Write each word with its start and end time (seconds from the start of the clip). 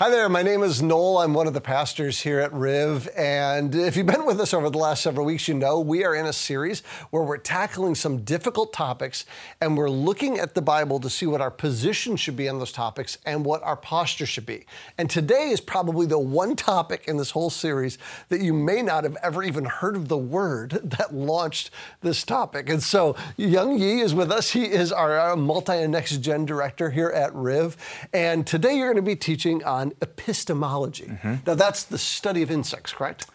Hi 0.00 0.08
there, 0.08 0.30
my 0.30 0.42
name 0.42 0.62
is 0.62 0.80
Noel. 0.80 1.18
I'm 1.18 1.34
one 1.34 1.46
of 1.46 1.52
the 1.52 1.60
pastors 1.60 2.22
here 2.22 2.40
at 2.40 2.54
Riv. 2.54 3.06
And 3.14 3.74
if 3.74 3.98
you've 3.98 4.06
been 4.06 4.24
with 4.24 4.40
us 4.40 4.54
over 4.54 4.70
the 4.70 4.78
last 4.78 5.02
several 5.02 5.26
weeks, 5.26 5.46
you 5.46 5.52
know 5.52 5.78
we 5.78 6.06
are 6.06 6.14
in 6.14 6.24
a 6.24 6.32
series 6.32 6.80
where 7.10 7.22
we're 7.22 7.36
tackling 7.36 7.94
some 7.94 8.22
difficult 8.22 8.72
topics 8.72 9.26
and 9.60 9.76
we're 9.76 9.90
looking 9.90 10.38
at 10.38 10.54
the 10.54 10.62
Bible 10.62 11.00
to 11.00 11.10
see 11.10 11.26
what 11.26 11.42
our 11.42 11.50
position 11.50 12.16
should 12.16 12.34
be 12.34 12.48
on 12.48 12.58
those 12.58 12.72
topics 12.72 13.18
and 13.26 13.44
what 13.44 13.62
our 13.62 13.76
posture 13.76 14.24
should 14.24 14.46
be. 14.46 14.64
And 14.96 15.10
today 15.10 15.50
is 15.50 15.60
probably 15.60 16.06
the 16.06 16.18
one 16.18 16.56
topic 16.56 17.04
in 17.06 17.18
this 17.18 17.32
whole 17.32 17.50
series 17.50 17.98
that 18.30 18.40
you 18.40 18.54
may 18.54 18.80
not 18.80 19.04
have 19.04 19.18
ever 19.22 19.42
even 19.42 19.66
heard 19.66 19.96
of 19.96 20.08
the 20.08 20.16
word 20.16 20.70
that 20.82 21.12
launched 21.12 21.72
this 22.00 22.24
topic. 22.24 22.70
And 22.70 22.82
so 22.82 23.16
Young 23.36 23.78
Yi 23.78 24.00
is 24.00 24.14
with 24.14 24.32
us. 24.32 24.52
He 24.52 24.64
is 24.64 24.92
our 24.92 25.20
uh, 25.20 25.36
multi 25.36 25.74
and 25.74 25.92
next 25.92 26.22
gen 26.22 26.46
director 26.46 26.88
here 26.88 27.10
at 27.10 27.34
Riv. 27.34 27.76
And 28.14 28.46
today 28.46 28.78
you're 28.78 28.86
going 28.86 28.96
to 28.96 29.02
be 29.02 29.14
teaching 29.14 29.62
on 29.62 29.89
epistemology. 30.00 31.06
Mm-hmm. 31.06 31.34
Now, 31.46 31.54
that's 31.54 31.84
the 31.84 31.98
study 31.98 32.42
of 32.42 32.50
insects, 32.50 32.92
correct? 32.92 33.26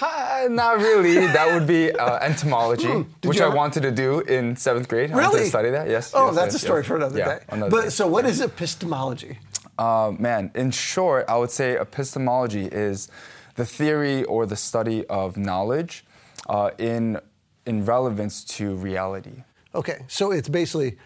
Not 0.00 0.78
really. 0.78 1.14
That 1.14 1.54
would 1.54 1.66
be 1.66 1.92
uh, 1.92 2.18
entomology, 2.22 2.88
hmm. 2.88 3.02
which 3.28 3.40
ever... 3.40 3.52
I 3.52 3.54
wanted 3.54 3.82
to 3.82 3.90
do 3.90 4.20
in 4.20 4.56
seventh 4.56 4.88
grade. 4.88 5.10
Really? 5.10 5.24
I 5.24 5.28
wanted 5.28 5.38
to 5.40 5.46
study 5.46 5.70
that. 5.70 5.88
Yes. 5.88 6.12
Oh, 6.14 6.26
yes, 6.26 6.34
that's 6.34 6.54
yes, 6.54 6.62
a 6.62 6.66
story 6.66 6.80
yes. 6.80 6.88
for 6.88 6.96
another 6.96 7.18
yeah, 7.18 7.38
day. 7.38 7.44
Another 7.48 7.70
but 7.70 7.82
day. 7.84 7.90
so, 7.90 8.06
what 8.06 8.26
is 8.26 8.40
epistemology? 8.40 9.38
Uh, 9.78 10.12
man, 10.18 10.50
in 10.54 10.70
short, 10.72 11.24
I 11.28 11.36
would 11.38 11.50
say 11.50 11.78
epistemology 11.78 12.66
is 12.66 13.08
the 13.54 13.64
theory 13.64 14.24
or 14.24 14.44
the 14.44 14.56
study 14.56 15.06
of 15.06 15.36
knowledge 15.36 16.04
uh, 16.48 16.70
in 16.78 17.20
in 17.64 17.84
relevance 17.84 18.44
to 18.44 18.74
reality. 18.76 19.44
Okay, 19.74 20.04
so 20.08 20.32
it's 20.32 20.48
basically 20.48 20.96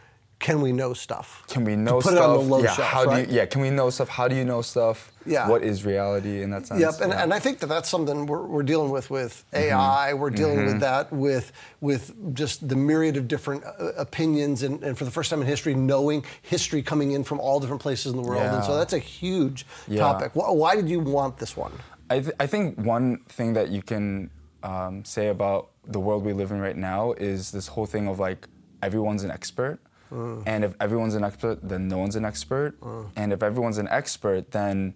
can 0.43 0.61
we 0.61 0.73
know 0.73 0.93
stuff? 0.93 1.45
Can 1.47 1.65
we 1.65 1.77
know 1.77 2.01
put 2.01 2.13
stuff? 2.13 2.17
It 2.17 2.21
on 2.21 2.33
the 2.33 2.41
low 2.41 2.63
yeah, 2.63 2.73
shelf, 2.73 2.89
how 2.89 3.05
right? 3.05 3.27
do 3.27 3.33
you, 3.33 3.39
yeah, 3.39 3.47
can 3.47 3.63
we 3.63 3.71
know 3.71 3.89
stuff? 3.91 4.09
How 4.09 4.27
do 4.27 4.35
you 4.35 4.45
know 4.45 4.61
stuff? 4.61 5.13
Yeah. 5.25 5.49
What 5.49 5.63
is 5.63 5.85
reality 5.85 6.43
in 6.43 6.51
that 6.51 6.67
sense? 6.67 6.81
Yep, 6.81 6.95
and, 7.01 7.13
yeah. 7.13 7.23
and 7.23 7.33
I 7.33 7.39
think 7.39 7.61
that 7.61 7.69
that's 7.69 7.89
something 7.89 8.27
we're, 8.27 8.45
we're 8.45 8.65
dealing 8.65 8.91
with 8.91 9.09
with 9.09 9.45
AI. 9.53 10.09
Mm-hmm. 10.11 10.19
We're 10.19 10.31
dealing 10.31 10.57
mm-hmm. 10.57 10.67
with 10.67 10.81
that 10.81 11.13
with 11.13 11.53
with 11.81 12.35
just 12.35 12.69
the 12.69 12.75
myriad 12.75 13.17
of 13.17 13.29
different 13.29 13.63
uh, 13.65 13.93
opinions, 13.97 14.65
and, 14.65 14.83
and, 14.83 14.99
for 14.99 15.05
the 15.05 15.13
first 15.13 15.31
time 15.31 15.41
in 15.41 15.47
history, 15.47 15.75
knowing 15.75 16.25
history 16.43 16.83
coming 16.83 17.13
in 17.13 17.23
from 17.23 17.39
all 17.39 17.61
different 17.61 17.81
places 17.81 18.13
in 18.13 18.21
the 18.21 18.27
world. 18.27 18.43
Yeah. 18.43 18.57
And 18.57 18.65
so 18.65 18.77
that's 18.77 18.93
a 18.93 18.99
huge 18.99 19.65
topic. 19.97 20.35
Why, 20.35 20.51
why 20.51 20.75
did 20.75 20.89
you 20.89 20.99
want 20.99 21.39
this 21.39 21.57
one? 21.57 21.73
I, 22.11 22.19
th- 22.19 22.35
I 22.41 22.49
think 22.49 22.77
one 22.79 23.19
thing 23.29 23.53
that 23.55 23.71
you 23.71 23.81
can 23.81 24.29
um, 24.65 25.05
say 25.05 25.29
about 25.29 25.71
the 25.87 26.01
world 26.01 26.25
we 26.25 26.33
live 26.33 26.51
in 26.51 26.59
right 26.61 26.77
now 26.77 27.13
is 27.13 27.53
this 27.53 27.69
whole 27.69 27.87
thing 27.87 28.09
of 28.09 28.19
like 28.19 28.49
everyone's 28.83 29.23
an 29.23 29.31
expert. 29.31 29.79
Uh. 30.13 30.43
And 30.47 30.65
if 30.65 30.75
everyone's 30.81 31.15
an 31.15 31.25
expert, 31.25 31.59
then 31.63 31.89
no 31.89 31.99
one's 31.99 32.17
an 32.17 32.25
expert. 32.25 32.77
Uh. 32.83 33.05
And 33.17 33.33
if 33.33 33.43
everyone's 33.43 33.79
an 33.79 33.89
expert, 33.89 34.51
then 34.51 34.95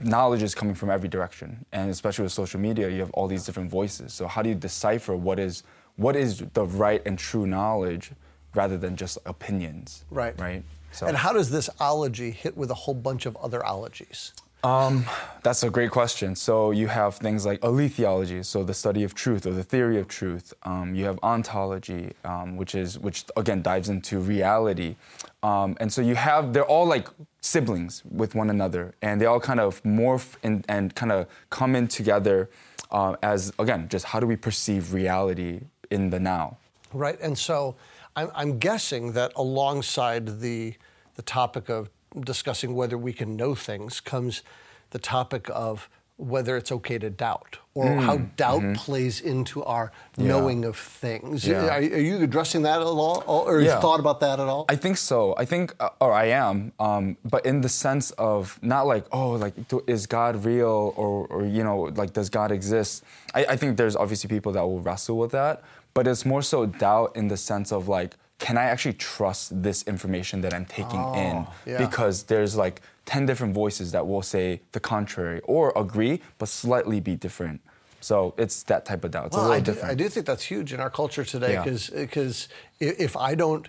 knowledge 0.00 0.42
is 0.42 0.54
coming 0.54 0.74
from 0.74 0.90
every 0.90 1.08
direction. 1.08 1.64
And 1.72 1.90
especially 1.90 2.24
with 2.24 2.32
social 2.32 2.60
media, 2.60 2.88
you 2.88 3.00
have 3.00 3.10
all 3.10 3.28
these 3.28 3.44
different 3.44 3.70
voices. 3.70 4.12
So 4.12 4.26
how 4.26 4.42
do 4.42 4.48
you 4.48 4.54
decipher 4.54 5.14
what 5.14 5.38
is 5.38 5.62
what 5.96 6.16
is 6.16 6.42
the 6.54 6.64
right 6.64 7.02
and 7.04 7.18
true 7.18 7.46
knowledge 7.46 8.12
rather 8.54 8.78
than 8.78 8.96
just 8.96 9.18
opinions? 9.26 10.04
Right. 10.10 10.38
Right. 10.40 10.62
So. 10.92 11.06
And 11.06 11.16
how 11.16 11.32
does 11.32 11.50
this 11.50 11.68
ology 11.78 12.30
hit 12.30 12.56
with 12.56 12.70
a 12.70 12.74
whole 12.74 12.94
bunch 12.94 13.26
of 13.26 13.36
other 13.36 13.64
ologies? 13.64 14.32
Um, 14.62 15.06
that's 15.42 15.62
a 15.62 15.70
great 15.70 15.90
question. 15.90 16.36
So 16.36 16.70
you 16.70 16.88
have 16.88 17.16
things 17.16 17.46
like 17.46 17.64
aletheology, 17.64 18.42
so 18.42 18.62
the 18.62 18.74
study 18.74 19.04
of 19.04 19.14
truth 19.14 19.46
or 19.46 19.52
the 19.52 19.62
theory 19.62 19.98
of 19.98 20.06
truth. 20.06 20.52
Um, 20.64 20.94
you 20.94 21.06
have 21.06 21.18
ontology, 21.22 22.12
um, 22.24 22.56
which 22.56 22.74
is 22.74 22.98
which 22.98 23.24
again 23.36 23.62
dives 23.62 23.88
into 23.88 24.18
reality, 24.18 24.96
um, 25.42 25.76
and 25.80 25.90
so 25.90 26.02
you 26.02 26.14
have 26.14 26.52
they're 26.52 26.64
all 26.64 26.84
like 26.84 27.08
siblings 27.40 28.02
with 28.10 28.34
one 28.34 28.50
another, 28.50 28.94
and 29.00 29.18
they 29.20 29.26
all 29.26 29.40
kind 29.40 29.60
of 29.60 29.82
morph 29.82 30.34
and, 30.42 30.64
and 30.68 30.94
kind 30.94 31.12
of 31.12 31.26
come 31.48 31.74
in 31.74 31.88
together 31.88 32.50
uh, 32.90 33.16
as 33.22 33.52
again 33.58 33.88
just 33.88 34.04
how 34.04 34.20
do 34.20 34.26
we 34.26 34.36
perceive 34.36 34.92
reality 34.92 35.60
in 35.90 36.10
the 36.10 36.20
now. 36.20 36.58
Right, 36.92 37.18
and 37.20 37.38
so 37.38 37.76
I'm, 38.14 38.30
I'm 38.34 38.58
guessing 38.58 39.12
that 39.12 39.32
alongside 39.36 40.40
the 40.40 40.74
the 41.14 41.22
topic 41.22 41.70
of 41.70 41.88
discussing 42.18 42.74
whether 42.74 42.98
we 42.98 43.12
can 43.12 43.36
know 43.36 43.54
things 43.54 44.00
comes 44.00 44.42
the 44.90 44.98
topic 44.98 45.48
of 45.52 45.88
whether 46.16 46.56
it's 46.58 46.70
okay 46.70 46.98
to 46.98 47.08
doubt 47.08 47.56
or 47.72 47.86
Mm, 47.86 48.02
how 48.04 48.16
doubt 48.36 48.60
mm-hmm. 48.60 48.72
plays 48.74 49.22
into 49.22 49.64
our 49.64 49.90
knowing 50.18 50.66
of 50.66 50.76
things. 50.76 51.46
Yeah. 51.46 51.64
Are, 51.66 51.78
are 51.78 51.80
you 51.80 52.22
addressing 52.22 52.62
that 52.64 52.80
at 52.82 52.86
all, 52.86 53.24
or 53.26 53.60
Yeah. 53.62 53.76
you 53.76 53.80
thought 53.80 54.00
about 54.00 54.20
that 54.20 54.38
at 54.38 54.46
all? 54.46 54.66
I 54.68 54.76
think 54.76 54.98
so. 54.98 55.34
I 55.38 55.46
think, 55.46 55.72
uh, 55.80 55.88
or 55.98 56.12
I 56.12 56.26
am, 56.26 56.72
um, 56.78 57.16
but 57.24 57.46
in 57.46 57.62
the 57.62 57.70
sense 57.70 58.10
of 58.18 58.58
not 58.60 58.86
like, 58.86 59.06
oh, 59.12 59.30
like, 59.30 59.54
is 59.86 60.06
God 60.06 60.44
real, 60.44 60.92
or, 60.96 61.26
or 61.28 61.46
you 61.46 61.64
know, 61.64 61.78
like, 61.94 62.12
does 62.12 62.28
God 62.28 62.52
exist? 62.52 63.02
I, 63.34 63.46
I 63.54 63.56
think 63.56 63.78
there's 63.78 63.96
obviously 63.96 64.28
people 64.28 64.52
that 64.52 64.62
will 64.62 64.80
wrestle 64.82 65.16
with 65.16 65.30
that, 65.30 65.62
but 65.94 66.06
it's 66.06 66.26
more 66.26 66.42
so 66.42 66.66
doubt 66.66 67.16
in 67.16 67.28
the 67.28 67.38
sense 67.38 67.72
of 67.72 67.88
like, 67.88 68.14
can 68.40 68.56
I 68.58 68.64
actually 68.64 68.94
trust 68.94 69.62
this 69.62 69.82
information 69.84 70.40
that 70.40 70.52
I'm 70.52 70.64
taking 70.66 71.00
in? 71.14 71.36
Oh, 71.46 71.48
yeah. 71.66 71.78
Because 71.86 72.24
there's 72.24 72.56
like 72.56 72.80
10 73.06 73.26
different 73.26 73.54
voices 73.54 73.92
that 73.92 74.04
will 74.06 74.22
say 74.22 74.60
the 74.72 74.80
contrary 74.80 75.40
or 75.44 75.72
agree, 75.76 76.20
but 76.38 76.48
slightly 76.48 76.98
be 77.00 77.14
different. 77.16 77.60
So 78.00 78.34
it's 78.38 78.62
that 78.64 78.86
type 78.86 79.04
of 79.04 79.10
doubt. 79.10 79.26
It's 79.26 79.36
a 79.36 79.38
Well, 79.38 79.48
little 79.50 79.56
I 79.56 79.60
do, 79.60 79.72
different. 79.72 79.92
I 79.92 79.94
do 79.94 80.08
think 80.08 80.24
that's 80.26 80.42
huge 80.42 80.72
in 80.72 80.80
our 80.80 80.90
culture 80.90 81.24
today 81.24 81.52
Yeah. 81.52 81.64
because 81.64 82.48
if 82.80 83.14
I 83.16 83.34
don't 83.34 83.68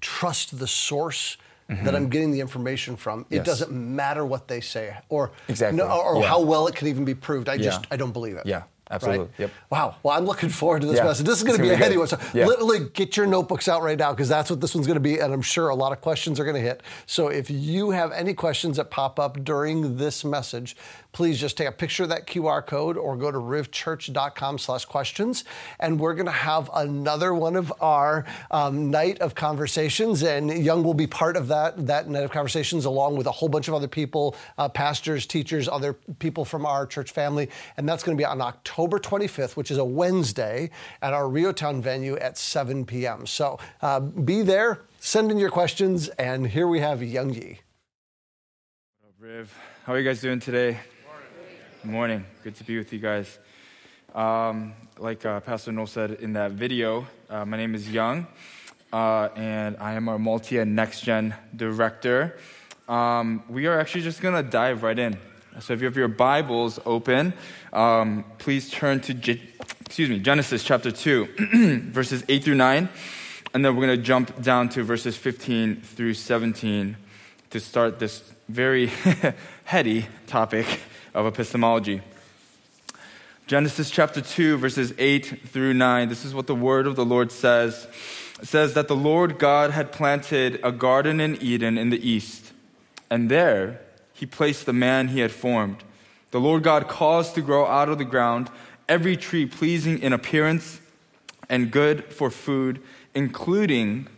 trust 0.00 0.58
the 0.58 0.66
source 0.66 1.38
that 1.82 1.94
I'm 1.96 2.10
getting 2.10 2.30
the 2.30 2.40
information 2.40 2.94
from, 2.94 3.20
it 3.20 3.24
Mm-hmm. 3.24 3.34
Yes. 3.36 3.46
doesn't 3.46 3.72
matter 3.72 4.26
what 4.26 4.48
they 4.48 4.60
say 4.60 4.94
or 5.08 5.30
Exactly. 5.48 5.78
no- 5.78 5.88
or 5.88 6.20
Yeah. 6.20 6.28
how 6.28 6.40
well 6.40 6.66
it 6.66 6.74
can 6.76 6.88
even 6.88 7.06
be 7.06 7.14
proved. 7.14 7.48
I 7.48 7.56
just 7.56 7.80
Yeah. 7.82 7.88
I 7.94 7.96
don't 7.96 8.12
believe 8.12 8.36
it. 8.36 8.44
Yeah, 8.44 8.64
absolutely. 8.90 9.26
Right? 9.26 9.38
Yep. 9.38 9.50
Wow. 9.70 9.96
Well, 10.02 10.16
I'm 10.16 10.24
looking 10.24 10.48
forward 10.48 10.82
to 10.82 10.86
this 10.86 10.98
Yeah. 10.98 11.04
message. 11.04 11.26
This 11.26 11.38
is 11.38 11.44
going 11.44 11.56
to 11.58 11.62
be 11.62 11.70
a 11.70 11.76
heady 11.76 11.96
one. 11.96 12.06
So 12.06 12.18
Yeah. 12.32 12.46
literally 12.46 12.88
get 12.92 13.16
your 13.16 13.26
notebooks 13.26 13.68
out 13.68 13.82
right 13.82 13.98
now 13.98 14.12
because 14.12 14.28
that's 14.28 14.50
what 14.50 14.60
this 14.60 14.74
one's 14.74 14.86
going 14.86 14.96
to 14.96 15.00
be, 15.00 15.18
and 15.18 15.32
I'm 15.32 15.42
sure 15.42 15.68
a 15.68 15.74
lot 15.74 15.92
of 15.92 16.00
questions 16.00 16.38
are 16.38 16.44
going 16.44 16.56
to 16.56 16.60
hit. 16.62 16.82
So 17.06 17.28
if 17.28 17.50
you 17.50 17.90
have 17.90 18.12
any 18.12 18.34
questions 18.34 18.76
that 18.76 18.90
pop 18.90 19.18
up 19.18 19.42
during 19.44 19.96
this 19.96 20.24
message, 20.24 20.76
please 21.12 21.40
just 21.40 21.56
take 21.56 21.68
a 21.68 21.72
picture 21.72 22.02
of 22.02 22.08
that 22.08 22.26
QR 22.26 22.60
code 22.60 22.96
or 22.96 23.16
go 23.16 23.30
to 23.30 23.38
rivchurch.com 23.38 24.58
slash 24.58 24.84
questions. 24.84 25.44
And 25.78 25.98
we're 26.00 26.14
going 26.14 26.26
to 26.26 26.32
have 26.32 26.68
another 26.74 27.32
one 27.34 27.56
of 27.56 27.72
our 27.80 28.24
um, 28.50 28.90
night 28.90 29.20
of 29.20 29.34
conversations. 29.34 30.22
And 30.22 30.50
Young 30.50 30.82
will 30.82 30.94
be 30.94 31.06
part 31.06 31.36
of 31.36 31.48
that, 31.48 31.86
that 31.86 32.08
night 32.08 32.24
of 32.24 32.30
conversations 32.32 32.84
along 32.84 33.16
with 33.16 33.26
a 33.26 33.30
whole 33.32 33.48
bunch 33.48 33.68
of 33.68 33.74
other 33.74 33.88
people, 33.88 34.34
uh, 34.58 34.68
pastors, 34.68 35.24
teachers, 35.26 35.68
other 35.68 35.92
people 36.18 36.44
from 36.44 36.66
our 36.66 36.86
church 36.86 37.12
family. 37.12 37.48
And 37.76 37.88
that's 37.88 38.02
going 38.02 38.16
to 38.16 38.20
be 38.20 38.26
on 38.26 38.40
October 38.40 38.74
25th, 38.88 39.56
which 39.56 39.70
is 39.70 39.78
a 39.78 39.84
Wednesday 39.84 40.70
at 41.02 41.12
our 41.12 41.28
REO 41.28 41.52
Town 41.52 41.82
venue 41.82 42.16
at 42.16 42.38
7 42.38 42.84
p.m. 42.86 43.26
So 43.26 43.58
uh, 43.82 44.00
be 44.00 44.42
there, 44.42 44.82
send 45.00 45.30
in 45.30 45.38
your 45.38 45.50
questions, 45.50 46.08
and 46.10 46.46
here 46.46 46.68
we 46.68 46.80
have 46.80 47.02
Young 47.02 47.30
Yi. 47.32 47.60
Riv, 49.18 49.58
how 49.84 49.94
are 49.94 49.98
you 49.98 50.04
guys 50.04 50.20
doing 50.20 50.38
today? 50.38 50.78
Good 51.82 51.90
morning. 51.90 52.26
Good 52.42 52.56
to 52.56 52.64
be 52.64 52.76
with 52.76 52.92
you 52.92 52.98
guys. 52.98 53.38
Um, 54.14 54.74
like 54.98 55.24
uh, 55.24 55.40
Pastor 55.40 55.72
Noel 55.72 55.86
said 55.86 56.10
in 56.12 56.34
that 56.34 56.52
video, 56.52 57.06
uh, 57.30 57.44
my 57.44 57.56
name 57.56 57.74
is 57.74 57.90
Young, 57.90 58.26
uh, 58.92 59.28
and 59.34 59.76
I 59.78 59.94
am 59.94 60.08
our 60.08 60.18
multi 60.18 60.58
and 60.58 60.76
next 60.76 61.00
gen 61.00 61.34
director. 61.56 62.38
Um, 62.86 63.42
we 63.48 63.66
are 63.66 63.80
actually 63.80 64.02
just 64.02 64.20
gonna 64.20 64.42
dive 64.42 64.82
right 64.82 64.98
in. 64.98 65.16
So 65.60 65.72
if 65.72 65.80
you 65.80 65.86
have 65.86 65.96
your 65.96 66.08
Bibles 66.08 66.80
open, 66.84 67.32
um, 67.72 68.24
please 68.38 68.68
turn 68.70 69.00
to 69.02 69.14
Ge- 69.14 69.40
excuse 69.86 70.10
me 70.10 70.18
Genesis 70.18 70.64
chapter 70.64 70.90
two, 70.90 71.28
verses 71.92 72.24
eight 72.28 72.42
through 72.42 72.56
nine, 72.56 72.88
and 73.52 73.64
then 73.64 73.76
we're 73.76 73.82
gonna 73.86 73.96
jump 73.96 74.42
down 74.42 74.68
to 74.70 74.82
verses 74.82 75.16
fifteen 75.16 75.76
through 75.76 76.14
seventeen 76.14 76.96
to 77.50 77.60
start 77.60 78.00
this 78.00 78.24
very 78.48 78.86
heady 79.64 80.06
topic 80.26 80.66
of 81.14 81.24
epistemology. 81.24 82.02
Genesis 83.46 83.90
chapter 83.90 84.22
2, 84.22 84.56
verses 84.56 84.94
8 84.96 85.48
through 85.48 85.74
9. 85.74 86.08
This 86.08 86.24
is 86.24 86.34
what 86.34 86.46
the 86.46 86.54
word 86.54 86.86
of 86.86 86.96
the 86.96 87.04
Lord 87.04 87.30
says. 87.30 87.86
It 88.40 88.48
says 88.48 88.72
that 88.72 88.88
the 88.88 88.96
Lord 88.96 89.38
God 89.38 89.70
had 89.70 89.92
planted 89.92 90.58
a 90.64 90.72
garden 90.72 91.20
in 91.20 91.36
Eden 91.42 91.76
in 91.76 91.90
the 91.90 92.08
east, 92.08 92.52
and 93.10 93.30
there 93.30 93.83
he 94.14 94.24
placed 94.24 94.64
the 94.64 94.72
man 94.72 95.08
he 95.08 95.20
had 95.20 95.32
formed. 95.32 95.84
The 96.30 96.40
Lord 96.40 96.62
God 96.62 96.88
caused 96.88 97.34
to 97.34 97.42
grow 97.42 97.66
out 97.66 97.88
of 97.88 97.98
the 97.98 98.04
ground 98.04 98.50
every 98.88 99.16
tree 99.16 99.46
pleasing 99.46 100.00
in 100.00 100.12
appearance 100.12 100.80
and 101.48 101.70
good 101.70 102.04
for 102.12 102.30
food, 102.30 102.80
including 103.14 104.08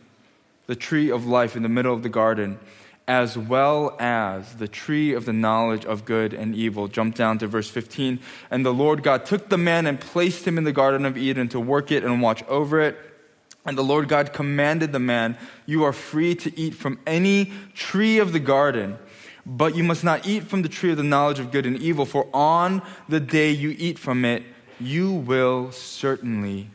the 0.67 0.77
tree 0.77 1.11
of 1.11 1.27
life 1.27 1.57
in 1.57 1.63
the 1.63 1.69
middle 1.69 1.95
of 1.95 2.03
the 2.03 2.09
garden, 2.09 2.59
as 3.09 3.39
well 3.39 3.97
as 4.01 4.55
the 4.57 4.69
tree 4.69 5.13
of 5.13 5.25
the 5.25 5.33
knowledge 5.33 5.85
of 5.85 6.05
good 6.05 6.33
and 6.33 6.55
evil. 6.55 6.89
Jump 6.89 7.15
down 7.15 7.39
to 7.39 7.47
verse 7.47 7.71
15. 7.71 8.19
And 8.51 8.67
the 8.67 8.75
Lord 8.75 9.03
God 9.03 9.25
took 9.25 9.49
the 9.49 9.59
man 9.59 9.87
and 9.87 10.01
placed 10.01 10.47
him 10.47 10.59
in 10.59 10.65
the 10.65 10.73
Garden 10.73 11.07
of 11.07 11.17
Eden 11.17 11.49
to 11.51 11.61
work 11.61 11.93
it 11.93 12.05
and 12.05 12.21
watch 12.21 12.43
over 12.45 12.81
it. 12.81 12.97
And 13.65 13.77
the 13.77 13.85
Lord 13.85 14.09
God 14.09 14.33
commanded 14.33 14.93
the 14.93 15.01
man, 15.01 15.37
You 15.67 15.85
are 15.85 15.93
free 15.93 16.35
to 16.37 16.59
eat 16.59 16.75
from 16.75 17.01
any 17.07 17.53
tree 17.75 18.19
of 18.19 18.33
the 18.33 18.41
garden, 18.41 18.99
But 19.49 19.77
you 19.77 19.85
must 19.85 20.03
not 20.03 20.27
eat 20.27 20.43
from 20.43 20.63
the 20.63 20.69
tree 20.69 20.91
of 20.91 20.97
the 20.97 21.05
knowledge 21.05 21.39
of 21.39 21.53
good 21.53 21.67
and 21.67 21.81
evil, 21.81 22.05
for 22.05 22.27
on 22.35 22.83
the 23.09 23.21
day 23.21 23.53
you 23.53 23.77
eat 23.79 23.97
from 23.97 24.25
it, 24.25 24.43
you 24.81 25.13
will 25.13 25.71
certainly 25.71 26.69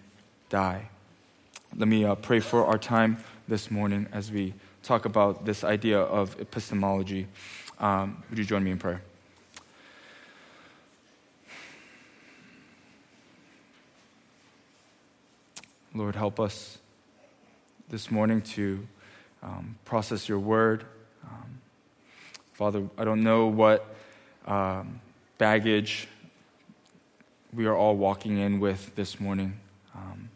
die. 0.50 0.88
Let 1.76 1.90
me 1.90 2.06
uh, 2.06 2.16
pray 2.16 2.40
for 2.40 2.66
our 2.66 2.78
time 2.78 3.18
this 3.46 3.70
morning 3.70 4.08
as 4.14 4.32
we 4.32 4.54
talk 4.84 5.04
about 5.04 5.46
this 5.46 5.66
idea 5.66 6.00
of 6.00 6.40
epistemology. 6.40 7.28
Um, 7.78 8.24
would 8.30 8.40
you 8.40 8.46
join 8.46 8.64
me 8.64 8.72
in 8.72 8.80
prayer? 8.80 9.02
Lord, 15.94 16.16
help 16.16 16.40
us 16.40 16.78
this 17.90 18.10
morning 18.10 18.42
to 18.42 18.88
um, 19.44 19.78
process 19.84 20.30
your 20.30 20.40
word. 20.40 20.86
Father, 22.62 22.88
I 22.96 23.06
don't 23.06 23.24
know 23.24 23.48
what 23.48 23.84
um, 24.46 25.02
baggage 25.40 26.08
we 27.52 27.66
are 27.66 27.76
all 27.76 27.98
walking 27.98 28.38
in 28.38 28.60
with 28.60 28.94
this 28.94 29.20
morning. 29.20 29.60
Um, 29.96 30.30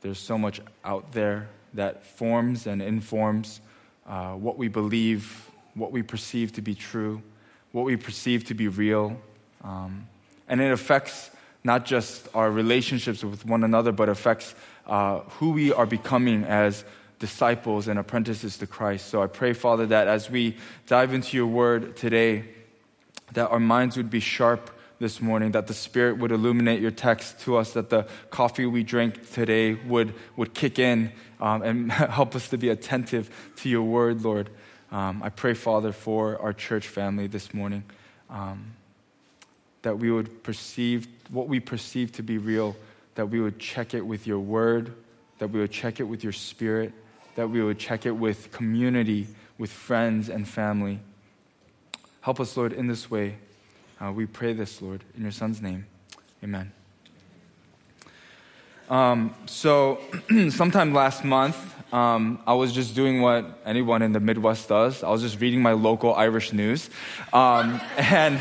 there's 0.00 0.18
so 0.18 0.36
much 0.36 0.60
out 0.84 1.12
there 1.12 1.48
that 1.74 2.04
forms 2.04 2.66
and 2.66 2.82
informs 2.82 3.60
uh, 4.04 4.32
what 4.32 4.58
we 4.58 4.66
believe, 4.66 5.48
what 5.74 5.92
we 5.92 6.02
perceive 6.02 6.54
to 6.54 6.60
be 6.60 6.74
true, 6.74 7.22
what 7.70 7.84
we 7.84 7.94
perceive 7.94 8.42
to 8.46 8.54
be 8.54 8.66
real. 8.66 9.16
Um, 9.62 10.08
and 10.48 10.60
it 10.60 10.72
affects 10.72 11.30
not 11.62 11.84
just 11.84 12.26
our 12.34 12.50
relationships 12.50 13.22
with 13.22 13.46
one 13.46 13.62
another, 13.62 13.92
but 13.92 14.08
affects 14.08 14.56
uh, 14.88 15.20
who 15.38 15.52
we 15.52 15.72
are 15.72 15.86
becoming 15.86 16.42
as 16.42 16.84
disciples 17.22 17.86
and 17.86 18.00
apprentices 18.00 18.58
to 18.58 18.66
Christ. 18.66 19.06
So 19.06 19.22
I 19.22 19.28
pray, 19.28 19.52
Father, 19.52 19.86
that 19.86 20.08
as 20.08 20.28
we 20.28 20.56
dive 20.88 21.14
into 21.14 21.36
your 21.36 21.46
word 21.46 21.96
today, 21.96 22.46
that 23.34 23.48
our 23.48 23.60
minds 23.60 23.96
would 23.96 24.10
be 24.10 24.18
sharp 24.18 24.76
this 24.98 25.20
morning, 25.20 25.52
that 25.52 25.68
the 25.68 25.72
Spirit 25.72 26.18
would 26.18 26.32
illuminate 26.32 26.80
your 26.80 26.90
text 26.90 27.38
to 27.42 27.56
us, 27.56 27.74
that 27.74 27.90
the 27.90 28.08
coffee 28.30 28.66
we 28.66 28.82
drink 28.82 29.30
today 29.34 29.74
would, 29.74 30.14
would 30.34 30.52
kick 30.52 30.80
in 30.80 31.12
um, 31.40 31.62
and 31.62 31.92
help 32.18 32.34
us 32.34 32.48
to 32.48 32.58
be 32.58 32.70
attentive 32.70 33.30
to 33.54 33.68
your 33.68 33.84
word, 33.84 34.22
Lord. 34.22 34.50
Um, 34.90 35.22
I 35.22 35.28
pray, 35.28 35.54
Father, 35.54 35.92
for 35.92 36.42
our 36.42 36.52
church 36.52 36.88
family 36.88 37.28
this 37.28 37.54
morning, 37.54 37.84
um, 38.30 38.72
that 39.82 39.96
we 39.96 40.10
would 40.10 40.42
perceive 40.42 41.06
what 41.30 41.46
we 41.46 41.60
perceive 41.60 42.10
to 42.14 42.24
be 42.24 42.38
real, 42.38 42.74
that 43.14 43.26
we 43.26 43.40
would 43.40 43.60
check 43.60 43.94
it 43.94 44.04
with 44.04 44.26
your 44.26 44.40
word, 44.40 44.92
that 45.38 45.50
we 45.50 45.60
would 45.60 45.70
check 45.70 46.00
it 46.00 46.04
with 46.04 46.24
your 46.24 46.32
spirit, 46.32 46.92
that 47.34 47.48
we 47.48 47.62
would 47.62 47.78
check 47.78 48.06
it 48.06 48.12
with 48.12 48.50
community, 48.52 49.26
with 49.58 49.70
friends 49.70 50.28
and 50.28 50.48
family. 50.48 51.00
Help 52.20 52.40
us, 52.40 52.56
Lord, 52.56 52.72
in 52.72 52.86
this 52.86 53.10
way. 53.10 53.36
Uh, 54.00 54.12
we 54.12 54.26
pray 54.26 54.52
this, 54.52 54.82
Lord, 54.82 55.04
in 55.16 55.22
your 55.22 55.32
Son's 55.32 55.62
name. 55.62 55.86
Amen. 56.42 56.72
Um, 58.90 59.34
so, 59.46 60.00
sometime 60.50 60.92
last 60.92 61.24
month, 61.24 61.56
um, 61.92 62.40
I 62.46 62.54
was 62.54 62.72
just 62.72 62.94
doing 62.94 63.20
what 63.20 63.60
anyone 63.64 64.02
in 64.02 64.12
the 64.12 64.20
Midwest 64.20 64.68
does. 64.68 65.02
I 65.02 65.10
was 65.10 65.22
just 65.22 65.40
reading 65.40 65.62
my 65.62 65.72
local 65.72 66.14
Irish 66.14 66.52
news. 66.52 66.90
Um, 67.32 67.80
and 67.96 68.40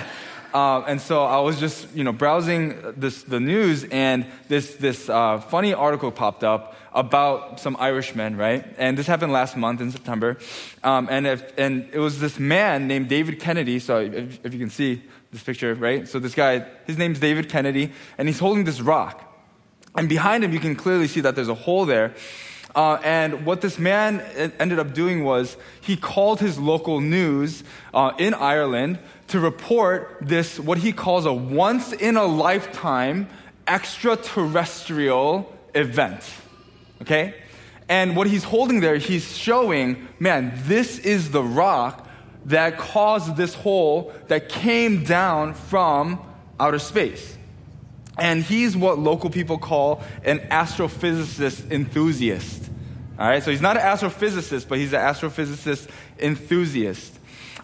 uh, 0.53 0.81
and 0.87 0.99
so 0.99 1.23
I 1.23 1.39
was 1.39 1.59
just, 1.59 1.93
you 1.95 2.03
know, 2.03 2.11
browsing 2.11 2.75
this, 2.97 3.23
the 3.23 3.39
news, 3.39 3.83
and 3.85 4.25
this, 4.47 4.75
this 4.75 5.09
uh, 5.09 5.39
funny 5.39 5.73
article 5.73 6.11
popped 6.11 6.43
up 6.43 6.75
about 6.93 7.59
some 7.59 7.77
Irishmen, 7.79 8.35
right? 8.35 8.65
And 8.77 8.97
this 8.97 9.07
happened 9.07 9.31
last 9.31 9.55
month 9.55 9.81
in 9.81 9.91
September. 9.91 10.37
Um, 10.83 11.07
and, 11.09 11.25
if, 11.25 11.57
and 11.57 11.89
it 11.93 11.99
was 11.99 12.19
this 12.19 12.37
man 12.37 12.87
named 12.87 13.07
David 13.07 13.39
Kennedy. 13.39 13.79
So 13.79 13.99
if, 13.99 14.45
if 14.45 14.53
you 14.53 14.59
can 14.59 14.69
see 14.69 15.01
this 15.31 15.43
picture, 15.43 15.73
right? 15.75 16.07
So 16.07 16.19
this 16.19 16.35
guy, 16.35 16.65
his 16.85 16.97
name's 16.97 17.19
David 17.19 17.49
Kennedy, 17.49 17.91
and 18.17 18.27
he's 18.27 18.39
holding 18.39 18.65
this 18.65 18.81
rock. 18.81 19.27
And 19.95 20.09
behind 20.09 20.43
him, 20.43 20.53
you 20.53 20.59
can 20.59 20.75
clearly 20.75 21.07
see 21.07 21.21
that 21.21 21.35
there's 21.35 21.49
a 21.49 21.55
hole 21.55 21.85
there. 21.85 22.13
Uh, 22.73 22.97
and 23.03 23.45
what 23.45 23.61
this 23.61 23.77
man 23.77 24.21
ended 24.59 24.79
up 24.79 24.93
doing 24.93 25.23
was 25.23 25.57
he 25.81 25.97
called 25.97 26.39
his 26.39 26.57
local 26.57 27.01
news 27.01 27.63
uh, 27.93 28.11
in 28.17 28.33
Ireland 28.33 28.99
to 29.27 29.39
report 29.39 30.17
this, 30.21 30.59
what 30.59 30.77
he 30.77 30.93
calls 30.93 31.25
a 31.25 31.33
once 31.33 31.91
in 31.91 32.15
a 32.15 32.25
lifetime 32.25 33.27
extraterrestrial 33.67 35.53
event. 35.75 36.23
Okay? 37.01 37.35
And 37.89 38.15
what 38.15 38.27
he's 38.27 38.43
holding 38.43 38.79
there, 38.79 38.95
he's 38.95 39.35
showing, 39.35 40.07
man, 40.17 40.53
this 40.63 40.99
is 40.99 41.31
the 41.31 41.43
rock 41.43 42.07
that 42.45 42.77
caused 42.77 43.35
this 43.35 43.53
hole 43.53 44.13
that 44.27 44.49
came 44.49 45.03
down 45.03 45.53
from 45.53 46.21
outer 46.59 46.79
space. 46.79 47.37
And 48.17 48.43
he's 48.43 48.75
what 48.75 48.99
local 48.99 49.29
people 49.29 49.57
call 49.57 50.03
an 50.23 50.39
astrophysicist 50.39 51.71
enthusiast. 51.71 52.69
All 53.17 53.27
right, 53.27 53.43
so 53.43 53.51
he's 53.51 53.61
not 53.61 53.77
an 53.77 53.83
astrophysicist, 53.83 54.67
but 54.67 54.77
he's 54.77 54.93
an 54.93 54.99
astrophysicist 54.99 55.89
enthusiast. 56.19 57.19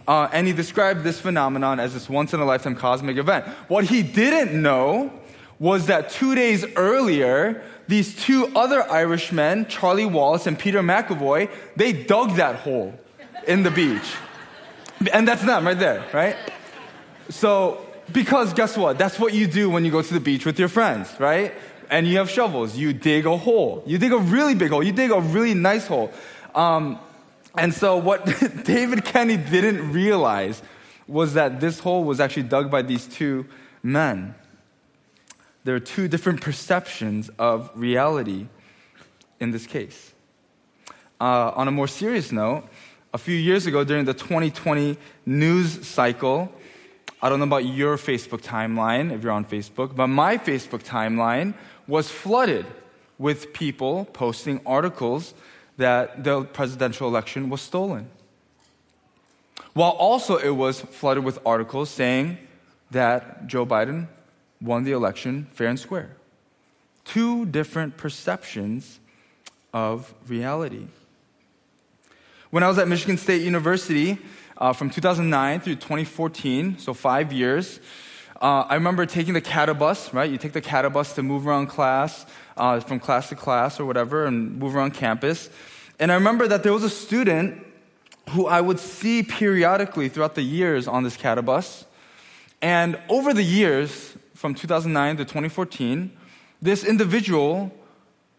Uh, 0.07 0.29
and 0.31 0.47
he 0.47 0.53
described 0.53 1.03
this 1.03 1.19
phenomenon 1.19 1.79
as 1.79 1.93
this 1.93 2.09
once 2.09 2.33
in 2.33 2.39
a 2.39 2.45
lifetime 2.45 2.75
cosmic 2.75 3.17
event. 3.17 3.45
What 3.67 3.85
he 3.85 4.03
didn't 4.03 4.59
know 4.61 5.11
was 5.59 5.87
that 5.87 6.09
two 6.09 6.35
days 6.35 6.65
earlier, 6.75 7.63
these 7.87 8.15
two 8.15 8.51
other 8.55 8.89
Irishmen, 8.89 9.65
Charlie 9.67 10.05
Wallace 10.05 10.47
and 10.47 10.57
Peter 10.57 10.81
McAvoy, 10.81 11.49
they 11.75 11.91
dug 11.91 12.35
that 12.35 12.57
hole 12.57 12.93
in 13.47 13.63
the 13.63 13.71
beach. 13.71 14.15
And 15.11 15.27
that's 15.27 15.43
them 15.43 15.65
right 15.65 15.77
there, 15.77 16.05
right? 16.13 16.35
So, 17.29 17.86
because 18.11 18.53
guess 18.53 18.77
what? 18.77 18.97
That's 18.97 19.19
what 19.19 19.33
you 19.33 19.47
do 19.47 19.69
when 19.69 19.85
you 19.85 19.91
go 19.91 20.01
to 20.01 20.13
the 20.13 20.19
beach 20.19 20.45
with 20.45 20.59
your 20.59 20.69
friends, 20.69 21.09
right? 21.19 21.53
And 21.89 22.07
you 22.07 22.17
have 22.17 22.29
shovels. 22.29 22.75
You 22.75 22.93
dig 22.93 23.25
a 23.25 23.37
hole. 23.37 23.83
You 23.85 23.97
dig 23.97 24.11
a 24.11 24.17
really 24.17 24.55
big 24.55 24.71
hole. 24.71 24.83
You 24.83 24.91
dig 24.91 25.11
a 25.11 25.19
really 25.19 25.53
nice 25.53 25.87
hole. 25.87 26.11
Um, 26.55 26.99
and 27.57 27.73
so, 27.73 27.97
what 27.97 28.25
David 28.65 29.05
Kenny 29.05 29.37
didn't 29.37 29.91
realize 29.91 30.61
was 31.07 31.33
that 31.35 31.59
this 31.59 31.79
hole 31.79 32.03
was 32.03 32.19
actually 32.19 32.43
dug 32.43 32.69
by 32.69 32.81
these 32.81 33.07
two 33.07 33.45
men. 33.81 34.35
There 35.63 35.75
are 35.75 35.79
two 35.79 36.07
different 36.07 36.41
perceptions 36.41 37.29
of 37.39 37.71
reality 37.75 38.47
in 39.39 39.51
this 39.51 39.65
case. 39.65 40.13
Uh, 41.19 41.51
on 41.55 41.67
a 41.67 41.71
more 41.71 41.87
serious 41.87 42.31
note, 42.31 42.63
a 43.13 43.17
few 43.17 43.35
years 43.35 43.65
ago 43.65 43.83
during 43.83 44.05
the 44.05 44.13
2020 44.13 44.97
news 45.25 45.87
cycle, 45.87 46.51
I 47.21 47.29
don't 47.29 47.39
know 47.39 47.45
about 47.45 47.65
your 47.65 47.97
Facebook 47.97 48.41
timeline 48.41 49.11
if 49.11 49.23
you're 49.23 49.31
on 49.31 49.45
Facebook, 49.45 49.95
but 49.95 50.07
my 50.07 50.37
Facebook 50.37 50.83
timeline 50.83 51.55
was 51.87 52.09
flooded 52.09 52.65
with 53.17 53.53
people 53.53 54.05
posting 54.05 54.61
articles 54.65 55.33
that 55.77 56.23
the 56.23 56.43
presidential 56.43 57.07
election 57.07 57.49
was 57.49 57.61
stolen. 57.61 58.09
While 59.73 59.91
also 59.91 60.37
it 60.37 60.51
was 60.51 60.81
flooded 60.81 61.23
with 61.23 61.39
articles 61.45 61.89
saying 61.89 62.37
that 62.91 63.47
Joe 63.47 63.65
Biden 63.65 64.07
won 64.61 64.83
the 64.83 64.91
election 64.91 65.47
fair 65.53 65.67
and 65.67 65.79
square. 65.79 66.15
Two 67.03 67.45
different 67.45 67.97
perceptions 67.97 68.99
of 69.73 70.13
reality. 70.27 70.87
When 72.49 72.63
I 72.63 72.67
was 72.67 72.77
at 72.77 72.87
Michigan 72.87 73.17
State 73.17 73.41
University 73.41 74.17
uh, 74.57 74.73
from 74.73 74.89
2009 74.89 75.59
through 75.61 75.75
2014, 75.75 76.79
so 76.79 76.93
five 76.93 77.31
years, 77.31 77.79
uh, 78.41 78.65
I 78.67 78.75
remember 78.75 79.05
taking 79.05 79.33
the 79.33 79.41
CATA 79.41 79.73
bus, 79.73 80.13
right? 80.13 80.29
You 80.29 80.37
take 80.37 80.53
the 80.53 80.61
CATA 80.61 80.89
bus 80.89 81.13
to 81.15 81.23
move 81.23 81.47
around 81.47 81.67
class, 81.67 82.25
uh, 82.55 82.79
from 82.79 82.99
class 82.99 83.29
to 83.29 83.35
class 83.35 83.79
or 83.79 83.85
whatever, 83.85 84.25
and 84.25 84.57
move 84.57 84.75
around 84.75 84.93
campus. 84.93 85.49
And 85.99 86.11
I 86.11 86.15
remember 86.15 86.47
that 86.47 86.63
there 86.63 86.73
was 86.73 86.83
a 86.83 86.89
student 86.89 87.65
who 88.31 88.45
I 88.45 88.61
would 88.61 88.79
see 88.79 89.23
periodically 89.23 90.09
throughout 90.09 90.35
the 90.35 90.41
years 90.41 90.87
on 90.87 91.03
this 91.03 91.17
CATA 91.17 91.41
bus. 91.41 91.85
And 92.61 92.99
over 93.09 93.33
the 93.33 93.43
years, 93.43 94.15
from 94.35 94.53
2009 94.53 95.17
to 95.17 95.23
2014, 95.23 96.11
this 96.61 96.83
individual 96.83 97.71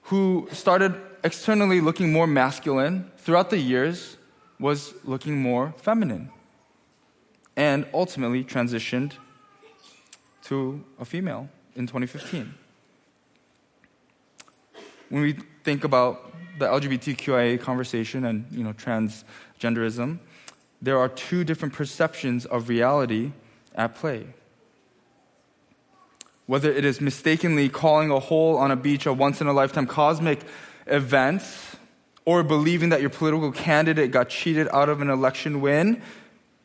who 0.02 0.48
started 0.52 0.94
externally 1.24 1.80
looking 1.80 2.12
more 2.12 2.26
masculine 2.26 3.10
throughout 3.18 3.50
the 3.50 3.58
years 3.58 4.17
was 4.58 4.94
looking 5.04 5.40
more 5.40 5.74
feminine 5.76 6.30
and 7.56 7.86
ultimately 7.92 8.44
transitioned 8.44 9.12
to 10.44 10.84
a 10.98 11.04
female 11.04 11.48
in 11.76 11.86
2015. 11.86 12.54
When 15.08 15.22
we 15.22 15.36
think 15.64 15.84
about 15.84 16.32
the 16.58 16.66
LGBTQIA 16.66 17.60
conversation 17.60 18.24
and 18.24 18.46
you 18.50 18.64
know 18.64 18.72
transgenderism, 18.72 20.18
there 20.80 20.98
are 20.98 21.08
two 21.08 21.44
different 21.44 21.74
perceptions 21.74 22.46
of 22.46 22.68
reality 22.68 23.32
at 23.74 23.94
play. 23.94 24.26
Whether 26.46 26.70
it 26.70 26.84
is 26.84 27.00
mistakenly 27.00 27.68
calling 27.68 28.10
a 28.10 28.20
hole 28.20 28.56
on 28.56 28.70
a 28.70 28.76
beach 28.76 29.06
a 29.06 29.12
once 29.12 29.40
in 29.40 29.46
a 29.46 29.52
lifetime 29.52 29.86
cosmic 29.86 30.40
event, 30.86 31.42
or 32.28 32.42
believing 32.42 32.90
that 32.90 33.00
your 33.00 33.08
political 33.08 33.50
candidate 33.50 34.10
got 34.10 34.28
cheated 34.28 34.68
out 34.70 34.90
of 34.90 35.00
an 35.00 35.08
election 35.08 35.62
win, 35.62 36.02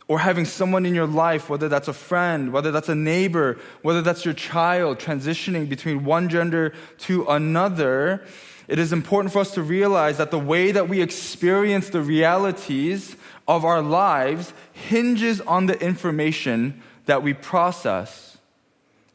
or 0.10 0.20
having 0.20 0.43
someone 0.43 0.86
in 0.86 0.93
your 0.93 1.08
life, 1.08 1.50
whether 1.50 1.70
that's 1.70 1.88
a 1.88 1.93
friend, 1.93 2.51
whether 2.51 2.70
that's 2.70 2.89
a 2.89 2.96
neighbor, 2.96 3.58
whether 3.82 4.01
that's 4.01 4.25
your 4.25 4.34
child, 4.34 5.00
transitioning 5.00 5.70
between 5.70 6.03
one 6.03 6.27
gender 6.27 6.74
to 6.98 7.25
another, 7.29 8.25
it 8.67 8.77
is 8.77 8.91
important 8.91 9.32
for 9.32 9.39
us 9.39 9.53
to 9.53 9.62
realize 9.62 10.17
that 10.17 10.32
the 10.32 10.38
way 10.38 10.74
that 10.74 10.89
we 10.89 11.01
experience 11.01 11.91
the 11.91 12.01
realities 12.01 13.15
of 13.48 13.63
our 13.63 13.82
lives 13.82 14.51
hinges 14.74 15.39
on 15.39 15.67
the 15.67 15.82
information 15.82 16.84
that 17.05 17.24
we 17.24 17.34
process 17.34 18.38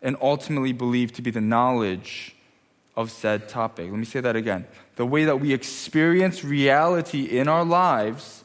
and 0.01 0.17
ultimately 0.23 0.73
believe 0.73 1.13
to 1.13 1.21
be 1.21 1.31
the 1.31 1.43
knowledge 1.43 2.35
of 2.99 3.13
said 3.13 3.49
topic. 3.49 3.89
Let 3.89 3.97
me 3.97 4.05
say 4.05 4.21
that 4.21 4.35
again. 4.35 4.67
The 4.97 5.07
way 5.07 5.25
that 5.25 5.39
we 5.39 5.53
experience 5.53 6.43
reality 6.43 7.23
in 7.39 7.47
our 7.47 7.65
lives, 7.65 8.43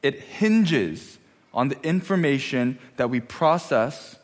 it 0.00 0.20
hinges 0.20 1.18
on 1.52 1.70
the 1.70 1.82
information 1.82 2.78
that 2.98 3.10
we 3.10 3.18
process 3.18 4.14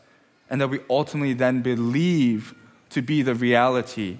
and 0.48 0.60
that 0.60 0.68
we 0.68 0.78
ultimately 0.88 1.32
then 1.32 1.62
believe 1.62 2.54
to 2.90 3.02
be 3.02 3.22
the 3.22 3.34
reality, 3.34 4.18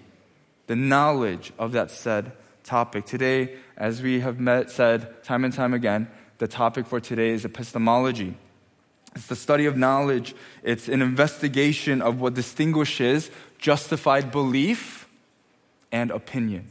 the 0.67 0.75
knowledge 0.75 1.53
of 1.61 1.71
that 1.71 1.93
said 1.93 2.33
topic. 2.65 3.07
Today, 3.07 3.55
as 3.77 4.03
we 4.03 4.19
have 4.19 4.41
met, 4.41 4.69
said 4.69 5.23
time 5.23 5.45
and 5.45 5.55
time 5.55 5.75
again, 5.75 6.09
the 6.39 6.49
topic 6.49 6.87
for 6.87 6.99
today 6.99 7.31
is 7.31 7.45
epistemology. 7.45 8.35
It's 9.15 9.27
the 9.27 9.37
study 9.37 9.67
of 9.67 9.77
knowledge. 9.77 10.35
It's 10.65 10.89
an 10.89 11.03
investigation 11.03 12.03
of 12.03 12.21
what 12.21 12.35
distinguishes 12.35 13.31
justified 13.59 14.33
belief 14.33 15.02
and 15.93 16.11
opinion. 16.11 16.69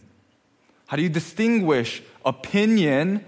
How 0.88 0.98
do 0.98 1.04
you 1.04 1.10
distinguish 1.10 2.04
opinion 2.26 3.24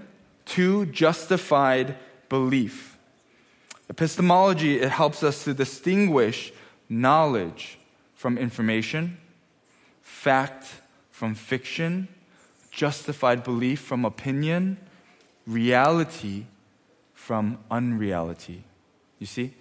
to 0.47 0.87
justified 0.87 1.95
belief? 2.27 2.97
Epistemology, 3.89 4.81
it 4.81 4.89
helps 4.89 5.23
us 5.23 5.43
to 5.45 5.53
distinguish 5.53 6.51
knowledge 6.89 7.77
from 8.15 8.37
information, 8.37 9.17
fact 10.01 10.65
from 11.11 11.35
fiction, 11.35 12.07
justified 12.71 13.43
belief 13.43 13.79
from 13.79 14.03
opinion, 14.03 14.77
reality 15.45 16.45
from 17.13 17.59
unreality. 17.69 18.63
You 19.19 19.27
see? 19.27 19.53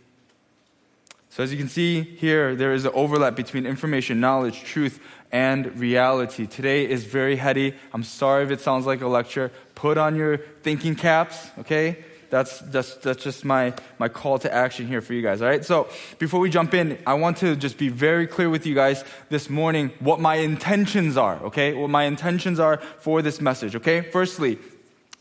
So, 1.29 1.43
as 1.43 1.51
you 1.51 1.59
can 1.59 1.69
see 1.69 2.03
here, 2.03 2.55
there 2.55 2.75
is 2.75 2.85
an 2.85 2.93
overlap 2.95 3.37
between 3.37 3.65
information, 3.65 4.21
knowledge, 4.21 4.65
truth, 4.65 5.01
and 5.33 5.79
reality. 5.79 6.47
Today 6.47 6.89
is 6.89 7.05
very 7.05 7.37
heady. 7.37 7.75
I'm 7.93 8.05
sorry 8.05 8.45
if 8.45 8.51
it 8.51 8.61
sounds 8.61 8.87
like 8.87 9.01
a 9.01 9.09
lecture. 9.09 9.51
Put 9.75 9.97
on 9.99 10.15
your 10.15 10.37
thinking 10.37 10.95
caps, 10.95 11.49
okay? 11.59 12.05
That's, 12.29 12.61
that's, 12.61 12.95
that's 12.97 13.23
just 13.23 13.45
my, 13.45 13.75
my 13.99 14.09
call 14.09 14.39
to 14.39 14.53
action 14.53 14.87
here 14.87 15.01
for 15.01 15.13
you 15.13 15.21
guys, 15.21 15.43
all 15.43 15.49
right? 15.49 15.65
So, 15.65 15.89
before 16.19 16.41
we 16.41 16.49
jump 16.49 16.73
in, 16.73 16.99
I 17.07 17.15
want 17.15 17.39
to 17.39 17.57
just 17.57 17.77
be 17.77 17.89
very 17.89 18.27
clear 18.27 18.49
with 18.49 18.65
you 18.67 18.75
guys 18.75 19.05
this 19.29 19.51
morning 19.51 19.91
what 19.99 20.19
my 20.21 20.37
intentions 20.37 21.17
are, 21.17 21.37
okay? 21.45 21.75
What 21.75 21.91
my 21.91 22.05
intentions 22.05 22.59
are 22.59 22.79
for 23.01 23.21
this 23.21 23.41
message, 23.41 23.77
okay? 23.77 24.01
Firstly, 24.01 24.59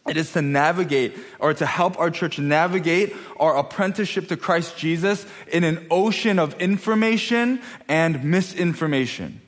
it 0.08 0.18
is 0.18 0.32
to 0.34 0.42
navigate 0.42 1.18
or 1.40 1.54
to 1.54 1.66
help 1.66 2.00
our 2.00 2.10
church 2.10 2.40
navigate 2.40 3.14
our 3.40 3.58
apprenticeship 3.58 4.30
to 4.30 4.38
Christ 4.38 4.78
Jesus 4.78 5.26
in 5.52 5.64
an 5.64 5.86
ocean 5.92 6.40
of 6.40 6.60
information 6.62 7.62
and 7.88 8.24
misinformation. 8.24 9.42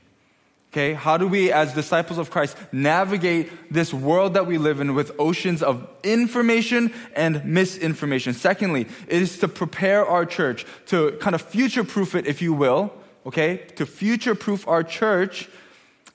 Okay, 0.73 0.93
how 0.95 1.17
do 1.17 1.27
we, 1.27 1.51
as 1.51 1.71
disciples 1.71 2.17
of 2.17 2.31
Christ, 2.31 2.57
navigate 2.71 3.71
this 3.71 3.93
world 3.93 4.33
that 4.33 4.47
we 4.47 4.57
live 4.57 4.81
in 4.81 4.95
with 4.95 5.11
oceans 5.19 5.61
of 5.61 5.87
information 6.03 6.91
and 7.15 7.45
misinformation? 7.45 8.33
Secondly, 8.33 8.87
it 9.07 9.21
is 9.21 9.37
to 9.37 9.47
prepare 9.47 10.03
our 10.03 10.25
church 10.25 10.65
to 10.87 11.11
kind 11.21 11.35
of 11.35 11.43
future 11.43 11.83
proof 11.83 12.15
it, 12.15 12.25
if 12.25 12.41
you 12.41 12.53
will, 12.53 12.91
okay, 13.23 13.57
to 13.75 13.85
future 13.85 14.33
proof 14.33 14.67
our 14.67 14.81
church 14.81 15.47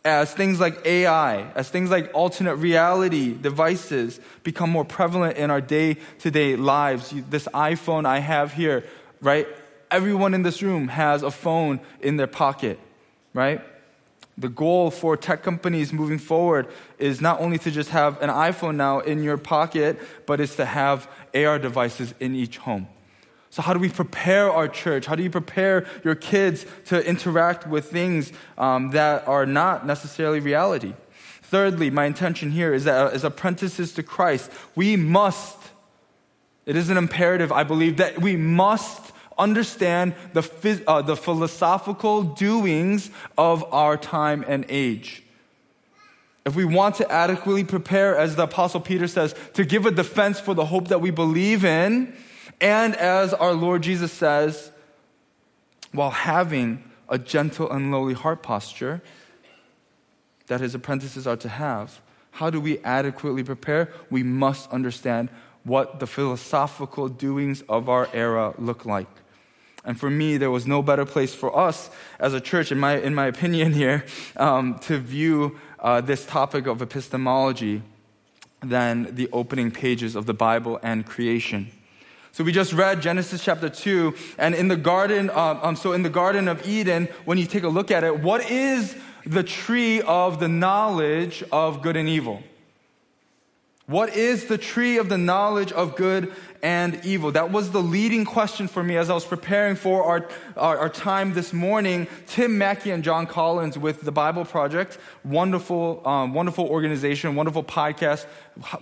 as 0.04 0.34
things 0.34 0.58
like 0.58 0.84
AI, 0.84 1.42
as 1.52 1.68
things 1.68 1.88
like 1.88 2.10
alternate 2.12 2.56
reality 2.56 3.34
devices 3.40 4.18
become 4.42 4.70
more 4.70 4.84
prevalent 4.84 5.36
in 5.36 5.52
our 5.52 5.60
day 5.60 5.98
to 6.18 6.32
day 6.32 6.56
lives. 6.56 7.14
This 7.30 7.46
iPhone 7.54 8.06
I 8.06 8.18
have 8.18 8.54
here, 8.54 8.82
right? 9.20 9.46
Everyone 9.88 10.34
in 10.34 10.42
this 10.42 10.62
room 10.62 10.88
has 10.88 11.22
a 11.22 11.30
phone 11.30 11.78
in 12.00 12.16
their 12.16 12.26
pocket, 12.26 12.80
right? 13.32 13.60
The 14.38 14.48
goal 14.48 14.92
for 14.92 15.16
tech 15.16 15.42
companies 15.42 15.92
moving 15.92 16.18
forward 16.18 16.68
is 16.96 17.20
not 17.20 17.40
only 17.40 17.58
to 17.58 17.72
just 17.72 17.90
have 17.90 18.22
an 18.22 18.30
iPhone 18.30 18.76
now 18.76 19.00
in 19.00 19.24
your 19.24 19.36
pocket, 19.36 19.98
but 20.26 20.40
it's 20.40 20.54
to 20.56 20.64
have 20.64 21.10
AR 21.34 21.58
devices 21.58 22.14
in 22.20 22.36
each 22.36 22.58
home. 22.58 22.86
So, 23.50 23.62
how 23.62 23.72
do 23.72 23.80
we 23.80 23.88
prepare 23.88 24.52
our 24.52 24.68
church? 24.68 25.06
How 25.06 25.16
do 25.16 25.24
you 25.24 25.30
prepare 25.30 25.86
your 26.04 26.14
kids 26.14 26.66
to 26.86 27.04
interact 27.04 27.66
with 27.66 27.90
things 27.90 28.32
um, 28.56 28.90
that 28.90 29.26
are 29.26 29.44
not 29.44 29.84
necessarily 29.84 30.38
reality? 30.38 30.94
Thirdly, 31.42 31.90
my 31.90 32.04
intention 32.04 32.52
here 32.52 32.72
is 32.72 32.84
that 32.84 33.12
as 33.12 33.24
apprentices 33.24 33.92
to 33.94 34.04
Christ, 34.04 34.52
we 34.76 34.94
must, 34.96 35.56
it 36.64 36.76
is 36.76 36.90
an 36.90 36.96
imperative, 36.96 37.50
I 37.50 37.64
believe, 37.64 37.96
that 37.96 38.20
we 38.20 38.36
must 38.36 39.12
understand 39.38 40.14
the, 40.32 40.82
uh, 40.86 41.02
the 41.02 41.16
philosophical 41.16 42.22
doings 42.22 43.10
of 43.36 43.64
our 43.72 43.96
time 43.96 44.44
and 44.46 44.66
age. 44.68 45.22
If 46.44 46.56
we 46.56 46.64
want 46.64 46.96
to 46.96 47.10
adequately 47.10 47.64
prepare, 47.64 48.16
as 48.16 48.36
the 48.36 48.44
Apostle 48.44 48.80
Peter 48.80 49.06
says, 49.06 49.34
to 49.54 49.64
give 49.64 49.84
a 49.84 49.90
defense 49.90 50.40
for 50.40 50.54
the 50.54 50.64
hope 50.64 50.88
that 50.88 51.00
we 51.00 51.10
believe 51.10 51.64
in, 51.64 52.14
and 52.60 52.96
as 52.96 53.34
our 53.34 53.52
Lord 53.52 53.82
Jesus 53.82 54.12
says, 54.12 54.72
while 55.92 56.10
having 56.10 56.82
a 57.08 57.18
gentle 57.18 57.70
and 57.70 57.90
lowly 57.90 58.14
heart 58.14 58.42
posture 58.42 59.02
that 60.46 60.60
his 60.60 60.74
apprentices 60.74 61.26
are 61.26 61.36
to 61.36 61.48
have, 61.48 62.00
how 62.32 62.50
do 62.50 62.60
we 62.60 62.78
adequately 62.78 63.42
prepare? 63.42 63.92
We 64.10 64.22
must 64.22 64.70
understand 64.70 65.28
what 65.64 66.00
the 66.00 66.06
philosophical 66.06 67.08
doings 67.08 67.62
of 67.68 67.88
our 67.88 68.08
era 68.12 68.54
look 68.58 68.86
like. 68.86 69.08
And 69.84 69.98
for 69.98 70.10
me, 70.10 70.36
there 70.36 70.50
was 70.50 70.66
no 70.66 70.82
better 70.82 71.04
place 71.04 71.34
for 71.34 71.56
us 71.56 71.90
as 72.18 72.34
a 72.34 72.40
church, 72.40 72.72
in 72.72 72.78
my, 72.78 72.98
in 72.98 73.14
my 73.14 73.26
opinion, 73.34 73.72
here, 73.72 74.04
um, 74.36 74.78
to 74.80 74.98
view 74.98 75.58
uh, 75.78 76.00
this 76.00 76.26
topic 76.26 76.66
of 76.66 76.82
epistemology 76.82 77.82
than 78.60 79.14
the 79.14 79.28
opening 79.32 79.70
pages 79.70 80.16
of 80.16 80.26
the 80.26 80.34
Bible 80.34 80.80
and 80.82 81.06
creation. 81.06 81.70
So 82.32 82.44
we 82.44 82.52
just 82.52 82.72
read 82.72 83.00
Genesis 83.00 83.42
chapter 83.42 83.68
2, 83.68 84.14
and 84.38 84.54
in 84.54 84.68
the 84.68 84.76
garden, 84.76 85.30
um, 85.30 85.58
um, 85.62 85.76
so 85.76 85.92
in 85.92 86.02
the 86.02 86.10
Garden 86.10 86.46
of 86.48 86.66
Eden, 86.66 87.08
when 87.24 87.38
you 87.38 87.46
take 87.46 87.62
a 87.62 87.68
look 87.68 87.90
at 87.90 88.04
it, 88.04 88.20
what 88.20 88.48
is 88.50 88.96
the 89.24 89.42
tree 89.42 90.00
of 90.02 90.38
the 90.38 90.48
knowledge 90.48 91.42
of 91.50 91.82
good 91.82 91.96
and 91.96 92.08
evil? 92.08 92.42
What 93.88 94.14
is 94.14 94.44
the 94.44 94.58
tree 94.58 94.98
of 94.98 95.08
the 95.08 95.16
knowledge 95.16 95.72
of 95.72 95.96
good 95.96 96.30
and 96.62 97.02
evil? 97.06 97.32
That 97.32 97.50
was 97.50 97.70
the 97.70 97.80
leading 97.80 98.26
question 98.26 98.68
for 98.68 98.82
me 98.82 98.98
as 98.98 99.08
I 99.08 99.14
was 99.14 99.24
preparing 99.24 99.76
for 99.76 100.04
our, 100.04 100.28
our, 100.58 100.78
our, 100.78 100.88
time 100.90 101.32
this 101.32 101.54
morning. 101.54 102.06
Tim 102.26 102.58
Mackie 102.58 102.90
and 102.90 103.02
Jon 103.02 103.26
Collins 103.26 103.78
with 103.78 104.02
the 104.02 104.12
Bible 104.12 104.44
Project, 104.44 104.98
wonderful, 105.24 106.06
um, 106.06 106.34
wonderful 106.34 106.66
organization, 106.66 107.34
wonderful 107.34 107.64
podcast. 107.64 108.26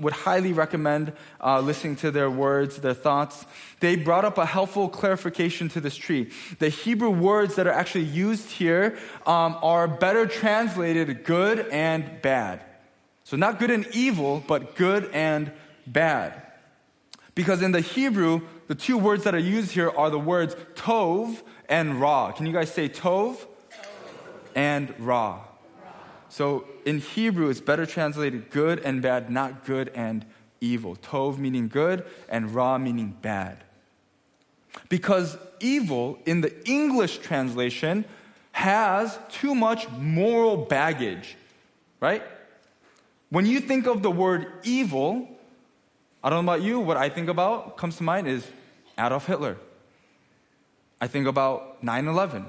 Would 0.00 0.12
highly 0.12 0.52
recommend 0.52 1.12
uh, 1.40 1.60
listening 1.60 1.94
to 1.96 2.10
their 2.10 2.28
words, 2.28 2.78
their 2.78 2.92
thoughts. 2.92 3.46
They 3.78 3.94
brought 3.94 4.24
up 4.24 4.38
a 4.38 4.46
helpful 4.46 4.88
clarification 4.88 5.68
to 5.68 5.80
this 5.80 5.94
tree. 5.94 6.32
The 6.58 6.68
Hebrew 6.68 7.10
words 7.10 7.54
that 7.54 7.68
are 7.68 7.72
actually 7.72 8.06
used 8.06 8.50
here 8.50 8.98
um, 9.24 9.56
are 9.62 9.86
better 9.86 10.26
translated 10.26 11.22
good 11.22 11.60
and 11.70 12.20
bad. 12.22 12.60
So, 13.26 13.36
not 13.36 13.58
good 13.58 13.72
and 13.72 13.88
evil, 13.88 14.40
but 14.46 14.76
good 14.76 15.10
and 15.12 15.50
bad. 15.84 16.40
Because 17.34 17.60
in 17.60 17.72
the 17.72 17.80
Hebrew, 17.80 18.42
the 18.68 18.76
two 18.76 18.96
words 18.96 19.24
that 19.24 19.34
are 19.34 19.38
used 19.38 19.72
here 19.72 19.90
are 19.90 20.10
the 20.10 20.18
words 20.18 20.54
tov 20.76 21.42
and 21.68 22.00
ra. 22.00 22.30
Can 22.30 22.46
you 22.46 22.52
guys 22.52 22.72
say 22.72 22.88
tov, 22.88 23.44
and 24.54 24.94
ra? 25.00 25.32
ra? 25.32 25.42
So 26.28 26.66
in 26.84 27.00
Hebrew, 27.00 27.48
it's 27.48 27.60
better 27.60 27.84
translated 27.84 28.48
good 28.50 28.78
and 28.78 29.02
bad, 29.02 29.28
not 29.28 29.64
good 29.64 29.90
and 29.92 30.24
evil. 30.60 30.94
Tov 30.94 31.36
meaning 31.36 31.66
good 31.66 32.04
and 32.28 32.54
ra 32.54 32.78
meaning 32.78 33.16
bad. 33.22 33.64
Because 34.88 35.36
evil 35.58 36.20
in 36.26 36.42
the 36.42 36.54
English 36.64 37.18
translation 37.18 38.04
has 38.52 39.18
too 39.30 39.56
much 39.56 39.90
moral 39.90 40.56
baggage, 40.56 41.36
right? 41.98 42.22
When 43.36 43.44
you 43.44 43.60
think 43.60 43.86
of 43.86 44.00
the 44.00 44.10
word 44.10 44.46
evil, 44.62 45.28
I 46.24 46.30
don't 46.30 46.46
know 46.46 46.52
about 46.54 46.64
you, 46.64 46.80
what 46.80 46.96
I 46.96 47.10
think 47.10 47.28
about 47.28 47.76
comes 47.76 47.98
to 47.98 48.02
mind 48.02 48.28
is 48.28 48.48
Adolf 48.98 49.26
Hitler. 49.26 49.58
I 51.02 51.06
think 51.06 51.26
about 51.26 51.84
9 51.84 52.08
11. 52.08 52.46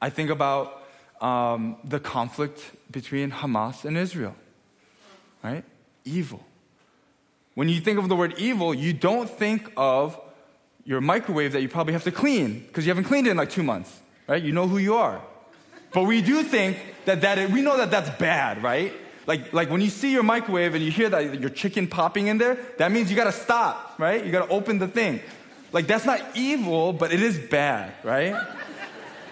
I 0.00 0.08
think 0.08 0.30
about 0.30 0.82
um, 1.20 1.76
the 1.84 2.00
conflict 2.00 2.62
between 2.90 3.30
Hamas 3.30 3.84
and 3.84 3.98
Israel, 3.98 4.34
right? 5.42 5.64
Evil. 6.06 6.42
When 7.54 7.68
you 7.68 7.78
think 7.78 7.98
of 7.98 8.08
the 8.08 8.16
word 8.16 8.32
evil, 8.38 8.72
you 8.72 8.94
don't 8.94 9.28
think 9.28 9.70
of 9.76 10.18
your 10.86 11.02
microwave 11.02 11.52
that 11.52 11.60
you 11.60 11.68
probably 11.68 11.92
have 11.92 12.04
to 12.04 12.10
clean 12.10 12.60
because 12.60 12.86
you 12.86 12.90
haven't 12.90 13.04
cleaned 13.04 13.26
it 13.26 13.32
in 13.32 13.36
like 13.36 13.50
two 13.50 13.62
months, 13.62 14.00
right? 14.26 14.42
You 14.42 14.52
know 14.52 14.66
who 14.66 14.78
you 14.78 14.94
are. 14.94 15.20
But 15.92 16.04
we 16.04 16.22
do 16.22 16.42
think 16.42 16.78
that, 17.04 17.20
that 17.20 17.50
we 17.50 17.60
know 17.60 17.76
that 17.76 17.90
that's 17.90 18.08
bad, 18.18 18.62
right? 18.62 18.94
Like, 19.30 19.52
like 19.52 19.70
when 19.70 19.80
you 19.80 19.90
see 19.90 20.10
your 20.10 20.24
microwave 20.24 20.74
and 20.74 20.84
you 20.84 20.90
hear 20.90 21.08
that 21.08 21.38
your 21.40 21.50
chicken 21.50 21.86
popping 21.86 22.26
in 22.26 22.38
there, 22.38 22.58
that 22.78 22.90
means 22.90 23.10
you 23.10 23.16
gotta 23.16 23.30
stop, 23.30 23.94
right? 23.96 24.26
You 24.26 24.32
gotta 24.32 24.50
open 24.50 24.80
the 24.80 24.88
thing. 24.88 25.20
Like 25.70 25.86
that's 25.86 26.04
not 26.04 26.20
evil, 26.34 26.92
but 26.92 27.12
it 27.12 27.22
is 27.22 27.38
bad, 27.38 27.92
right? 28.02 28.34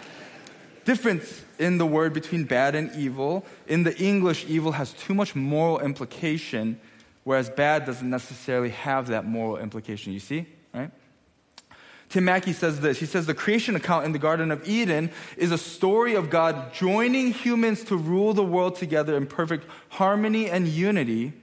Difference 0.84 1.44
in 1.58 1.78
the 1.78 1.84
word 1.84 2.12
between 2.12 2.44
bad 2.44 2.76
and 2.76 2.94
evil. 2.94 3.44
In 3.66 3.82
the 3.82 3.98
English, 3.98 4.44
evil 4.46 4.70
has 4.70 4.92
too 4.92 5.14
much 5.14 5.34
moral 5.34 5.80
implication, 5.80 6.78
whereas 7.24 7.50
bad 7.50 7.84
doesn't 7.84 8.08
necessarily 8.08 8.70
have 8.70 9.08
that 9.08 9.24
moral 9.24 9.56
implication. 9.56 10.12
You 10.12 10.20
see? 10.20 10.46
Tim 12.08 12.24
Mackie 12.24 12.52
says 12.52 12.80
this. 12.80 12.98
He 12.98 13.06
says 13.06 13.26
the 13.26 13.34
creation 13.34 13.76
account 13.76 14.06
in 14.06 14.12
the 14.12 14.18
Garden 14.18 14.50
of 14.50 14.66
Eden 14.66 15.10
is 15.36 15.52
a 15.52 15.58
story 15.58 16.14
of 16.14 16.30
God 16.30 16.72
joining 16.72 17.32
humans 17.32 17.84
to 17.84 17.96
rule 17.96 18.32
the 18.32 18.44
world 18.44 18.76
together 18.76 19.16
in 19.16 19.26
perfect 19.26 19.66
harmony 19.90 20.48
and 20.48 20.66
unity. 20.66 21.34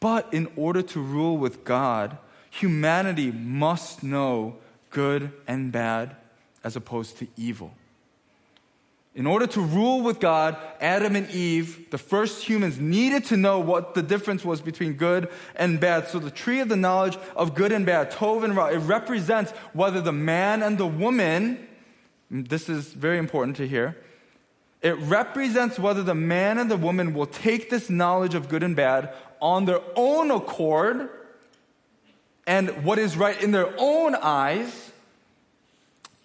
But 0.00 0.32
in 0.32 0.48
order 0.54 0.82
to 0.82 1.00
rule 1.00 1.36
with 1.36 1.64
God, 1.64 2.16
humanity 2.50 3.32
must 3.32 4.04
know 4.04 4.56
good 4.90 5.32
and 5.48 5.72
bad 5.72 6.14
as 6.62 6.76
opposed 6.76 7.18
to 7.18 7.26
evil. 7.36 7.72
In 9.18 9.26
order 9.26 9.48
to 9.48 9.60
rule 9.60 10.00
with 10.00 10.20
God, 10.20 10.56
Adam 10.80 11.16
and 11.16 11.28
Eve, 11.30 11.90
the 11.90 11.98
first 11.98 12.44
humans, 12.44 12.78
needed 12.78 13.24
to 13.24 13.36
know 13.36 13.58
what 13.58 13.96
the 13.96 14.00
difference 14.00 14.44
was 14.44 14.60
between 14.60 14.92
good 14.92 15.28
and 15.56 15.80
bad. 15.80 16.06
So 16.06 16.20
the 16.20 16.30
tree 16.30 16.60
of 16.60 16.68
the 16.68 16.76
knowledge 16.76 17.18
of 17.34 17.56
good 17.56 17.72
and 17.72 17.84
bad, 17.84 18.12
Tov 18.12 18.44
and 18.44 18.54
Ra, 18.54 18.66
it 18.66 18.76
represents 18.76 19.50
whether 19.72 20.00
the 20.00 20.12
man 20.12 20.62
and 20.62 20.78
the 20.78 20.86
woman, 20.86 21.66
this 22.30 22.68
is 22.68 22.92
very 22.92 23.18
important 23.18 23.56
to 23.56 23.66
hear, 23.66 23.96
it 24.82 24.96
represents 24.98 25.80
whether 25.80 26.04
the 26.04 26.14
man 26.14 26.56
and 26.56 26.70
the 26.70 26.76
woman 26.76 27.12
will 27.12 27.26
take 27.26 27.70
this 27.70 27.90
knowledge 27.90 28.36
of 28.36 28.48
good 28.48 28.62
and 28.62 28.76
bad 28.76 29.12
on 29.42 29.64
their 29.64 29.80
own 29.96 30.30
accord 30.30 31.10
and 32.46 32.84
what 32.84 33.00
is 33.00 33.16
right 33.16 33.42
in 33.42 33.50
their 33.50 33.74
own 33.78 34.14
eyes, 34.14 34.92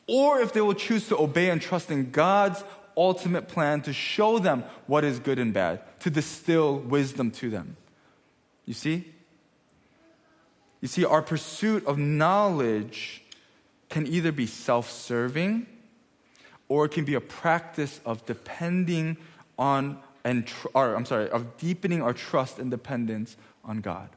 or 0.06 0.42
if 0.42 0.54
they 0.54 0.62
will 0.62 0.76
choose 0.76 1.08
to 1.08 1.18
obey 1.18 1.50
and 1.50 1.60
trust 1.60 1.90
in 1.90 2.12
God's 2.12 2.64
ultimate 2.98 3.48
plan 3.48 3.82
to 3.82 3.94
show 3.94 4.40
them 4.40 4.64
what 4.88 5.04
is 5.04 5.20
good 5.20 5.40
and 5.40 5.54
bad, 5.54 5.82
to 6.02 6.10
distill 6.10 6.80
wisdom 6.80 7.32
to 7.32 7.50
them. 7.50 7.78
You 8.66 8.74
see? 8.74 9.14
You 10.82 10.88
see, 10.88 11.06
our 11.06 11.22
pursuit 11.22 11.86
of 11.86 11.98
knowledge 11.98 13.24
can 13.90 14.08
either 14.08 14.32
be 14.32 14.46
self 14.46 14.90
serving 14.90 15.68
or 16.68 16.86
it 16.86 16.90
can 16.90 17.06
be 17.06 17.14
a 17.14 17.22
practice 17.22 18.02
of 18.06 18.26
depending 18.26 19.18
on 19.58 20.00
and 20.24 20.48
tr- 20.48 20.68
or, 20.74 20.96
I'm 20.96 21.06
sorry, 21.06 21.30
of 21.30 21.58
deepening 21.58 22.02
our 22.02 22.14
trust 22.14 22.60
and 22.60 22.72
dependence 22.72 23.38
on 23.64 23.82
God. 23.82 24.10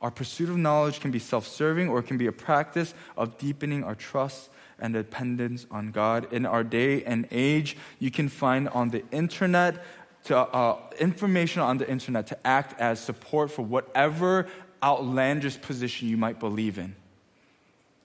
Our 0.00 0.10
pursuit 0.10 0.48
of 0.50 0.56
knowledge 0.56 1.00
can 1.00 1.10
be 1.10 1.18
self 1.18 1.46
serving 1.46 1.88
or 1.88 2.00
it 2.00 2.06
can 2.06 2.18
be 2.18 2.26
a 2.26 2.32
practice 2.32 2.94
of 3.16 3.38
deepening 3.38 3.84
our 3.84 3.94
trust 3.94 4.50
and 4.78 4.94
dependence 4.94 5.66
on 5.70 5.90
God. 5.90 6.32
In 6.32 6.46
our 6.46 6.64
day 6.64 7.02
and 7.04 7.26
age, 7.30 7.76
you 7.98 8.10
can 8.10 8.28
find 8.28 8.68
on 8.70 8.90
the 8.90 9.04
internet 9.10 9.84
to, 10.24 10.36
uh, 10.38 10.78
information 10.98 11.62
on 11.62 11.78
the 11.78 11.88
internet 11.88 12.26
to 12.28 12.46
act 12.46 12.78
as 12.80 12.98
support 12.98 13.50
for 13.50 13.62
whatever 13.62 14.46
outlandish 14.82 15.60
position 15.60 16.08
you 16.08 16.16
might 16.16 16.38
believe 16.38 16.78
in. 16.78 16.94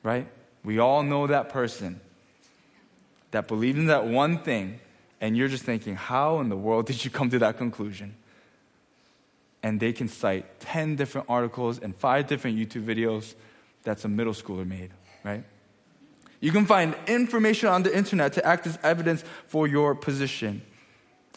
Right? 0.04 0.28
We 0.63 0.80
all 0.80 1.04
know 1.04 1.28
that 1.28 1.50
person 1.50 2.00
that 3.32 3.48
believed 3.48 3.78
in 3.78 3.86
that 3.86 4.08
one 4.08 4.39
thing, 4.39 4.80
and 5.22 5.38
you're 5.38 5.48
just 5.48 5.63
thinking, 5.63 5.96
how 5.96 6.39
in 6.39 6.50
the 6.50 6.58
world 6.58 6.86
did 6.86 7.04
you 7.04 7.12
come 7.12 7.30
to 7.30 7.39
that 7.39 7.58
conclusion? 7.58 8.15
And 9.62 9.80
they 9.80 9.91
can 9.91 10.08
cite 10.08 10.60
10 10.62 10.96
different 10.96 11.30
articles 11.30 11.80
and 11.80 11.96
five 11.96 12.28
different 12.28 12.58
YouTube 12.58 12.86
videos 12.86 13.36
that's 13.84 14.06
a 14.06 14.08
middle 14.08 14.34
schooler 14.34 14.65
made, 14.65 14.91
right? 15.24 15.44
You 16.39 16.52
can 16.52 16.65
find 16.65 16.95
information 17.08 17.67
on 17.67 17.84
the 17.84 17.95
internet 17.95 18.34
to 18.34 18.45
act 18.45 18.65
as 18.65 18.80
evidence 18.82 19.23
for 19.47 19.67
your 19.67 19.93
position. 19.93 20.62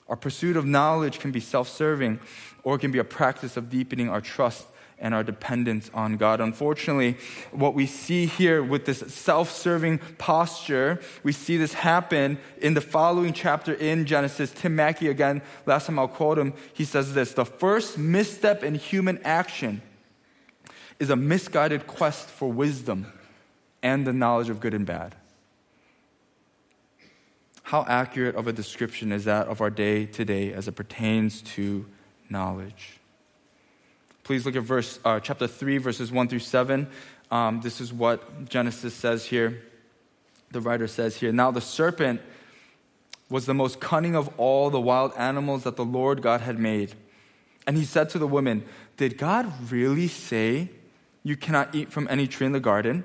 Our 0.08 0.16
pursuit 0.16 0.56
of 0.56 0.64
knowledge 0.64 1.18
can 1.18 1.32
be 1.32 1.40
self 1.40 1.68
serving, 1.68 2.20
or 2.62 2.76
it 2.76 2.80
can 2.80 2.92
be 2.92 2.98
a 2.98 3.04
practice 3.04 3.56
of 3.56 3.70
deepening 3.70 4.08
our 4.08 4.20
trust 4.20 4.66
and 4.98 5.14
our 5.14 5.24
dependence 5.24 5.90
on 5.92 6.16
God. 6.16 6.40
Unfortunately, 6.40 7.16
what 7.50 7.74
we 7.74 7.86
see 7.86 8.26
here 8.26 8.62
with 8.62 8.84
this 8.84 8.98
self 9.12 9.50
serving 9.50 9.98
posture, 10.18 11.00
we 11.24 11.32
see 11.32 11.56
this 11.56 11.74
happen 11.74 12.38
in 12.58 12.74
the 12.74 12.80
following 12.80 13.32
chapter 13.32 13.74
in 13.74 14.06
Genesis. 14.06 14.52
Tim 14.52 14.76
Mackie, 14.76 15.08
again, 15.08 15.42
last 15.66 15.86
time 15.86 15.98
I'll 15.98 16.06
quote 16.06 16.38
him, 16.38 16.54
he 16.72 16.84
says 16.84 17.14
this 17.14 17.32
The 17.32 17.44
first 17.44 17.98
misstep 17.98 18.62
in 18.62 18.76
human 18.76 19.20
action 19.24 19.82
is 21.00 21.10
a 21.10 21.16
misguided 21.16 21.88
quest 21.88 22.28
for 22.28 22.52
wisdom 22.52 23.12
and 23.82 24.06
the 24.06 24.12
knowledge 24.12 24.48
of 24.48 24.60
good 24.60 24.74
and 24.74 24.86
bad. 24.86 25.14
How 27.64 27.84
accurate 27.88 28.36
of 28.36 28.46
a 28.46 28.52
description 28.52 29.12
is 29.12 29.24
that 29.24 29.48
of 29.48 29.60
our 29.60 29.70
day 29.70 30.06
today 30.06 30.52
as 30.52 30.68
it 30.68 30.72
pertains 30.72 31.42
to 31.42 31.86
knowledge? 32.28 32.98
Please 34.24 34.46
look 34.46 34.56
at 34.56 34.62
verse, 34.62 35.00
uh, 35.04 35.20
chapter 35.20 35.46
3, 35.46 35.78
verses 35.78 36.12
1 36.12 36.28
through 36.28 36.38
7. 36.40 36.86
Um, 37.30 37.60
this 37.60 37.80
is 37.80 37.92
what 37.92 38.48
Genesis 38.48 38.94
says 38.94 39.24
here. 39.24 39.62
The 40.50 40.60
writer 40.60 40.86
says 40.86 41.16
here 41.16 41.32
Now 41.32 41.50
the 41.50 41.60
serpent 41.60 42.20
was 43.30 43.46
the 43.46 43.54
most 43.54 43.80
cunning 43.80 44.14
of 44.14 44.28
all 44.38 44.68
the 44.68 44.80
wild 44.80 45.12
animals 45.16 45.64
that 45.64 45.76
the 45.76 45.84
Lord 45.84 46.20
God 46.20 46.42
had 46.42 46.58
made. 46.58 46.92
And 47.66 47.76
he 47.76 47.84
said 47.84 48.10
to 48.10 48.18
the 48.18 48.26
woman, 48.26 48.64
Did 48.96 49.16
God 49.16 49.50
really 49.72 50.08
say 50.08 50.70
you 51.22 51.36
cannot 51.36 51.74
eat 51.74 51.90
from 51.90 52.06
any 52.10 52.26
tree 52.26 52.46
in 52.46 52.52
the 52.52 52.60
garden? 52.60 53.04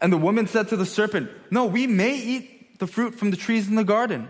And 0.00 0.12
the 0.12 0.18
woman 0.18 0.46
said 0.46 0.68
to 0.68 0.76
the 0.76 0.86
serpent, 0.86 1.30
No, 1.50 1.66
we 1.66 1.86
may 1.86 2.16
eat 2.16 2.78
the 2.78 2.86
fruit 2.86 3.14
from 3.14 3.30
the 3.30 3.36
trees 3.36 3.68
in 3.68 3.74
the 3.74 3.84
garden. 3.84 4.28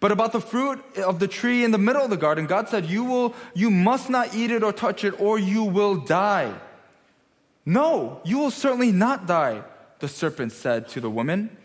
But 0.00 0.12
about 0.12 0.32
the 0.32 0.40
fruit 0.40 0.80
of 0.96 1.18
the 1.18 1.28
tree 1.28 1.64
in 1.64 1.70
the 1.70 1.78
middle 1.78 2.02
of 2.02 2.10
the 2.10 2.16
garden, 2.16 2.46
God 2.46 2.68
said, 2.68 2.86
You 2.86 3.04
will, 3.04 3.34
you 3.54 3.70
must 3.70 4.10
not 4.10 4.34
eat 4.34 4.50
it 4.50 4.62
or 4.62 4.72
touch 4.72 5.04
it, 5.04 5.18
or 5.20 5.38
you 5.38 5.64
will 5.64 5.96
die. 5.96 6.54
No, 7.64 8.20
you 8.24 8.38
will 8.38 8.50
certainly 8.50 8.92
not 8.92 9.26
die, 9.26 9.62
the 9.98 10.08
serpent 10.08 10.52
said 10.52 10.88
to 10.88 11.00
the 11.00 11.10
woman. 11.10 11.56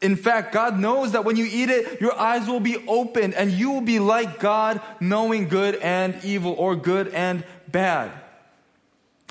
In 0.00 0.16
fact, 0.16 0.52
God 0.52 0.78
knows 0.78 1.12
that 1.12 1.24
when 1.24 1.36
you 1.36 1.46
eat 1.50 1.70
it, 1.70 2.00
your 2.00 2.18
eyes 2.18 2.48
will 2.48 2.60
be 2.60 2.76
opened 2.88 3.34
and 3.34 3.50
you 3.50 3.70
will 3.70 3.80
be 3.80 4.00
like 4.00 4.40
God, 4.40 4.80
knowing 5.00 5.48
good 5.48 5.76
and 5.76 6.16
evil, 6.24 6.52
or 6.52 6.74
good 6.74 7.08
and 7.08 7.44
bad. 7.68 8.10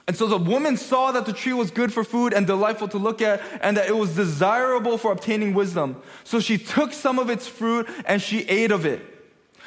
And 0.07 0.17
so 0.17 0.27
the 0.27 0.37
woman 0.37 0.77
saw 0.77 1.11
that 1.11 1.25
the 1.25 1.33
tree 1.33 1.53
was 1.53 1.71
good 1.71 1.93
for 1.93 2.03
food 2.03 2.33
and 2.33 2.47
delightful 2.47 2.87
to 2.89 2.97
look 2.97 3.21
at, 3.21 3.41
and 3.61 3.77
that 3.77 3.87
it 3.87 3.95
was 3.95 4.15
desirable 4.15 4.97
for 4.97 5.11
obtaining 5.11 5.53
wisdom. 5.53 6.01
So 6.23 6.39
she 6.39 6.57
took 6.57 6.91
some 6.91 7.19
of 7.19 7.29
its 7.29 7.47
fruit 7.47 7.87
and 8.05 8.21
she 8.21 8.41
ate 8.41 8.71
of 8.71 8.85
it. 8.85 9.01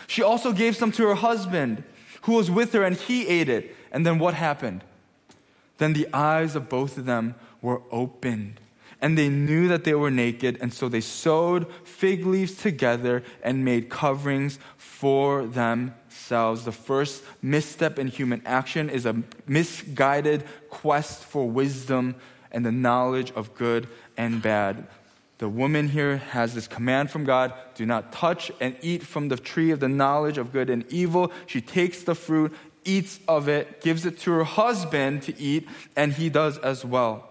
She 0.06 0.22
also 0.22 0.52
gave 0.52 0.76
some 0.76 0.92
to 0.92 1.06
her 1.06 1.14
husband, 1.14 1.84
who 2.22 2.32
was 2.32 2.50
with 2.50 2.72
her, 2.72 2.82
and 2.82 2.96
he 2.96 3.26
ate 3.26 3.48
it. 3.48 3.74
And 3.92 4.04
then 4.04 4.18
what 4.18 4.34
happened? 4.34 4.82
Then 5.78 5.92
the 5.92 6.08
eyes 6.12 6.56
of 6.56 6.68
both 6.68 6.98
of 6.98 7.04
them 7.04 7.34
were 7.62 7.80
opened, 7.90 8.60
and 9.00 9.16
they 9.16 9.28
knew 9.28 9.68
that 9.68 9.84
they 9.84 9.94
were 9.94 10.10
naked, 10.10 10.58
and 10.60 10.72
so 10.72 10.88
they 10.88 11.00
sewed 11.00 11.66
fig 11.84 12.26
leaves 12.26 12.54
together 12.54 13.22
and 13.42 13.64
made 13.64 13.88
coverings 13.88 14.58
for 14.76 15.46
them 15.46 15.94
The 16.28 16.72
first 16.72 17.22
misstep 17.42 17.98
in 17.98 18.08
human 18.08 18.42
action 18.46 18.88
is 18.88 19.04
a 19.04 19.22
misguided 19.46 20.44
quest 20.70 21.22
for 21.22 21.48
wisdom 21.48 22.14
and 22.50 22.64
the 22.64 22.72
knowledge 22.72 23.30
of 23.32 23.54
good 23.54 23.88
and 24.16 24.40
bad. 24.40 24.86
The 25.38 25.48
woman 25.48 25.88
here 25.88 26.18
has 26.18 26.54
this 26.54 26.68
command 26.68 27.10
from 27.10 27.24
God 27.24 27.52
do 27.74 27.84
not 27.84 28.12
touch 28.12 28.50
and 28.60 28.76
eat 28.80 29.02
from 29.02 29.28
the 29.28 29.36
tree 29.36 29.72
of 29.72 29.80
the 29.80 29.88
knowledge 29.88 30.38
of 30.38 30.52
good 30.52 30.70
and 30.70 30.90
evil. 30.90 31.32
She 31.46 31.60
takes 31.60 32.02
the 32.04 32.14
fruit, 32.14 32.54
eats 32.84 33.18
of 33.28 33.48
it, 33.48 33.80
gives 33.80 34.06
it 34.06 34.18
to 34.20 34.32
her 34.32 34.44
husband 34.44 35.22
to 35.24 35.38
eat, 35.38 35.68
and 35.96 36.12
he 36.12 36.30
does 36.30 36.56
as 36.58 36.84
well. 36.84 37.28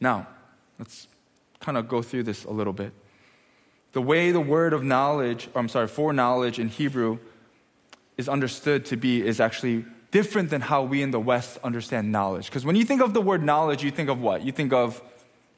Now, 0.00 0.26
let's 0.78 1.06
kind 1.60 1.78
of 1.78 1.88
go 1.88 2.02
through 2.02 2.24
this 2.24 2.44
a 2.44 2.50
little 2.50 2.72
bit. 2.72 2.92
The 3.92 4.02
way 4.02 4.32
the 4.32 4.40
word 4.40 4.72
of 4.72 4.82
knowledge, 4.82 5.48
or 5.54 5.60
I'm 5.60 5.68
sorry, 5.68 5.88
for 5.88 6.12
knowledge 6.12 6.58
in 6.58 6.68
Hebrew 6.68 7.18
is 8.16 8.28
understood 8.28 8.84
to 8.86 8.96
be 8.96 9.26
is 9.26 9.40
actually 9.40 9.84
different 10.10 10.50
than 10.50 10.60
how 10.60 10.82
we 10.82 11.02
in 11.02 11.10
the 11.10 11.20
West 11.20 11.58
understand 11.62 12.10
knowledge. 12.10 12.46
Because 12.46 12.64
when 12.64 12.76
you 12.76 12.84
think 12.84 13.02
of 13.02 13.12
the 13.12 13.20
word 13.20 13.42
knowledge, 13.42 13.82
you 13.82 13.90
think 13.90 14.08
of 14.08 14.20
what? 14.20 14.42
You 14.42 14.52
think 14.52 14.72
of 14.72 15.02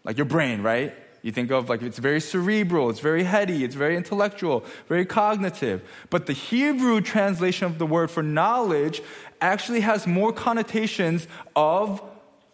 like 0.04 0.16
your 0.16 0.26
brain, 0.26 0.62
right? 0.62 0.94
You 1.22 1.32
think 1.32 1.50
of 1.50 1.68
like 1.68 1.82
it's 1.82 1.98
very 1.98 2.20
cerebral, 2.20 2.90
it's 2.90 3.00
very 3.00 3.24
heady, 3.24 3.64
it's 3.64 3.74
very 3.74 3.96
intellectual, 3.96 4.64
very 4.88 5.04
cognitive. 5.04 5.82
But 6.10 6.26
the 6.26 6.32
Hebrew 6.32 7.00
translation 7.00 7.66
of 7.66 7.78
the 7.78 7.86
word 7.86 8.10
for 8.10 8.22
knowledge 8.22 9.02
actually 9.40 9.80
has 9.80 10.06
more 10.06 10.32
connotations 10.32 11.26
of 11.54 12.02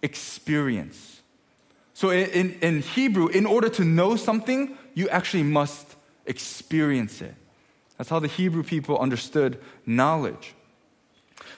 experience. 0.03 1.23
So 1.93 2.11
in, 2.11 2.59
in, 2.61 2.83
Hebrew, 2.83 3.29
in 3.29 3.47
order 3.47 3.69
to 3.71 3.85
know 3.85 4.17
something, 4.17 4.77
you 4.95 5.09
actually 5.11 5.45
must 5.45 5.95
experience 6.27 7.23
it. 7.23 7.35
That's 7.97 8.11
how 8.11 8.19
the 8.19 8.29
Hebrew 8.29 8.63
people 8.63 8.99
understood 8.99 9.61
knowledge. 9.87 10.55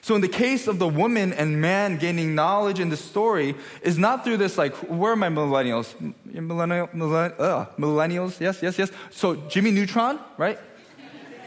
So, 0.01 0.15
in 0.15 0.21
the 0.21 0.27
case 0.27 0.67
of 0.67 0.79
the 0.79 0.87
woman 0.87 1.33
and 1.33 1.59
man 1.59 1.97
gaining 1.97 2.35
knowledge 2.35 2.79
in 2.79 2.89
the 2.89 2.97
story, 2.97 3.55
is 3.81 3.97
not 3.97 4.23
through 4.23 4.37
this, 4.37 4.57
like, 4.57 4.73
where 4.75 5.11
are 5.13 5.15
my 5.15 5.29
millennials? 5.29 5.93
Millennial, 6.25 6.89
millennial, 6.93 7.41
uh, 7.41 7.65
millennials, 7.77 8.39
yes, 8.39 8.61
yes, 8.61 8.77
yes. 8.77 8.91
So, 9.11 9.35
Jimmy 9.35 9.71
Neutron, 9.71 10.19
right? 10.37 10.59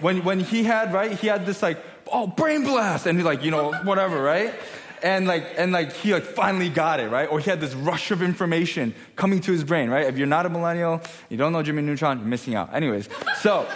When, 0.01 0.25
when 0.25 0.41
he 0.41 0.65
had, 0.65 0.93
right, 0.93 1.13
he 1.13 1.27
had 1.27 1.47
this, 1.47 1.63
like, 1.63 1.79
oh, 2.13 2.27
brain 2.27 2.65
blast, 2.65 3.07
and 3.07 3.19
he's 3.19 3.25
like, 3.25 3.43
you 3.43 3.51
know, 3.51 3.73
whatever, 3.85 4.21
right? 4.23 4.55
And 5.03 5.27
like, 5.27 5.47
and 5.57 5.73
like, 5.73 5.95
he 5.95 6.13
like 6.13 6.25
finally 6.25 6.69
got 6.69 7.01
it, 7.01 7.09
right? 7.09 7.27
Or 7.31 7.41
he 7.41 7.49
had 7.49 7.61
this 7.61 7.75
rush 7.75 8.11
of 8.11 8.21
information 8.21 8.95
coming 9.17 9.41
to 9.41 9.53
his 9.53 9.65
brain, 9.65 9.89
right? 9.89 10.07
If 10.07 10.19
you're 10.19 10.27
not 10.27 10.45
a 10.45 10.51
millennial, 10.51 11.01
you 11.31 11.39
don't 11.39 11.53
know 11.53 11.63
Jimmy 11.63 11.81
Neutron, 11.81 12.19
you're 12.19 12.27
missing 12.27 12.55
out. 12.55 12.75
Anyways, 12.75 13.09
so, 13.41 13.67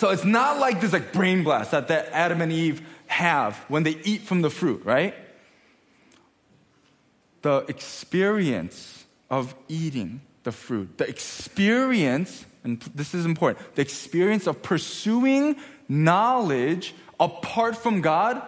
so 0.00 0.08
it's 0.08 0.24
not 0.24 0.58
like 0.58 0.80
this 0.80 0.94
like 0.94 1.12
brain 1.12 1.44
blast 1.44 1.72
that, 1.72 1.88
that 1.88 2.08
Adam 2.12 2.40
and 2.40 2.50
Eve 2.50 2.80
have 3.06 3.54
when 3.68 3.82
they 3.82 3.98
eat 4.02 4.22
from 4.22 4.40
the 4.40 4.48
fruit, 4.48 4.82
right? 4.82 5.14
The 7.42 7.66
experience 7.68 9.04
of 9.28 9.54
eating 9.68 10.22
the 10.42 10.52
fruit, 10.52 10.96
the 10.96 11.06
experience, 11.06 12.46
and 12.64 12.80
this 12.94 13.12
is 13.12 13.26
important, 13.26 13.74
the 13.74 13.82
experience 13.82 14.46
of 14.46 14.62
pursuing 14.62 15.56
knowledge 15.86 16.94
apart 17.18 17.76
from 17.76 18.00
God 18.00 18.40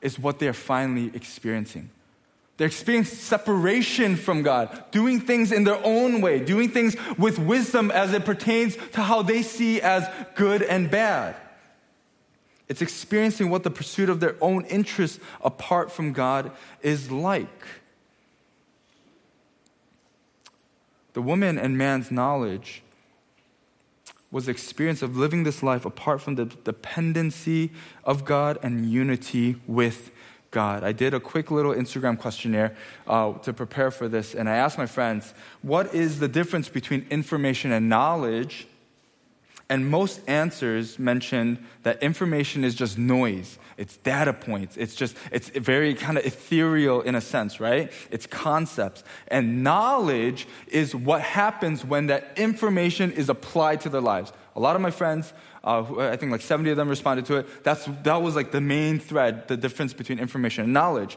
is 0.00 0.18
what 0.18 0.38
they're 0.38 0.54
finally 0.54 1.10
experiencing. 1.12 1.90
They're 2.56 2.68
experiencing 2.68 3.16
separation 3.16 4.16
from 4.16 4.42
God, 4.42 4.84
doing 4.92 5.20
things 5.20 5.50
in 5.50 5.64
their 5.64 5.80
own 5.84 6.20
way, 6.20 6.38
doing 6.38 6.68
things 6.68 6.96
with 7.18 7.38
wisdom 7.38 7.90
as 7.90 8.12
it 8.12 8.24
pertains 8.24 8.76
to 8.92 9.02
how 9.02 9.22
they 9.22 9.42
see 9.42 9.80
as 9.80 10.08
good 10.36 10.62
and 10.62 10.90
bad. 10.90 11.34
It's 12.68 12.80
experiencing 12.80 13.50
what 13.50 13.64
the 13.64 13.70
pursuit 13.70 14.08
of 14.08 14.20
their 14.20 14.36
own 14.40 14.64
interests 14.66 15.18
apart 15.42 15.90
from 15.90 16.12
God 16.12 16.52
is 16.80 17.10
like. 17.10 17.66
The 21.12 21.22
woman 21.22 21.58
and 21.58 21.76
man's 21.76 22.10
knowledge 22.10 22.82
was 24.30 24.46
the 24.46 24.52
experience 24.52 25.02
of 25.02 25.16
living 25.16 25.44
this 25.44 25.62
life 25.62 25.84
apart 25.84 26.20
from 26.20 26.34
the 26.36 26.46
dependency 26.46 27.70
of 28.02 28.24
God 28.24 28.58
and 28.62 28.90
unity 28.90 29.56
with 29.66 30.10
God. 30.54 30.82
I 30.84 30.92
did 30.92 31.12
a 31.12 31.20
quick 31.20 31.50
little 31.50 31.74
Instagram 31.74 32.18
questionnaire 32.18 32.74
uh, 33.06 33.34
to 33.40 33.52
prepare 33.52 33.90
for 33.90 34.08
this, 34.08 34.34
and 34.34 34.48
I 34.48 34.56
asked 34.56 34.78
my 34.78 34.86
friends, 34.86 35.34
what 35.60 35.94
is 35.94 36.20
the 36.20 36.28
difference 36.28 36.70
between 36.70 37.06
information 37.10 37.72
and 37.72 37.90
knowledge? 37.90 38.66
And 39.68 39.90
most 39.90 40.20
answers 40.28 40.98
mentioned 40.98 41.58
that 41.82 42.02
information 42.02 42.64
is 42.64 42.74
just 42.74 42.98
noise. 42.98 43.58
It's 43.76 43.96
data 43.96 44.32
points. 44.32 44.76
It's 44.76 44.94
just, 44.94 45.16
it's 45.32 45.48
very 45.48 45.94
kind 45.94 46.16
of 46.18 46.24
ethereal 46.24 47.00
in 47.00 47.14
a 47.14 47.20
sense, 47.20 47.60
right? 47.60 47.90
It's 48.10 48.26
concepts. 48.26 49.02
And 49.28 49.64
knowledge 49.64 50.46
is 50.68 50.94
what 50.94 51.22
happens 51.22 51.84
when 51.84 52.06
that 52.06 52.32
information 52.36 53.10
is 53.12 53.28
applied 53.28 53.80
to 53.82 53.88
their 53.88 54.02
lives. 54.02 54.32
A 54.54 54.60
lot 54.60 54.76
of 54.76 54.82
my 54.82 54.92
friends, 54.92 55.32
uh, 55.64 56.10
I 56.10 56.16
think 56.16 56.30
like 56.30 56.42
70 56.42 56.70
of 56.70 56.76
them 56.76 56.88
responded 56.88 57.26
to 57.26 57.36
it. 57.36 57.64
That's, 57.64 57.86
that 58.02 58.22
was 58.22 58.36
like 58.36 58.52
the 58.52 58.60
main 58.60 58.98
thread, 58.98 59.48
the 59.48 59.56
difference 59.56 59.92
between 59.92 60.18
information 60.18 60.64
and 60.64 60.72
knowledge. 60.72 61.16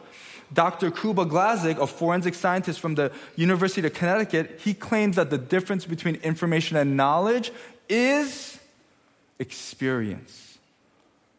Dr. 0.54 0.92
Kuba 0.92 1.26
Glazik, 1.26 1.78
a 1.78 1.88
forensic 1.88 2.34
scientist 2.34 2.80
from 2.80 2.96
the 2.96 3.12
University 3.36 3.86
of 3.86 3.94
Connecticut, 3.94 4.62
he 4.64 4.74
claims 4.74 5.18
that 5.18 5.30
the 5.30 5.38
difference 5.38 5.86
between 5.86 6.16
information 6.16 6.78
and 6.78 6.96
knowledge 6.96 7.52
is 7.90 8.58
experience. 9.40 10.58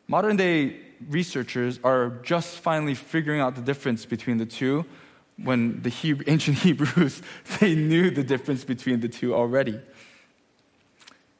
Modern 0.07 0.37
day 0.37 0.77
researchers 1.09 1.81
are 1.85 2.11
just 2.23 2.59
finally 2.59 2.95
figuring 2.95 3.41
out 3.41 3.55
the 3.55 3.63
difference 3.63 4.05
between 4.05 4.39
the 4.39 4.47
two 4.47 4.85
when 5.43 5.81
the 5.83 5.89
Hebrew, 5.89 6.25
ancient 6.27 6.59
Hebrews 6.67 7.23
they 7.61 7.75
knew 7.75 8.11
the 8.11 8.25
difference 8.25 8.65
between 8.65 9.01
the 9.01 9.09
two 9.09 9.35
already. 9.35 9.81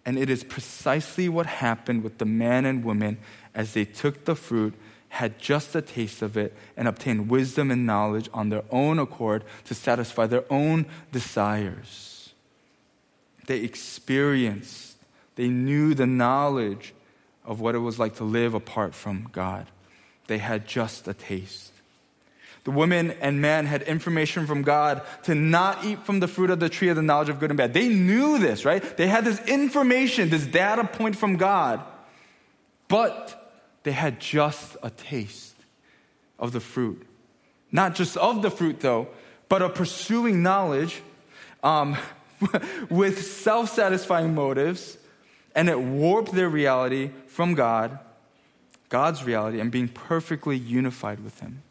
And 0.09 0.19
it 0.19 0.31
is 0.31 0.43
precisely 0.43 1.29
what 1.29 1.45
happened 1.45 2.03
with 2.03 2.17
the 2.17 2.25
man 2.25 2.65
and 2.65 2.83
woman 2.83 3.19
as 3.55 3.75
they 3.75 3.85
took 3.85 4.25
the 4.25 4.35
fruit, 4.35 4.73
had 5.11 5.39
just 5.39 5.77
a 5.77 5.83
taste 5.83 6.23
of 6.23 6.35
it, 6.35 6.57
and 6.79 6.89
obtained 6.89 7.29
wisdom 7.29 7.71
and 7.71 7.85
knowledge 7.85 8.31
on 8.33 8.49
their 8.49 8.63
own 8.71 8.99
accord 8.99 9.45
to 9.67 9.75
satisfy 9.75 10.27
their 10.27 10.51
own 10.51 10.87
desires. 11.13 12.33
They 13.49 13.59
experienced 13.61 14.97
they 15.35 15.49
knew 15.49 15.93
the 15.93 16.07
knowledge 16.07 16.95
of 17.45 17.61
what 17.61 17.75
it 17.75 17.81
was 17.81 17.99
like 17.99 18.17
to 18.17 18.25
live 18.25 18.55
apart 18.55 18.95
from 18.95 19.29
God. 19.31 19.67
They 20.27 20.39
had 20.39 20.67
just 20.67 21.07
a 21.07 21.13
taste. 21.13 21.75
The 22.69 22.75
woman 22.75 23.13
and 23.23 23.41
man 23.41 23.65
had 23.65 23.81
information 23.85 24.47
from 24.47 24.61
God 24.61 25.01
to 25.23 25.35
not 25.35 25.87
eat 25.87 26.05
from 26.05 26.21
the 26.21 26.29
fruit 26.29 26.51
of 26.51 26.61
the 26.61 26.69
tree 26.69 26.91
of 26.91 26.97
the 26.97 27.03
knowledge 27.03 27.31
of 27.31 27.41
good 27.41 27.51
and 27.51 27.57
bad. 27.57 27.73
They 27.73 27.89
knew 27.89 28.37
this, 28.37 28.67
right? 28.67 28.83
They 28.99 29.07
had 29.07 29.25
this 29.25 29.41
information, 29.49 30.29
this 30.29 30.45
data 30.45 30.85
point 30.85 31.17
from 31.17 31.39
God, 31.39 31.81
but 32.87 33.55
they 33.85 33.93
had 33.93 34.21
just 34.21 34.77
a 34.83 34.91
taste 34.91 35.57
of 36.39 36.53
the 36.53 36.61
fruit. 36.61 37.07
Not 37.73 37.95
just 37.95 38.19
of 38.19 38.43
the 38.43 38.51
fruit, 38.51 38.81
though, 38.81 39.09
but 39.49 39.63
of 39.63 39.75
pursuing 39.75 40.43
knowledge 40.43 41.01
um, 41.63 41.97
with 42.91 43.25
self 43.25 43.71
satisfying 43.71 44.35
motives 44.35 44.99
and 45.55 45.71
it 45.71 45.81
warped 45.81 46.33
their 46.33 46.51
reality 46.51 47.13
from 47.29 47.55
God, 47.55 47.99
God's 48.91 49.25
reality, 49.25 49.59
and 49.59 49.71
being 49.71 49.89
perfectly 49.89 50.59
unified 50.59 51.21
with 51.21 51.41
Him. 51.41 51.63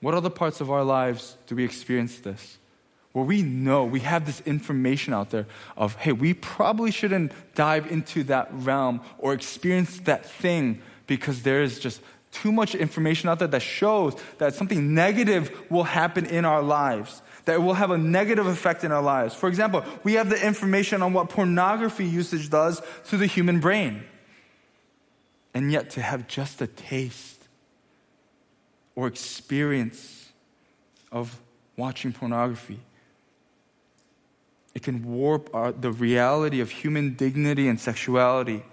What 0.00 0.14
other 0.14 0.30
parts 0.30 0.60
of 0.60 0.70
our 0.70 0.84
lives 0.84 1.36
do 1.46 1.56
we 1.56 1.64
experience 1.64 2.18
this? 2.20 2.58
Where 3.12 3.24
we 3.24 3.42
know, 3.42 3.84
we 3.84 4.00
have 4.00 4.26
this 4.26 4.40
information 4.42 5.12
out 5.12 5.30
there 5.30 5.46
of, 5.76 5.96
hey, 5.96 6.12
we 6.12 6.34
probably 6.34 6.90
shouldn't 6.90 7.32
dive 7.54 7.90
into 7.90 8.22
that 8.24 8.48
realm 8.52 9.00
or 9.18 9.32
experience 9.32 9.98
that 10.00 10.24
thing 10.24 10.80
because 11.06 11.42
there 11.42 11.62
is 11.62 11.80
just 11.80 12.00
too 12.30 12.52
much 12.52 12.74
information 12.74 13.28
out 13.28 13.38
there 13.38 13.48
that 13.48 13.62
shows 13.62 14.14
that 14.36 14.54
something 14.54 14.94
negative 14.94 15.58
will 15.70 15.84
happen 15.84 16.26
in 16.26 16.44
our 16.44 16.62
lives 16.62 17.22
that 17.48 17.54
it 17.54 17.62
will 17.62 17.72
have 17.72 17.90
a 17.90 17.96
negative 17.96 18.46
effect 18.46 18.84
in 18.84 18.92
our 18.92 19.00
lives. 19.00 19.34
For 19.34 19.48
example, 19.48 19.82
we 20.04 20.12
have 20.14 20.28
the 20.28 20.46
information 20.46 21.00
on 21.00 21.14
what 21.14 21.30
pornography 21.30 22.04
usage 22.04 22.50
does 22.50 22.82
to 23.08 23.16
the 23.16 23.24
human 23.24 23.58
brain. 23.58 24.04
And 25.54 25.72
yet, 25.72 25.88
to 25.90 26.02
have 26.02 26.28
just 26.28 26.60
a 26.60 26.66
taste 26.66 27.37
or 28.98 29.06
experience 29.06 30.32
of 31.12 31.40
watching 31.76 32.12
pornography, 32.12 32.80
it 34.74 34.82
can 34.82 35.04
warp 35.04 35.48
our, 35.54 35.70
the 35.70 35.92
reality 35.92 36.60
of 36.60 36.68
human 36.72 37.14
dignity 37.14 37.68
and 37.68 37.78
sexuality 37.78 38.64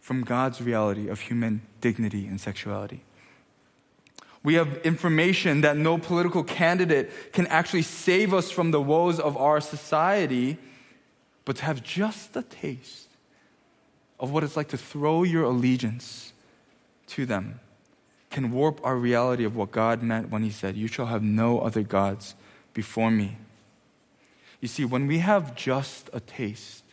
from 0.00 0.22
God's 0.22 0.60
reality 0.60 1.06
of 1.06 1.20
human 1.20 1.62
dignity 1.80 2.26
and 2.26 2.40
sexuality. 2.40 3.04
We 4.42 4.54
have 4.54 4.78
information 4.78 5.60
that 5.60 5.76
no 5.76 5.96
political 5.96 6.42
candidate 6.42 7.32
can 7.32 7.46
actually 7.46 7.82
save 7.82 8.34
us 8.34 8.50
from 8.50 8.72
the 8.72 8.80
woes 8.80 9.20
of 9.20 9.36
our 9.36 9.60
society, 9.60 10.58
but 11.44 11.54
to 11.58 11.66
have 11.66 11.84
just 11.84 12.34
a 12.34 12.42
taste 12.42 13.06
of 14.18 14.32
what 14.32 14.42
it's 14.42 14.56
like 14.56 14.70
to 14.70 14.76
throw 14.76 15.22
your 15.22 15.44
allegiance 15.44 16.32
to 17.06 17.26
them 17.26 17.60
can 18.30 18.52
warp 18.52 18.80
our 18.84 18.96
reality 18.96 19.44
of 19.44 19.56
what 19.56 19.72
God 19.72 20.02
meant 20.02 20.30
when 20.30 20.42
He 20.42 20.50
said, 20.50 20.76
You 20.76 20.86
shall 20.86 21.06
have 21.06 21.22
no 21.22 21.60
other 21.60 21.82
gods 21.82 22.34
before 22.72 23.10
me. 23.10 23.36
You 24.60 24.68
see, 24.68 24.84
when 24.84 25.06
we 25.06 25.18
have 25.18 25.54
just 25.54 26.08
a 26.12 26.20
taste 26.20 26.84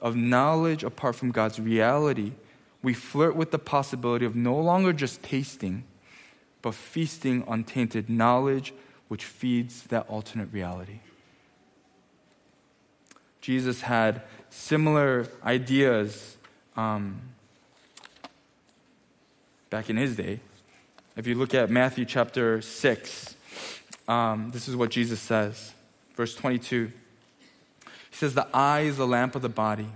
of 0.00 0.16
knowledge 0.16 0.84
apart 0.84 1.16
from 1.16 1.30
God's 1.30 1.60
reality, 1.60 2.32
we 2.82 2.94
flirt 2.94 3.36
with 3.36 3.50
the 3.50 3.58
possibility 3.58 4.24
of 4.24 4.36
no 4.36 4.58
longer 4.58 4.92
just 4.92 5.22
tasting 5.22 5.84
but 6.64 6.74
feasting 6.74 7.44
on 7.46 7.62
tainted 7.62 8.08
knowledge 8.08 8.72
which 9.08 9.26
feeds 9.26 9.82
that 9.84 10.08
alternate 10.08 10.50
reality. 10.50 11.00
Jesus 13.42 13.82
had 13.82 14.22
similar 14.48 15.28
ideas 15.44 16.38
um, 16.74 17.20
back 19.68 19.90
in 19.90 19.98
his 19.98 20.16
day. 20.16 20.40
If 21.16 21.28
you 21.28 21.36
look 21.36 21.54
at 21.54 21.70
Matthew 21.70 22.04
chapter 22.04 22.60
6, 22.60 23.36
um, 24.08 24.50
this 24.50 24.66
is 24.66 24.74
what 24.74 24.90
Jesus 24.90 25.20
says. 25.20 25.72
Verse 26.16 26.34
22. 26.34 26.90
He 27.84 27.90
says, 28.10 28.34
The 28.34 28.48
eye 28.52 28.80
is 28.80 28.96
the 28.96 29.06
lamp 29.06 29.36
of 29.36 29.42
the 29.42 29.48
body. 29.48 29.86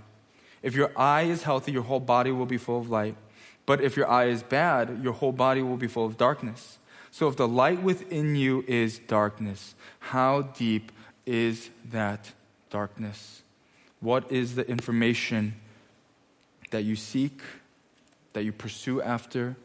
If 0.62 0.76
your 0.76 0.92
eye 0.96 1.22
is 1.22 1.42
healthy, 1.42 1.72
your 1.72 1.82
whole 1.82 1.98
body 1.98 2.30
will 2.30 2.46
be 2.46 2.56
full 2.56 2.78
of 2.78 2.88
light. 2.88 3.16
But 3.66 3.80
if 3.80 3.96
your 3.96 4.08
eye 4.08 4.26
is 4.26 4.44
bad, 4.44 5.00
your 5.02 5.12
whole 5.12 5.32
body 5.32 5.60
will 5.60 5.76
be 5.76 5.88
full 5.88 6.06
of 6.06 6.16
darkness. 6.16 6.78
So 7.10 7.26
if 7.26 7.36
the 7.36 7.48
light 7.48 7.82
within 7.82 8.36
you 8.36 8.64
is 8.68 9.00
darkness, 9.00 9.74
how 9.98 10.42
deep 10.42 10.92
is 11.26 11.70
that 11.90 12.30
darkness? 12.70 13.42
What 13.98 14.30
is 14.30 14.54
the 14.54 14.68
information 14.68 15.56
that 16.70 16.84
you 16.84 16.94
seek, 16.94 17.40
that 18.34 18.44
you 18.44 18.52
pursue 18.52 19.02
after? 19.02 19.56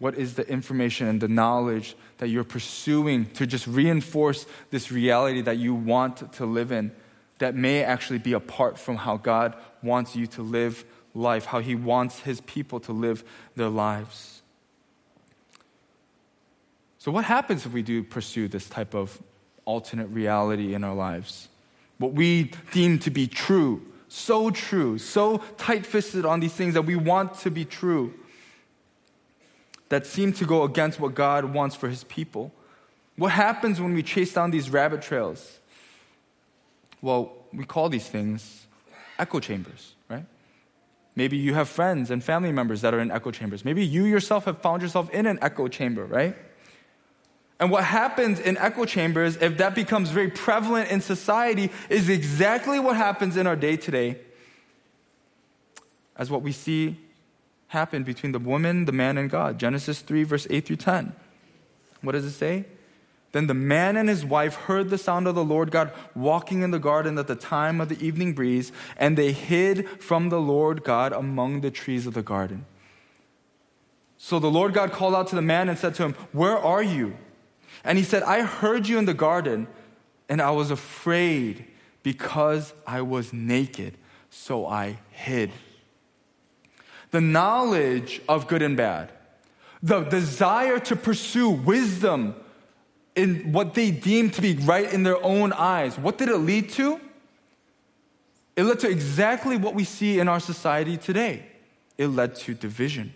What 0.00 0.14
is 0.16 0.34
the 0.34 0.48
information 0.48 1.06
and 1.08 1.20
the 1.20 1.28
knowledge 1.28 1.94
that 2.18 2.28
you're 2.28 2.42
pursuing 2.42 3.26
to 3.32 3.46
just 3.46 3.66
reinforce 3.66 4.46
this 4.70 4.90
reality 4.90 5.42
that 5.42 5.58
you 5.58 5.74
want 5.74 6.32
to 6.32 6.46
live 6.46 6.72
in 6.72 6.90
that 7.38 7.54
may 7.54 7.84
actually 7.84 8.18
be 8.18 8.32
apart 8.32 8.78
from 8.78 8.96
how 8.96 9.18
God 9.18 9.54
wants 9.82 10.16
you 10.16 10.26
to 10.28 10.42
live 10.42 10.84
life, 11.14 11.44
how 11.44 11.60
He 11.60 11.74
wants 11.74 12.20
His 12.20 12.40
people 12.40 12.80
to 12.80 12.92
live 12.92 13.22
their 13.56 13.68
lives? 13.68 14.40
So, 16.96 17.12
what 17.12 17.26
happens 17.26 17.66
if 17.66 17.72
we 17.72 17.82
do 17.82 18.02
pursue 18.02 18.48
this 18.48 18.68
type 18.68 18.94
of 18.94 19.22
alternate 19.66 20.06
reality 20.06 20.72
in 20.72 20.82
our 20.82 20.94
lives? 20.94 21.48
What 21.98 22.14
we 22.14 22.52
deem 22.72 22.98
to 23.00 23.10
be 23.10 23.26
true, 23.26 23.82
so 24.08 24.50
true, 24.50 24.96
so 24.96 25.38
tight 25.58 25.84
fisted 25.84 26.24
on 26.24 26.40
these 26.40 26.54
things 26.54 26.72
that 26.72 26.82
we 26.82 26.96
want 26.96 27.34
to 27.40 27.50
be 27.50 27.66
true, 27.66 28.14
that 29.90 30.06
seem 30.06 30.32
to 30.32 30.46
go 30.46 30.62
against 30.62 30.98
what 30.98 31.14
God 31.14 31.52
wants 31.52 31.76
for 31.76 31.88
His 31.88 32.04
people. 32.04 32.52
What 33.16 33.32
happens 33.32 33.80
when 33.80 33.92
we 33.92 34.02
chase 34.02 34.32
down 34.32 34.50
these 34.50 34.70
rabbit 34.70 35.02
trails? 35.02 35.58
Well, 37.02 37.32
we 37.52 37.64
call 37.64 37.88
these 37.88 38.08
things 38.08 38.66
echo 39.18 39.40
chambers, 39.40 39.94
right? 40.08 40.24
Maybe 41.14 41.36
you 41.36 41.54
have 41.54 41.68
friends 41.68 42.10
and 42.10 42.24
family 42.24 42.52
members 42.52 42.80
that 42.80 42.94
are 42.94 43.00
in 43.00 43.10
echo 43.10 43.30
chambers. 43.30 43.64
Maybe 43.64 43.84
you 43.84 44.04
yourself 44.04 44.44
have 44.46 44.62
found 44.62 44.80
yourself 44.80 45.10
in 45.10 45.26
an 45.26 45.38
echo 45.42 45.68
chamber, 45.68 46.04
right? 46.06 46.36
And 47.58 47.70
what 47.70 47.84
happens 47.84 48.40
in 48.40 48.56
echo 48.56 48.86
chambers, 48.86 49.36
if 49.36 49.58
that 49.58 49.74
becomes 49.74 50.10
very 50.10 50.30
prevalent 50.30 50.90
in 50.90 51.00
society, 51.00 51.70
is 51.90 52.08
exactly 52.08 52.80
what 52.80 52.96
happens 52.96 53.36
in 53.36 53.46
our 53.46 53.56
day 53.56 53.76
today 53.76 54.18
as 56.16 56.30
what 56.30 56.42
we 56.42 56.52
see 56.52 56.96
happen 57.70 58.02
between 58.02 58.32
the 58.32 58.38
woman, 58.40 58.84
the 58.84 58.92
man, 58.92 59.16
and 59.16 59.30
God. 59.30 59.58
Genesis 59.58 60.00
3, 60.00 60.24
verse 60.24 60.46
8 60.50 60.66
through 60.66 60.76
10. 60.76 61.14
What 62.02 62.12
does 62.12 62.24
it 62.24 62.32
say? 62.32 62.64
Then 63.30 63.46
the 63.46 63.54
man 63.54 63.96
and 63.96 64.08
his 64.08 64.24
wife 64.24 64.56
heard 64.56 64.90
the 64.90 64.98
sound 64.98 65.28
of 65.28 65.36
the 65.36 65.44
Lord 65.44 65.70
God 65.70 65.92
walking 66.16 66.62
in 66.62 66.72
the 66.72 66.80
garden 66.80 67.16
at 67.16 67.28
the 67.28 67.36
time 67.36 67.80
of 67.80 67.88
the 67.88 68.04
evening 68.04 68.32
breeze, 68.32 68.72
and 68.96 69.16
they 69.16 69.30
hid 69.30 69.88
from 70.02 70.30
the 70.30 70.40
Lord 70.40 70.82
God 70.82 71.12
among 71.12 71.60
the 71.60 71.70
trees 71.70 72.08
of 72.08 72.14
the 72.14 72.22
garden. 72.22 72.66
So 74.18 74.40
the 74.40 74.50
Lord 74.50 74.74
God 74.74 74.90
called 74.90 75.14
out 75.14 75.28
to 75.28 75.36
the 75.36 75.42
man 75.42 75.68
and 75.68 75.78
said 75.78 75.94
to 75.94 76.02
him, 76.02 76.14
Where 76.32 76.58
are 76.58 76.82
you? 76.82 77.16
And 77.84 77.98
he 77.98 78.04
said, 78.04 78.24
I 78.24 78.42
heard 78.42 78.88
you 78.88 78.98
in 78.98 79.04
the 79.04 79.14
garden, 79.14 79.68
and 80.28 80.42
I 80.42 80.50
was 80.50 80.72
afraid 80.72 81.66
because 82.02 82.74
I 82.84 83.02
was 83.02 83.32
naked, 83.32 83.96
so 84.28 84.66
I 84.66 84.98
hid. 85.12 85.52
The 87.10 87.20
knowledge 87.20 88.20
of 88.28 88.46
good 88.46 88.62
and 88.62 88.76
bad, 88.76 89.10
the 89.82 90.02
desire 90.02 90.78
to 90.80 90.96
pursue 90.96 91.50
wisdom 91.50 92.34
in 93.16 93.52
what 93.52 93.74
they 93.74 93.90
deem 93.90 94.30
to 94.30 94.42
be 94.42 94.54
right 94.54 94.92
in 94.92 95.02
their 95.02 95.22
own 95.24 95.52
eyes, 95.52 95.98
what 95.98 96.18
did 96.18 96.28
it 96.28 96.38
lead 96.38 96.70
to? 96.70 97.00
It 98.56 98.64
led 98.64 98.80
to 98.80 98.88
exactly 98.88 99.56
what 99.56 99.74
we 99.74 99.84
see 99.84 100.20
in 100.20 100.28
our 100.28 100.40
society 100.40 100.96
today. 100.96 101.46
It 101.98 102.08
led 102.08 102.34
to 102.36 102.54
division. 102.54 103.14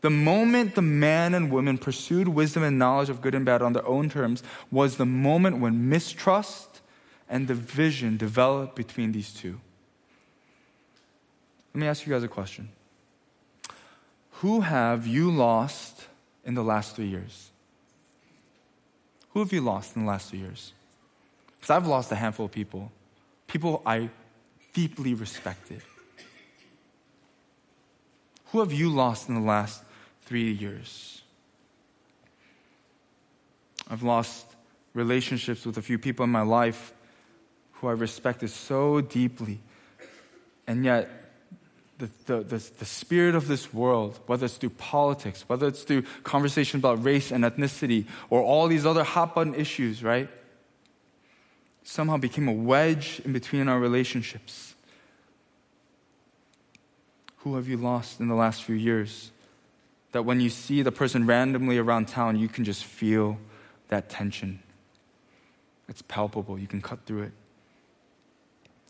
The 0.00 0.10
moment 0.10 0.74
the 0.74 0.82
man 0.82 1.34
and 1.34 1.50
woman 1.50 1.76
pursued 1.76 2.28
wisdom 2.28 2.62
and 2.62 2.78
knowledge 2.78 3.10
of 3.10 3.20
good 3.20 3.34
and 3.34 3.44
bad 3.44 3.62
on 3.62 3.72
their 3.72 3.86
own 3.86 4.08
terms 4.08 4.42
was 4.70 4.96
the 4.96 5.06
moment 5.06 5.58
when 5.58 5.88
mistrust 5.88 6.80
and 7.28 7.46
division 7.48 8.16
developed 8.16 8.76
between 8.76 9.12
these 9.12 9.32
two. 9.32 9.60
Let 11.74 11.80
me 11.80 11.86
ask 11.86 12.06
you 12.06 12.12
guys 12.12 12.22
a 12.22 12.28
question. 12.28 12.70
Who 14.40 14.60
have 14.60 15.06
you 15.06 15.30
lost 15.30 16.06
in 16.44 16.54
the 16.54 16.62
last 16.62 16.96
three 16.96 17.08
years? 17.08 17.50
Who 19.30 19.40
have 19.40 19.52
you 19.52 19.60
lost 19.60 19.96
in 19.96 20.02
the 20.02 20.08
last 20.08 20.30
three 20.30 20.40
years? 20.40 20.72
Because 21.56 21.70
I've 21.70 21.86
lost 21.86 22.10
a 22.12 22.14
handful 22.14 22.46
of 22.46 22.52
people, 22.52 22.90
people 23.46 23.82
I 23.84 24.10
deeply 24.72 25.14
respected. 25.14 25.82
Who 28.46 28.60
have 28.60 28.72
you 28.72 28.90
lost 28.90 29.28
in 29.28 29.34
the 29.34 29.40
last 29.40 29.82
three 30.28 30.52
years. 30.52 31.22
I've 33.88 34.02
lost 34.02 34.44
relationships 34.92 35.64
with 35.64 35.78
a 35.78 35.82
few 35.82 35.98
people 35.98 36.24
in 36.24 36.30
my 36.30 36.42
life 36.42 36.92
who 37.72 37.88
I 37.88 37.92
respected 37.92 38.50
so 38.50 39.00
deeply. 39.00 39.58
And 40.66 40.84
yet, 40.84 41.17
the, 41.98 42.08
the, 42.26 42.36
the, 42.44 42.70
the, 42.78 42.84
spirit 42.84 43.34
of 43.34 43.48
this 43.48 43.74
world, 43.74 44.18
whether 44.26 44.46
it's 44.46 44.56
through 44.56 44.70
politics, 44.70 45.44
whether 45.48 45.66
it's 45.66 45.82
through 45.82 46.02
conversation 46.22 46.78
about 46.78 47.04
race 47.04 47.32
and 47.32 47.44
ethnicity, 47.44 48.06
or 48.30 48.40
all 48.40 48.68
these 48.68 48.86
other 48.86 49.02
hot 49.02 49.34
button 49.34 49.54
issues, 49.54 50.02
right? 50.02 50.28
Somehow 51.82 52.16
became 52.16 52.46
a 52.48 52.52
wedge 52.52 53.20
in 53.24 53.32
between 53.32 53.68
our 53.68 53.80
relationships. 53.80 54.74
Who 57.38 57.56
have 57.56 57.68
you 57.68 57.76
lost 57.76 58.20
in 58.20 58.28
the 58.28 58.34
last 58.34 58.62
few 58.62 58.76
years? 58.76 59.32
that 60.12 60.22
when 60.22 60.40
you 60.40 60.50
see 60.50 60.82
the 60.82 60.92
person 60.92 61.26
randomly 61.26 61.78
around 61.78 62.08
town, 62.08 62.38
you 62.38 62.48
can 62.48 62.64
just 62.64 62.84
feel 62.84 63.38
that 63.88 64.08
tension. 64.08 64.60
It's 65.88 66.02
palpable, 66.02 66.58
you 66.58 66.66
can 66.66 66.80
cut 66.80 67.04
through 67.04 67.22
it. 67.22 67.32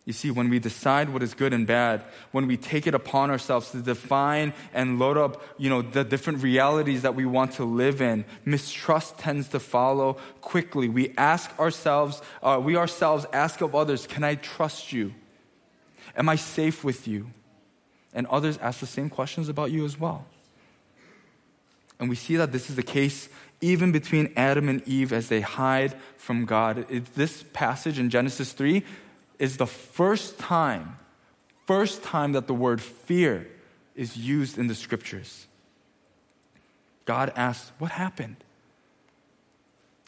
You 0.08 0.14
see, 0.14 0.30
when 0.30 0.48
we 0.48 0.58
decide 0.58 1.10
what 1.10 1.22
is 1.22 1.34
good 1.34 1.52
and 1.52 1.66
bad, 1.66 2.02
when 2.32 2.46
we 2.46 2.56
take 2.56 2.86
it 2.86 2.94
upon 2.94 3.30
ourselves 3.30 3.72
to 3.72 3.82
define 3.82 4.54
and 4.72 4.98
load 4.98 5.18
up, 5.18 5.42
you 5.58 5.68
know, 5.68 5.82
the 5.82 6.02
different 6.02 6.42
realities 6.42 7.02
that 7.02 7.14
we 7.14 7.26
want 7.26 7.52
to 7.56 7.64
live 7.66 8.00
in, 8.00 8.24
mistrust 8.46 9.18
tends 9.18 9.48
to 9.48 9.60
follow 9.60 10.14
quickly. 10.40 10.88
We 10.88 11.12
ask 11.18 11.50
ourselves, 11.60 12.22
uh, 12.42 12.58
we 12.64 12.74
ourselves 12.74 13.26
ask 13.34 13.60
of 13.60 13.74
others, 13.74 14.06
can 14.06 14.24
I 14.24 14.36
trust 14.36 14.94
you? 14.94 15.12
Am 16.16 16.30
I 16.30 16.36
safe 16.36 16.82
with 16.84 17.06
you? 17.06 17.28
And 18.14 18.26
others 18.28 18.56
ask 18.62 18.80
the 18.80 18.86
same 18.86 19.10
questions 19.10 19.50
about 19.50 19.72
you 19.72 19.84
as 19.84 20.00
well. 20.00 20.24
And 22.00 22.08
we 22.08 22.16
see 22.16 22.36
that 22.36 22.50
this 22.50 22.70
is 22.70 22.76
the 22.76 22.82
case 22.82 23.28
even 23.60 23.92
between 23.92 24.32
Adam 24.36 24.70
and 24.70 24.80
Eve 24.88 25.12
as 25.12 25.28
they 25.28 25.42
hide 25.42 25.94
from 26.16 26.46
God. 26.46 26.86
This 27.14 27.44
passage 27.52 27.98
in 27.98 28.08
Genesis 28.08 28.52
3 28.52 28.82
is 29.38 29.56
the 29.56 29.66
first 29.66 30.38
time, 30.38 30.98
first 31.66 32.02
time 32.02 32.32
that 32.32 32.46
the 32.46 32.54
word 32.54 32.80
fear 32.80 33.46
is 33.94 34.16
used 34.16 34.58
in 34.58 34.66
the 34.66 34.74
scriptures. 34.74 35.46
God 37.04 37.32
asks, 37.36 37.72
What 37.78 37.92
happened? 37.92 38.36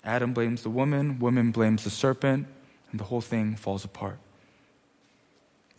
Adam 0.05 0.33
blames 0.33 0.63
the 0.63 0.71
woman, 0.71 1.19
woman 1.19 1.51
blames 1.51 1.85
the 1.85 1.91
serpent, 1.91 2.47
and 2.91 3.01
the 3.01 3.05
whole 3.05 3.21
thing 3.21 3.57
falls 3.57 3.85
apart. 3.85 4.19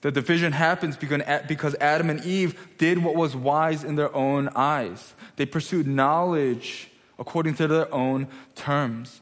The 0.01 0.11
division 0.11 0.51
happens 0.51 0.97
because 0.97 1.75
Adam 1.75 2.09
and 2.09 2.25
Eve 2.25 2.69
did 2.77 3.03
what 3.03 3.15
was 3.15 3.35
wise 3.35 3.83
in 3.83 3.95
their 3.95 4.13
own 4.15 4.49
eyes. 4.55 5.13
They 5.35 5.45
pursued 5.45 5.87
knowledge 5.87 6.89
according 7.19 7.53
to 7.55 7.67
their 7.67 7.93
own 7.93 8.27
terms. 8.55 9.21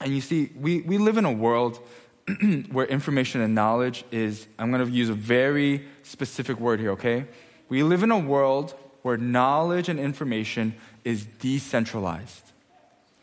And 0.00 0.14
you 0.14 0.22
see, 0.22 0.50
we, 0.58 0.80
we 0.80 0.96
live 0.96 1.18
in 1.18 1.26
a 1.26 1.32
world 1.32 1.80
where 2.72 2.86
information 2.86 3.40
and 3.40 3.54
knowledge 3.54 4.04
is, 4.10 4.46
I'm 4.58 4.70
going 4.70 4.84
to 4.84 4.92
use 4.92 5.08
a 5.08 5.14
very 5.14 5.86
specific 6.02 6.58
word 6.58 6.80
here, 6.80 6.92
okay? 6.92 7.26
We 7.68 7.82
live 7.82 8.02
in 8.02 8.10
a 8.10 8.18
world 8.18 8.74
where 9.02 9.16
knowledge 9.16 9.88
and 9.88 9.98
information 9.98 10.74
is 11.04 11.26
decentralized, 11.38 12.52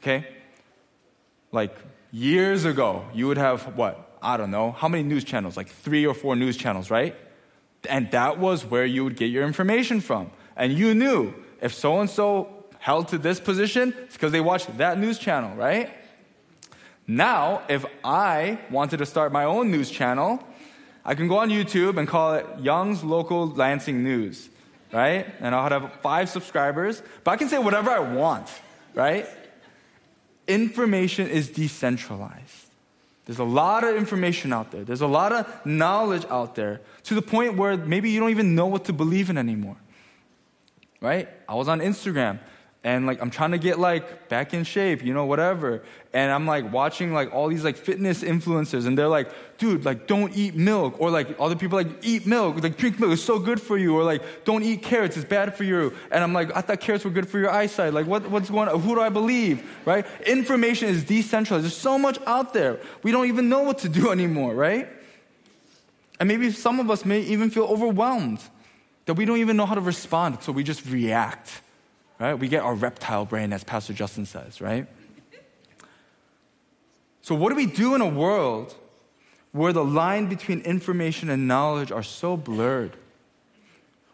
okay? 0.02 0.28
Like 1.52 1.76
years 2.12 2.66
ago, 2.66 3.06
you 3.14 3.28
would 3.28 3.38
have 3.38 3.76
what? 3.76 4.18
I 4.22 4.38
don't 4.38 4.52
know, 4.52 4.72
how 4.72 4.88
many 4.88 5.04
news 5.04 5.24
channels? 5.24 5.56
Like 5.56 5.70
three 5.70 6.06
or 6.06 6.14
four 6.14 6.36
news 6.36 6.58
channels, 6.58 6.90
right? 6.90 7.16
And 7.88 8.10
that 8.12 8.40
was 8.40 8.66
where 8.66 8.86
you 8.86 9.04
would 9.04 9.16
get 9.16 9.28
your 9.28 9.46
information 9.46 10.02
from. 10.02 10.32
And 10.56 10.74
you 10.74 10.96
knew 10.96 11.34
if 11.62 11.74
so 11.74 12.00
and 12.00 12.10
so 12.10 12.66
held 12.80 13.10
to 13.10 13.18
this 13.18 13.40
position, 13.40 13.94
it's 14.04 14.16
because 14.16 14.32
they 14.32 14.42
watched 14.42 14.78
that 14.78 14.98
news 15.00 15.20
channel, 15.20 15.56
right? 15.56 15.94
Now, 17.08 17.62
if 17.70 17.86
I 18.04 18.60
wanted 18.72 18.98
to 18.98 19.06
start 19.06 19.32
my 19.32 19.44
own 19.44 19.70
news 19.70 19.92
channel, 19.92 20.44
I 21.04 21.14
can 21.14 21.28
go 21.28 21.38
on 21.38 21.50
YouTube 21.50 21.98
and 21.98 22.08
call 22.08 22.34
it 22.34 22.46
Young's 22.60 23.04
Local 23.04 23.48
Lansing 23.48 24.04
News, 24.04 24.50
right? 24.92 25.28
And 25.40 25.54
I'll 25.54 25.70
have 25.70 25.94
five 26.02 26.30
subscribers, 26.30 27.04
but 27.24 27.32
I 27.32 27.38
can 27.38 27.48
say 27.48 27.60
whatever 27.60 27.92
I 27.92 28.00
want, 28.00 28.50
right? 28.96 29.28
Information 30.48 31.28
is 31.28 31.50
decentralized. 31.50 32.66
There's 33.26 33.40
a 33.40 33.44
lot 33.44 33.84
of 33.84 33.96
information 33.96 34.54
out 34.54 34.72
there. 34.72 34.84
There's 34.84 35.02
a 35.02 35.08
lot 35.08 35.32
of 35.32 35.66
knowledge 35.66 36.26
out 36.30 36.56
there 36.56 36.82
to 37.04 37.16
the 37.16 37.22
point 37.22 37.56
where 37.56 37.78
maybe 37.78 38.10
you 38.10 38.20
don't 38.20 38.30
even 38.32 38.56
know 38.56 38.68
what 38.68 38.86
to 38.86 38.94
believe 38.94 39.30
in 39.30 39.38
anymore. 39.38 39.78
Right? 41.02 41.28
I 41.48 41.54
was 41.54 41.68
on 41.68 41.82
Instagram 41.82 42.40
and 42.86 43.08
like 43.08 43.20
I'm 43.20 43.32
trying 43.32 43.50
to 43.52 43.58
get 43.58 43.80
like 43.80 44.30
back 44.30 44.54
in 44.54 44.64
shape, 44.64 45.04
you 45.04 45.12
know, 45.12 45.26
whatever. 45.26 45.82
And 46.14 46.32
I'm 46.32 46.46
like 46.46 46.72
watching 46.72 47.14
like 47.14 47.34
all 47.34 47.48
these 47.48 47.64
like 47.64 47.78
fitness 47.78 48.22
influencers, 48.22 48.86
and 48.86 48.96
they're 48.96 49.08
like, 49.08 49.28
dude, 49.58 49.84
like 49.84 50.06
don't 50.06 50.32
eat 50.38 50.54
milk, 50.54 51.02
or 51.02 51.10
like 51.10 51.36
other 51.40 51.56
people 51.56 51.80
like 51.80 52.06
eat 52.06 52.28
milk, 52.28 52.62
like 52.62 52.78
drink 52.78 53.00
milk, 53.00 53.12
it's 53.12 53.24
so 53.24 53.40
good 53.40 53.60
for 53.60 53.76
you, 53.76 53.96
or 53.96 54.04
like 54.04 54.46
don't 54.46 54.62
eat 54.62 54.84
carrots, 54.84 55.18
it's 55.18 55.26
bad 55.28 55.56
for 55.56 55.64
you. 55.64 55.94
And 56.12 56.24
I'm 56.24 56.32
like, 56.32 56.56
I 56.56 56.62
thought 56.62 56.80
carrots 56.80 57.04
were 57.04 57.10
good 57.10 57.28
for 57.28 57.40
your 57.40 57.50
eyesight. 57.50 57.92
Like 57.92 58.06
what, 58.06 58.30
what's 58.30 58.52
going 58.52 58.70
on? 58.70 58.80
Who 58.80 58.94
do 58.94 59.02
I 59.02 59.10
believe? 59.10 59.68
Right? 59.84 60.06
Information 60.28 60.88
is 60.90 61.04
decentralized. 61.04 61.64
There's 61.64 61.76
so 61.76 61.98
much 61.98 62.20
out 62.28 62.54
there. 62.54 62.80
We 63.02 63.12
don't 63.12 63.26
even 63.26 63.50
know 63.50 63.64
what 63.64 63.80
to 63.80 63.90
do 63.90 64.12
anymore, 64.12 64.54
right? 64.54 64.88
And 66.20 66.30
maybe 66.30 66.52
some 66.52 66.80
of 66.80 66.92
us 66.92 67.04
may 67.04 67.22
even 67.22 67.50
feel 67.50 67.66
overwhelmed 67.66 68.42
that 69.08 69.16
we 69.16 69.26
don't 69.26 69.40
even 69.40 69.58
know 69.58 69.66
how 69.66 69.76
to 69.76 69.82
respond, 69.82 70.44
so 70.44 70.52
we 70.52 70.64
just 70.64 70.86
react 70.86 71.62
right? 72.20 72.34
We 72.34 72.48
get 72.48 72.64
our 72.64 72.76
reptile 72.76 73.26
brain, 73.26 73.54
as 73.54 73.64
Pastor 73.64 73.94
Justin 73.94 74.26
says, 74.26 74.62
right? 74.62 74.88
So, 77.22 77.36
what 77.36 77.50
do 77.50 77.56
we 77.56 77.66
do 77.66 77.96
in 77.96 78.02
a 78.02 78.08
world 78.08 78.76
where 79.52 79.74
the 79.74 79.84
line 79.84 80.28
between 80.28 80.62
information 80.62 81.30
and 81.30 81.48
knowledge 81.48 81.92
are 81.92 82.04
so 82.04 82.38
blurred? 82.38 82.96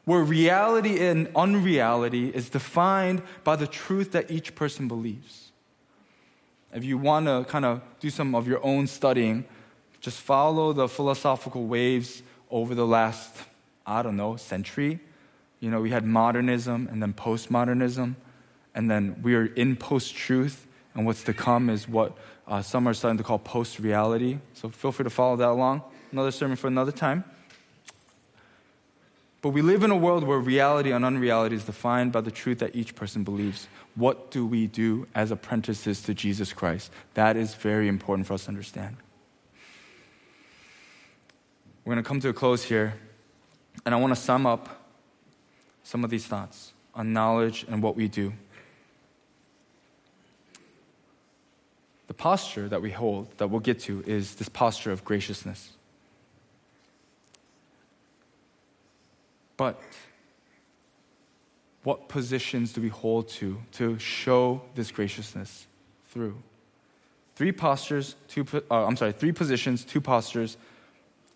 Where 0.05 0.23
reality 0.23 1.05
and 1.05 1.29
unreality 1.35 2.29
is 2.29 2.49
defined 2.49 3.21
by 3.43 3.55
the 3.55 3.67
truth 3.67 4.13
that 4.13 4.31
each 4.31 4.55
person 4.55 4.87
believes. 4.87 5.51
If 6.73 6.83
you 6.83 6.97
want 6.97 7.27
to 7.27 7.45
kind 7.47 7.65
of 7.65 7.81
do 7.99 8.09
some 8.09 8.33
of 8.33 8.47
your 8.47 8.65
own 8.65 8.87
studying, 8.87 9.45
just 9.99 10.19
follow 10.19 10.73
the 10.73 10.87
philosophical 10.87 11.65
waves 11.65 12.23
over 12.49 12.73
the 12.73 12.87
last, 12.87 13.35
I 13.85 14.01
don't 14.01 14.17
know, 14.17 14.37
century 14.37 14.99
you 15.61 15.69
know, 15.69 15.79
we 15.79 15.91
had 15.91 16.03
modernism 16.03 16.89
and 16.91 17.01
then 17.01 17.13
postmodernism, 17.13 18.15
and 18.75 18.91
then 18.91 19.21
we 19.21 19.35
are 19.35 19.45
in 19.45 19.77
post 19.77 20.15
truth, 20.15 20.67
and 20.93 21.05
what's 21.05 21.23
to 21.23 21.33
come 21.33 21.69
is 21.69 21.87
what 21.87 22.17
uh, 22.47 22.61
some 22.61 22.87
are 22.87 22.93
starting 22.93 23.19
to 23.19 23.23
call 23.23 23.39
post 23.39 23.79
reality. 23.79 24.39
So 24.53 24.67
feel 24.69 24.91
free 24.91 25.03
to 25.03 25.09
follow 25.09 25.37
that 25.37 25.47
along. 25.47 25.83
Another 26.11 26.31
sermon 26.31 26.57
for 26.57 26.67
another 26.67 26.91
time. 26.91 27.23
But 29.41 29.49
we 29.49 29.61
live 29.61 29.83
in 29.83 29.91
a 29.91 29.95
world 29.95 30.23
where 30.23 30.39
reality 30.39 30.91
and 30.91 31.05
unreality 31.05 31.55
is 31.55 31.63
defined 31.63 32.11
by 32.11 32.21
the 32.21 32.31
truth 32.31 32.59
that 32.59 32.75
each 32.75 32.95
person 32.95 33.23
believes. 33.23 33.67
What 33.95 34.31
do 34.31 34.45
we 34.45 34.67
do 34.67 35.07
as 35.15 35.31
apprentices 35.31 36.01
to 36.03 36.13
Jesus 36.13 36.53
Christ? 36.53 36.91
That 37.13 37.37
is 37.37 37.53
very 37.55 37.87
important 37.87 38.27
for 38.27 38.33
us 38.33 38.43
to 38.43 38.49
understand. 38.49 38.97
We're 41.85 41.93
going 41.93 42.03
to 42.03 42.07
come 42.07 42.19
to 42.19 42.29
a 42.29 42.33
close 42.33 42.63
here, 42.63 42.93
and 43.85 43.95
I 43.95 43.97
want 43.97 44.13
to 44.13 44.19
sum 44.19 44.45
up 44.45 44.80
some 45.83 46.03
of 46.03 46.09
these 46.09 46.25
thoughts 46.25 46.73
on 46.93 47.13
knowledge 47.13 47.65
and 47.69 47.81
what 47.81 47.95
we 47.95 48.07
do. 48.07 48.33
The 52.07 52.13
posture 52.13 52.67
that 52.67 52.81
we 52.81 52.91
hold, 52.91 53.37
that 53.37 53.47
we'll 53.47 53.61
get 53.61 53.79
to, 53.81 54.03
is 54.05 54.35
this 54.35 54.49
posture 54.49 54.91
of 54.91 55.05
graciousness. 55.05 55.71
But 59.55 59.81
what 61.83 62.09
positions 62.09 62.73
do 62.73 62.81
we 62.81 62.89
hold 62.89 63.29
to 63.29 63.61
to 63.73 63.97
show 63.97 64.61
this 64.75 64.91
graciousness 64.91 65.67
through? 66.09 66.37
Three 67.35 67.51
postures, 67.51 68.15
two, 68.27 68.45
uh, 68.69 68.85
I'm 68.85 68.95
sorry, 68.97 69.13
three 69.13 69.31
positions, 69.31 69.83
two 69.83 70.01
postures, 70.01 70.57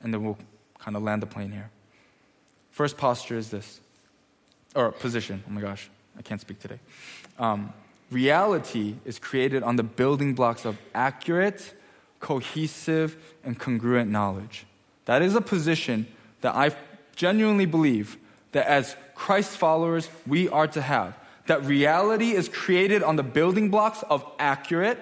and 0.01 0.13
then 0.13 0.23
we'll 0.23 0.37
kind 0.77 0.97
of 0.97 1.03
land 1.03 1.21
the 1.21 1.25
plane 1.25 1.51
here. 1.51 1.71
First 2.69 2.97
posture 2.97 3.37
is 3.37 3.49
this 3.49 3.79
or 4.75 4.91
position. 4.91 5.43
Oh 5.47 5.51
my 5.51 5.61
gosh, 5.61 5.89
I 6.17 6.21
can't 6.21 6.41
speak 6.41 6.59
today. 6.59 6.79
Um, 7.39 7.73
reality 8.11 8.95
is 9.05 9.19
created 9.19 9.63
on 9.63 9.75
the 9.77 9.83
building 9.83 10.35
blocks 10.35 10.65
of 10.65 10.77
accurate, 10.93 11.73
cohesive, 12.19 13.15
and 13.43 13.57
congruent 13.59 14.11
knowledge. 14.11 14.65
That 15.05 15.21
is 15.21 15.35
a 15.35 15.41
position 15.41 16.07
that 16.41 16.55
I 16.55 16.71
genuinely 17.15 17.65
believe 17.65 18.17
that 18.51 18.67
as 18.67 18.95
Christ 19.15 19.57
followers, 19.57 20.09
we 20.27 20.49
are 20.49 20.67
to 20.67 20.81
have. 20.81 21.17
That 21.47 21.63
reality 21.63 22.31
is 22.31 22.49
created 22.49 23.03
on 23.03 23.15
the 23.15 23.23
building 23.23 23.69
blocks 23.69 24.03
of 24.09 24.25
accurate, 24.39 24.99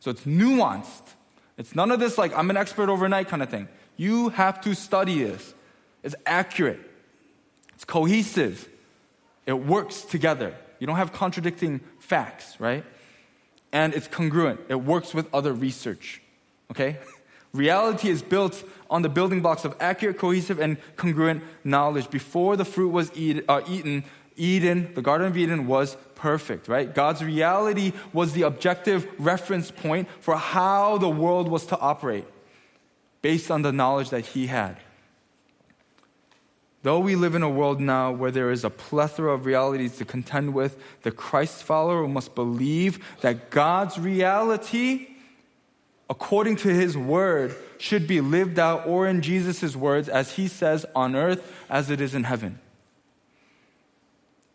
so 0.00 0.10
it's 0.10 0.24
nuanced. 0.24 1.14
It's 1.56 1.74
none 1.74 1.90
of 1.90 2.00
this 2.00 2.16
like, 2.16 2.36
I'm 2.36 2.50
an 2.50 2.56
expert 2.56 2.88
overnight 2.88 3.28
kind 3.28 3.42
of 3.42 3.50
thing. 3.50 3.68
You 3.96 4.30
have 4.30 4.60
to 4.62 4.74
study 4.74 5.24
this. 5.24 5.54
It's 6.02 6.14
accurate, 6.24 6.80
it's 7.74 7.84
cohesive, 7.84 8.68
it 9.48 9.64
works 9.64 10.02
together. 10.02 10.54
You 10.78 10.86
don't 10.86 10.96
have 10.96 11.14
contradicting 11.14 11.80
facts, 11.98 12.60
right? 12.60 12.84
And 13.72 13.94
it's 13.94 14.06
congruent. 14.06 14.60
It 14.68 14.74
works 14.74 15.14
with 15.14 15.26
other 15.34 15.54
research. 15.54 16.20
Okay? 16.70 16.98
Reality 17.54 18.10
is 18.10 18.20
built 18.20 18.62
on 18.90 19.00
the 19.00 19.08
building 19.08 19.40
blocks 19.40 19.64
of 19.64 19.74
accurate, 19.80 20.18
cohesive, 20.18 20.60
and 20.60 20.76
congruent 20.96 21.42
knowledge. 21.64 22.10
Before 22.10 22.56
the 22.56 22.66
fruit 22.66 22.90
was 22.90 23.10
eat, 23.14 23.42
uh, 23.48 23.62
eaten, 23.66 24.04
Eden, 24.36 24.92
the 24.94 25.00
Garden 25.00 25.26
of 25.26 25.36
Eden, 25.38 25.66
was 25.66 25.96
perfect, 26.14 26.68
right? 26.68 26.94
God's 26.94 27.24
reality 27.24 27.92
was 28.12 28.34
the 28.34 28.42
objective 28.42 29.08
reference 29.18 29.70
point 29.70 30.08
for 30.20 30.36
how 30.36 30.98
the 30.98 31.08
world 31.08 31.48
was 31.48 31.64
to 31.66 31.78
operate 31.78 32.26
based 33.22 33.50
on 33.50 33.62
the 33.62 33.72
knowledge 33.72 34.10
that 34.10 34.26
He 34.26 34.46
had. 34.46 34.76
Though 36.88 37.00
we 37.00 37.16
live 37.16 37.34
in 37.34 37.42
a 37.42 37.50
world 37.50 37.82
now 37.82 38.10
where 38.10 38.30
there 38.30 38.50
is 38.50 38.64
a 38.64 38.70
plethora 38.70 39.34
of 39.34 39.44
realities 39.44 39.98
to 39.98 40.06
contend 40.06 40.54
with, 40.54 40.82
the 41.02 41.10
Christ 41.10 41.62
follower 41.62 42.08
must 42.08 42.34
believe 42.34 43.04
that 43.20 43.50
God's 43.50 43.98
reality, 43.98 45.08
according 46.08 46.56
to 46.56 46.68
his 46.70 46.96
word, 46.96 47.54
should 47.76 48.06
be 48.06 48.22
lived 48.22 48.58
out, 48.58 48.86
or 48.86 49.06
in 49.06 49.20
Jesus' 49.20 49.76
words, 49.76 50.08
as 50.08 50.36
he 50.36 50.48
says, 50.48 50.86
on 50.94 51.14
earth 51.14 51.46
as 51.68 51.90
it 51.90 52.00
is 52.00 52.14
in 52.14 52.24
heaven. 52.24 52.58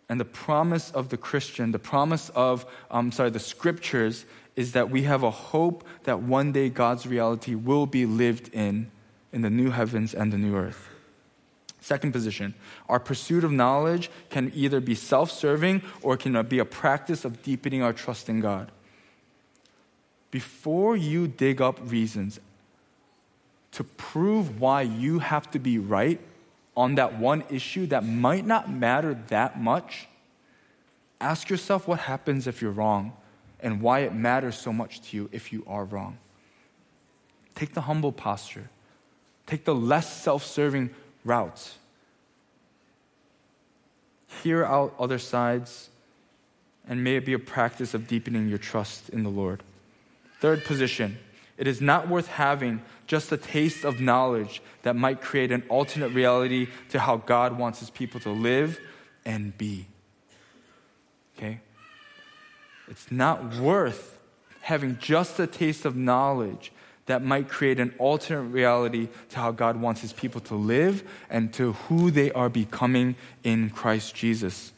And 0.10 0.20
the 0.20 0.26
promise 0.26 0.90
of 0.90 1.10
the 1.10 1.18
Christian, 1.18 1.72
the 1.72 1.78
promise 1.78 2.30
of, 2.30 2.66
I'm 2.90 2.98
um, 2.98 3.12
sorry, 3.12 3.30
the 3.30 3.38
scriptures, 3.38 4.26
is 4.56 4.72
that 4.72 4.90
we 4.90 5.04
have 5.04 5.22
a 5.22 5.30
hope 5.30 5.86
that 6.06 6.24
one 6.24 6.52
day 6.52 6.70
God's 6.70 7.06
reality 7.06 7.54
will 7.54 7.86
be 7.86 8.08
lived 8.08 8.52
in, 8.56 8.90
in 9.32 9.44
the 9.44 9.52
new 9.52 9.70
heavens 9.70 10.16
and 10.16 10.34
the 10.34 10.40
new 10.40 10.56
earth. 10.56 10.90
Second 11.84 12.14
position, 12.14 12.54
our 12.88 12.98
pursuit 12.98 13.44
of 13.44 13.52
knowledge 13.52 14.10
can 14.30 14.54
either 14.56 14.80
be 14.80 14.96
self 14.96 15.30
serving 15.30 15.82
or 16.02 16.14
it 16.14 16.22
can 16.22 16.42
be 16.46 16.60
a 16.60 16.64
practice 16.64 17.26
of 17.26 17.44
deepening 17.44 17.82
our 17.82 17.92
trust 17.92 18.30
in 18.30 18.40
God. 18.40 18.72
Before 20.32 20.96
you 20.96 21.28
dig 21.28 21.62
up 21.62 21.78
reasons 21.92 22.40
to 23.74 23.84
prove 23.84 24.62
why 24.62 24.84
you 24.84 25.20
have 25.20 25.52
to 25.52 25.60
be 25.60 25.78
right 25.78 26.22
on 26.78 26.96
that 26.96 27.20
one 27.20 27.44
issue 27.50 27.86
that 27.88 28.06
might 28.06 28.46
not 28.46 28.72
matter 28.72 29.16
that 29.28 29.60
much, 29.60 30.08
ask 31.20 31.50
yourself 31.50 31.86
what 31.86 32.00
happens 32.00 32.48
if 32.48 32.62
you're 32.62 32.72
wrong 32.72 33.12
and 33.60 33.82
why 33.82 34.00
it 34.00 34.16
matters 34.16 34.58
so 34.58 34.72
much 34.72 35.02
to 35.02 35.18
you 35.18 35.30
if 35.34 35.52
you 35.52 35.66
are 35.68 35.84
wrong. 35.84 36.18
Take 37.56 37.74
the 37.74 37.82
humble 37.82 38.14
posture, 38.14 38.70
take 39.46 39.66
the 39.66 39.76
less 39.76 40.24
self 40.24 40.46
serving 40.46 40.96
routes. 41.24 41.78
Hear 44.42 44.66
out 44.66 44.94
other 45.00 45.20
sides, 45.20 45.90
and 46.88 47.04
may 47.04 47.16
it 47.16 47.26
be 47.26 47.34
a 47.34 47.40
practice 47.40 47.94
of 47.94 48.08
deepening 48.08 48.50
your 48.50 48.58
trust 48.58 49.10
in 49.10 49.24
the 49.24 49.30
Lord. 49.30 49.64
Third 50.40 50.64
position 50.66 51.18
it 51.58 51.68
is 51.68 51.82
not 51.82 52.08
worth 52.08 52.28
having 52.28 52.82
just 53.06 53.32
a 53.32 53.38
taste 53.38 53.86
of 53.86 54.02
knowledge 54.02 54.62
that 54.82 54.96
might 54.96 55.22
create 55.22 55.52
an 55.52 55.64
alternate 55.70 56.10
reality 56.10 56.68
to 56.90 57.00
how 57.00 57.18
God 57.18 57.58
wants 57.58 57.80
his 57.80 57.90
people 57.90 58.20
to 58.22 58.32
live 58.32 58.80
and 59.24 59.56
be. 59.58 59.86
Okay? 61.38 61.60
It's 62.88 63.12
not 63.12 63.56
worth 63.56 64.18
having 64.62 64.98
just 64.98 65.40
a 65.40 65.48
taste 65.48 65.86
of 65.86 65.96
knowledge 65.96 66.72
that 67.06 67.24
might 67.24 67.50
create 67.50 67.80
an 67.80 67.94
alternate 67.98 68.50
reality 68.50 69.10
to 69.30 69.38
how 69.38 69.52
God 69.52 69.78
wants 69.78 70.02
his 70.02 70.14
people 70.14 70.42
to 70.42 70.56
live 70.56 71.04
and 71.30 71.54
to 71.54 71.74
who 71.74 72.12
they 72.12 72.32
are 72.32 72.50
becoming 72.50 73.16
in 73.44 73.70
Christ 73.70 74.16
Jesus. 74.16 74.72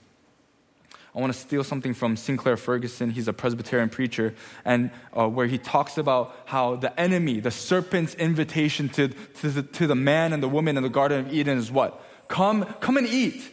I 1.15 1.19
want 1.19 1.31
to 1.31 1.39
steal 1.39 1.63
something 1.63 1.93
from 1.93 2.17
Sinclair 2.17 2.57
Ferguson. 2.57 3.11
He's 3.11 3.29
a 3.29 3.33
Presbyterian 3.33 3.87
preacher, 3.87 4.35
and 4.65 4.91
uh, 5.17 5.29
where 5.29 5.47
he 5.47 5.57
talks 5.57 5.97
about 5.97 6.35
how 6.43 6.75
the 6.75 6.99
enemy, 6.99 7.39
the 7.39 7.51
serpent's 7.51 8.15
invitation 8.15 8.89
to, 8.89 9.07
to 9.07 9.49
the, 9.49 9.63
to 9.63 9.87
the 9.87 9.95
man 9.95 10.33
and 10.33 10.43
the 10.43 10.49
woman 10.49 10.75
in 10.75 10.83
the 10.83 10.89
Garden 10.89 11.25
of 11.25 11.33
Eden 11.33 11.57
is 11.57 11.71
what? 11.71 12.03
Come, 12.27 12.65
come 12.81 12.97
and 12.97 13.07
eat. 13.07 13.49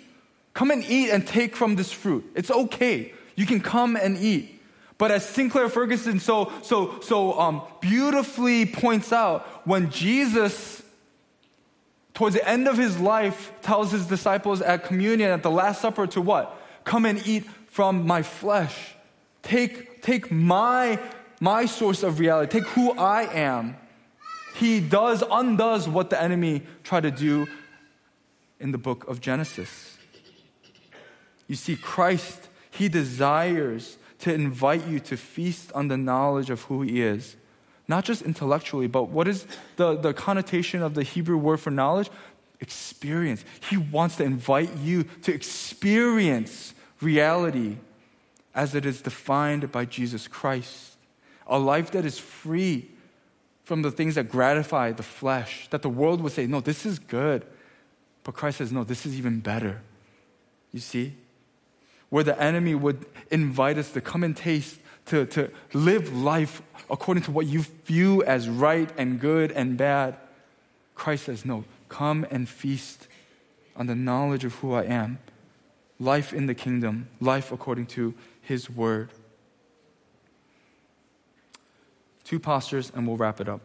Come 0.55 0.73
and 0.73 0.83
eat 0.85 1.11
and 1.11 1.25
take 1.25 1.55
from 1.55 1.77
this 1.77 1.93
fruit. 1.93 2.29
It's 2.35 2.51
okay. 2.51 3.13
You 3.37 3.47
can 3.47 3.61
come 3.61 3.95
and 3.95 4.19
eat. 4.19 4.52
But 5.03 5.11
as 5.11 5.29
Sinclair 5.29 5.69
Ferguson 5.69 6.21
so, 6.21 6.53
so, 6.63 7.01
so 7.01 7.37
um, 7.37 7.63
beautifully 7.81 8.67
points 8.67 9.13
out, 9.13 9.45
when 9.67 9.91
Jesus, 9.91 10.81
towards 12.15 12.37
the 12.37 12.49
end 12.49 12.69
of 12.69 12.79
his 12.79 13.01
life, 13.01 13.51
tells 13.63 13.91
his 13.91 14.07
disciples 14.07 14.63
at 14.63 14.85
communion, 14.85 15.33
at 15.33 15.43
the 15.43 15.51
Last 15.51 15.81
Supper, 15.81 16.07
to 16.07 16.21
what? 16.21 16.57
Come 16.85 17.05
and 17.05 17.21
eat 17.27 17.45
from 17.67 18.07
my 18.07 18.23
flesh. 18.23 18.95
Take, 19.43 20.03
take 20.03 20.31
my, 20.31 21.01
my 21.41 21.67
source 21.67 22.05
of 22.05 22.21
reality. 22.21 22.61
Take 22.61 22.69
who 22.69 22.93
I 22.93 23.23
am. 23.25 23.77
He 24.55 24.79
does, 24.79 25.25
undoes 25.29 25.89
what 25.89 26.11
the 26.11 26.23
enemy 26.23 26.63
tried 26.85 27.03
to 27.03 27.11
do 27.11 27.49
in 28.61 28.71
the 28.71 28.79
book 28.79 29.09
of 29.09 29.21
Genesis. 29.21 29.99
You 31.49 31.57
see, 31.57 31.75
Christ, 31.75 32.49
He 32.71 32.89
desires 32.89 33.99
to 34.23 34.33
invite 34.33 34.87
you 34.87 35.01
to 35.01 35.17
feast 35.17 35.73
on 35.73 35.89
the 35.89 35.97
knowledge 35.97 36.51
of 36.51 36.63
who 36.63 36.83
He 36.83 37.03
is. 37.03 37.37
Not 37.89 38.05
just 38.05 38.23
intellectually, 38.23 38.87
but 38.87 39.09
what 39.09 39.27
is 39.29 39.47
the, 39.77 39.97
the 39.97 40.15
connotation 40.15 40.83
of 40.83 40.95
the 40.95 41.03
Hebrew 41.03 41.37
word 41.37 41.59
for 41.59 41.71
knowledge? 41.71 42.11
Experience. 42.61 43.45
He 43.69 43.77
wants 43.77 44.17
to 44.17 44.25
invite 44.25 44.77
you 44.77 45.05
to 45.23 45.35
experience 45.35 46.75
reality 47.01 47.79
as 48.55 48.75
it 48.75 48.87
is 48.87 49.03
defined 49.03 49.73
by 49.73 49.85
Jesus 49.85 50.29
Christ. 50.29 50.97
A 51.49 51.59
life 51.59 51.91
that 51.91 52.05
is 52.05 52.19
free 52.19 52.89
from 53.65 53.83
the 53.83 53.91
things 53.91 54.15
that 54.15 54.29
gratify 54.29 54.93
the 54.93 55.03
flesh, 55.03 55.69
that 55.71 55.83
the 55.83 55.89
world 55.89 56.21
would 56.21 56.33
say, 56.33 56.47
no, 56.47 56.61
this 56.61 56.87
is 56.87 56.99
good. 56.99 57.45
But 58.23 58.35
Christ 58.35 58.59
says, 58.59 58.71
no, 58.71 58.85
this 58.85 59.05
is 59.05 59.19
even 59.19 59.41
better. 59.41 59.83
You 60.73 60.81
see? 60.81 61.15
Where 62.13 62.23
the 62.23 62.39
enemy 62.39 62.75
would 62.75 63.07
invite 63.31 63.79
us 63.79 63.91
to 63.93 64.03
come 64.03 64.23
and 64.23 64.37
taste, 64.37 64.79
to, 65.07 65.25
to 65.29 65.51
live 65.73 66.15
life 66.15 66.61
according 66.91 67.23
to 67.23 67.31
what 67.31 67.47
you 67.47 67.63
view 67.87 68.23
as 68.25 68.51
right 68.51 68.91
and 68.99 69.19
good 69.19 69.51
and 69.53 69.79
bad. 69.79 70.19
Christ 70.95 71.25
says, 71.25 71.47
no, 71.47 71.65
come 71.89 72.27
and 72.31 72.47
feast 72.47 73.09
on 73.75 73.87
the 73.87 73.95
knowledge 73.95 74.45
of 74.45 74.57
who 74.57 74.75
I 74.75 74.83
am. 74.83 75.21
Life 75.99 76.35
in 76.35 76.45
the 76.45 76.55
kingdom, 76.55 77.09
life 77.19 77.51
according 77.51 77.87
to 77.87 78.13
his 78.43 78.69
word. 78.69 79.09
Two 82.25 82.39
postures, 82.39 82.93
and 82.95 83.07
we'll 83.07 83.17
wrap 83.17 83.41
it 83.41 83.49
up. 83.49 83.63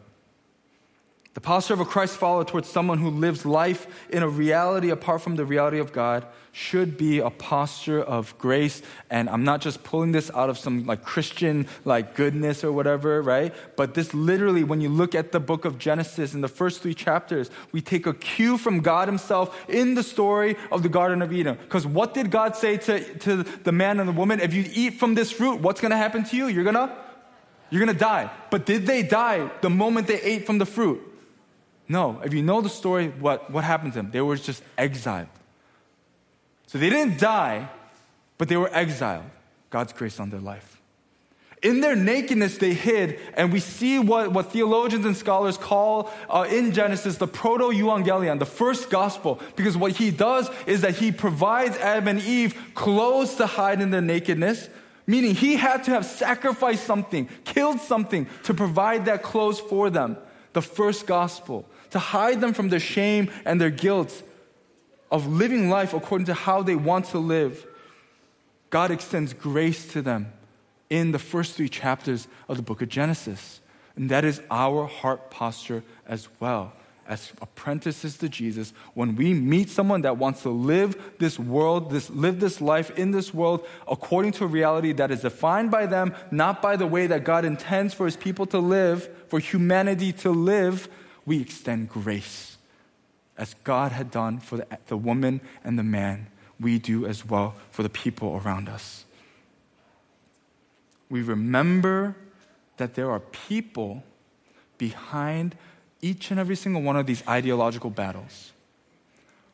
The 1.38 1.42
posture 1.42 1.72
of 1.72 1.78
a 1.78 1.84
Christ 1.84 2.16
follower 2.16 2.44
towards 2.44 2.68
someone 2.68 2.98
who 2.98 3.10
lives 3.10 3.46
life 3.46 3.86
in 4.10 4.24
a 4.24 4.28
reality 4.28 4.90
apart 4.90 5.22
from 5.22 5.36
the 5.36 5.44
reality 5.44 5.78
of 5.78 5.92
God 5.92 6.26
should 6.50 6.98
be 6.98 7.20
a 7.20 7.30
posture 7.30 8.02
of 8.02 8.36
grace. 8.38 8.82
And 9.08 9.30
I'm 9.30 9.44
not 9.44 9.60
just 9.60 9.84
pulling 9.84 10.10
this 10.10 10.32
out 10.34 10.50
of 10.50 10.58
some 10.58 10.84
like 10.84 11.04
Christian 11.04 11.68
like 11.84 12.16
goodness 12.16 12.64
or 12.64 12.72
whatever, 12.72 13.22
right? 13.22 13.54
But 13.76 13.94
this 13.94 14.12
literally, 14.12 14.64
when 14.64 14.80
you 14.80 14.88
look 14.88 15.14
at 15.14 15.30
the 15.30 15.38
book 15.38 15.64
of 15.64 15.78
Genesis 15.78 16.34
in 16.34 16.40
the 16.40 16.48
first 16.48 16.80
three 16.80 16.92
chapters, 16.92 17.52
we 17.70 17.80
take 17.82 18.08
a 18.08 18.14
cue 18.14 18.58
from 18.58 18.80
God 18.80 19.06
Himself 19.06 19.56
in 19.68 19.94
the 19.94 20.02
story 20.02 20.56
of 20.72 20.82
the 20.82 20.88
Garden 20.88 21.22
of 21.22 21.32
Eden. 21.32 21.56
Because 21.62 21.86
what 21.86 22.14
did 22.14 22.32
God 22.32 22.56
say 22.56 22.78
to, 22.78 23.18
to 23.18 23.44
the 23.44 23.70
man 23.70 24.00
and 24.00 24.08
the 24.08 24.12
woman? 24.12 24.40
If 24.40 24.54
you 24.54 24.68
eat 24.74 24.94
from 24.94 25.14
this 25.14 25.30
fruit, 25.30 25.60
what's 25.60 25.80
gonna 25.80 25.96
happen 25.96 26.24
to 26.24 26.36
you? 26.36 26.48
You're 26.48 26.64
gonna 26.64 26.98
you're 27.70 27.78
gonna 27.78 27.96
die. 27.96 28.28
But 28.50 28.66
did 28.66 28.86
they 28.86 29.04
die 29.04 29.52
the 29.60 29.70
moment 29.70 30.08
they 30.08 30.20
ate 30.20 30.44
from 30.44 30.58
the 30.58 30.66
fruit? 30.66 31.07
No, 31.88 32.20
if 32.22 32.34
you 32.34 32.42
know 32.42 32.60
the 32.60 32.68
story, 32.68 33.08
what, 33.08 33.50
what 33.50 33.64
happened 33.64 33.92
to 33.94 33.98
them? 34.00 34.10
They 34.10 34.20
were 34.20 34.36
just 34.36 34.62
exiled. 34.76 35.28
So 36.66 36.76
they 36.76 36.90
didn't 36.90 37.18
die, 37.18 37.68
but 38.36 38.48
they 38.48 38.56
were 38.56 38.70
exiled. 38.74 39.24
God's 39.70 39.92
grace 39.94 40.20
on 40.20 40.28
their 40.30 40.40
life. 40.40 40.78
In 41.62 41.80
their 41.80 41.96
nakedness, 41.96 42.58
they 42.58 42.72
hid, 42.72 43.18
and 43.34 43.52
we 43.52 43.58
see 43.58 43.98
what, 43.98 44.32
what 44.32 44.52
theologians 44.52 45.04
and 45.04 45.16
scholars 45.16 45.56
call 45.56 46.10
uh, 46.30 46.46
in 46.48 46.72
Genesis 46.72 47.16
the 47.16 47.26
proto 47.26 47.64
evangelion, 47.64 48.38
the 48.38 48.46
first 48.46 48.90
gospel, 48.90 49.40
because 49.56 49.76
what 49.76 49.92
he 49.92 50.12
does 50.12 50.48
is 50.66 50.82
that 50.82 50.94
he 50.96 51.10
provides 51.10 51.76
Adam 51.78 52.06
and 52.06 52.20
Eve 52.20 52.54
clothes 52.74 53.34
to 53.36 53.46
hide 53.46 53.80
in 53.80 53.90
their 53.90 54.00
nakedness, 54.00 54.68
meaning 55.06 55.34
he 55.34 55.56
had 55.56 55.82
to 55.84 55.90
have 55.90 56.04
sacrificed 56.04 56.84
something, 56.84 57.28
killed 57.44 57.80
something 57.80 58.28
to 58.44 58.54
provide 58.54 59.06
that 59.06 59.24
clothes 59.24 59.58
for 59.58 59.90
them. 59.90 60.16
The 60.52 60.62
first 60.62 61.06
gospel 61.06 61.66
to 61.90 61.98
hide 61.98 62.40
them 62.40 62.52
from 62.52 62.68
their 62.68 62.80
shame 62.80 63.30
and 63.44 63.60
their 63.60 63.70
guilt 63.70 64.22
of 65.10 65.26
living 65.26 65.70
life 65.70 65.94
according 65.94 66.26
to 66.26 66.34
how 66.34 66.62
they 66.62 66.76
want 66.76 67.06
to 67.06 67.18
live. 67.18 67.66
God 68.70 68.90
extends 68.90 69.32
grace 69.32 69.90
to 69.92 70.02
them 70.02 70.32
in 70.90 71.12
the 71.12 71.18
first 71.18 71.54
three 71.54 71.68
chapters 71.68 72.28
of 72.48 72.56
the 72.56 72.62
book 72.62 72.82
of 72.82 72.88
Genesis. 72.88 73.60
And 73.96 74.10
that 74.10 74.24
is 74.24 74.40
our 74.50 74.86
heart 74.86 75.30
posture 75.30 75.82
as 76.06 76.28
well. 76.40 76.72
As 77.06 77.32
apprentices 77.40 78.18
to 78.18 78.28
Jesus, 78.28 78.74
when 78.92 79.16
we 79.16 79.32
meet 79.32 79.70
someone 79.70 80.02
that 80.02 80.18
wants 80.18 80.42
to 80.42 80.50
live 80.50 81.16
this 81.18 81.38
world, 81.38 81.90
this, 81.90 82.10
live 82.10 82.38
this 82.38 82.60
life 82.60 82.90
in 82.98 83.12
this 83.12 83.32
world 83.32 83.66
according 83.90 84.32
to 84.32 84.44
a 84.44 84.46
reality 84.46 84.92
that 84.92 85.10
is 85.10 85.22
defined 85.22 85.70
by 85.70 85.86
them, 85.86 86.14
not 86.30 86.60
by 86.60 86.76
the 86.76 86.86
way 86.86 87.06
that 87.06 87.24
God 87.24 87.46
intends 87.46 87.94
for 87.94 88.04
his 88.04 88.16
people 88.16 88.44
to 88.46 88.58
live, 88.58 89.08
for 89.28 89.38
humanity 89.38 90.12
to 90.12 90.30
live, 90.30 90.86
we 91.28 91.40
extend 91.40 91.90
grace. 91.90 92.56
As 93.36 93.54
God 93.62 93.92
had 93.92 94.10
done 94.10 94.40
for 94.40 94.56
the, 94.56 94.66
the 94.86 94.96
woman 94.96 95.40
and 95.62 95.78
the 95.78 95.84
man, 95.84 96.26
we 96.58 96.78
do 96.78 97.06
as 97.06 97.24
well 97.24 97.54
for 97.70 97.82
the 97.84 97.88
people 97.90 98.40
around 98.42 98.68
us. 98.68 99.04
We 101.08 101.22
remember 101.22 102.16
that 102.78 102.94
there 102.94 103.10
are 103.10 103.20
people 103.20 104.02
behind 104.78 105.54
each 106.00 106.30
and 106.30 106.40
every 106.40 106.56
single 106.56 106.82
one 106.82 106.96
of 106.96 107.06
these 107.06 107.22
ideological 107.28 107.90
battles. 107.90 108.52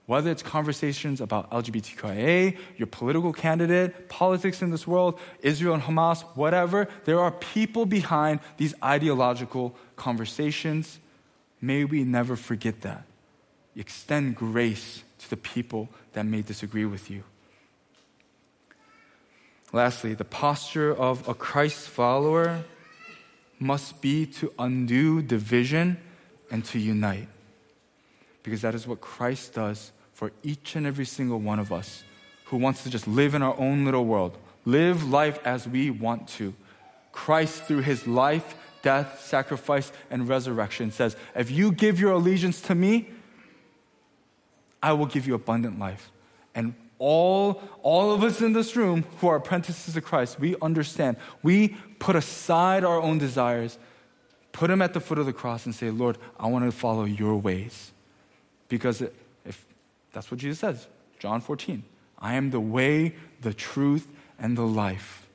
Whether 0.07 0.31
it's 0.31 0.43
conversations 0.43 1.21
about 1.21 1.51
LGBTQIA, 1.51 2.57
your 2.77 2.87
political 2.87 3.33
candidate, 3.33 4.09
politics 4.09 4.63
in 4.63 4.71
this 4.71 4.87
world, 4.87 5.19
Israel 5.41 5.75
and 5.75 5.83
Hamas, 5.83 6.23
whatever, 6.37 6.89
there 7.05 7.19
are 7.21 7.33
people 7.33 7.87
behind 7.87 8.41
these 8.59 8.75
ideological 8.83 9.75
conversations 9.97 10.99
May 11.65 11.85
we 11.85 12.05
never 12.05 12.37
forget 12.37 12.83
that. 12.83 13.05
Extend 13.75 14.37
grace 14.37 15.03
to 15.19 15.31
the 15.31 15.39
people 15.39 15.89
that 16.13 16.27
may 16.27 16.43
disagree 16.43 16.85
with 16.85 17.11
you. 17.11 17.25
Lastly, 19.73 20.13
the 20.13 20.27
posture 20.27 20.95
of 20.95 21.27
a 21.27 21.33
Christ 21.33 21.89
follower 21.89 22.65
must 23.59 24.03
be 24.03 24.27
to 24.27 24.53
undo 24.59 25.23
division 25.23 25.97
and 26.51 26.67
to 26.67 26.79
unite. 26.79 27.29
Because 28.43 28.61
that 28.61 28.75
is 28.75 28.87
what 28.87 29.01
Christ 29.01 29.55
does 29.55 29.91
for 30.13 30.33
each 30.43 30.77
and 30.77 30.87
every 30.87 31.07
single 31.07 31.41
one 31.41 31.59
of 31.59 31.73
us 31.73 32.05
who 32.45 32.59
wants 32.59 32.83
to 32.83 32.91
just 32.91 33.09
live 33.09 33.35
in 33.35 33.43
our 33.43 33.59
own 33.59 33.87
little 33.87 34.05
world, 34.05 34.37
live 34.67 35.09
life 35.09 35.39
as 35.47 35.67
we 35.67 35.89
want 35.89 36.29
to. 36.29 36.53
Christ, 37.11 37.63
through 37.63 37.81
his 37.81 38.07
life 38.07 38.55
death, 38.85 39.25
sacrifice, 39.25 39.91
and 40.11 40.29
resurrection 40.29 40.93
says, 40.93 41.17
If 41.35 41.51
you 41.51 41.73
give 41.73 41.99
your 41.99 42.13
allegiance 42.13 42.61
to 42.63 42.75
me, 42.75 43.09
I 44.81 44.93
will 44.93 45.07
give 45.07 45.27
you 45.27 45.35
abundant 45.35 45.79
life. 45.79 46.13
And 46.55 46.75
all, 46.99 47.63
all 47.83 48.13
of 48.13 48.23
us 48.23 48.43
in 48.43 48.53
this 48.53 48.77
room 48.77 49.05
who 49.19 49.29
are 49.29 49.37
apprentices 49.37 49.97
of 49.97 50.05
Christ, 50.05 50.39
we 50.39 50.55
understand. 50.61 51.17
We 51.43 51.77
put 51.99 52.15
aside 52.15 52.85
our 52.85 53.01
own 53.01 53.19
desires, 53.19 53.79
put 54.53 54.69
them 54.69 54.83
at 54.83 54.93
the 54.93 55.01
foot 55.01 55.19
of 55.19 55.27
the 55.27 55.33
cross, 55.33 55.65
and 55.65 55.75
say, 55.75 55.91
Lord, 55.91 56.19
I 56.39 56.47
want 56.47 56.67
to 56.67 56.71
follow 56.71 57.05
your 57.05 57.37
ways. 57.37 57.91
Because 58.69 59.03
if 59.45 59.65
that's 60.13 60.31
what 60.31 60.39
Jesus 60.39 60.59
says, 60.59 60.87
John 61.19 61.41
14, 61.41 61.83
I 62.19 62.35
am 62.35 62.51
the 62.51 62.61
way, 62.61 63.15
the 63.41 63.55
truth, 63.55 64.07
and 64.39 64.59
the 64.59 64.67
life. 64.67 65.27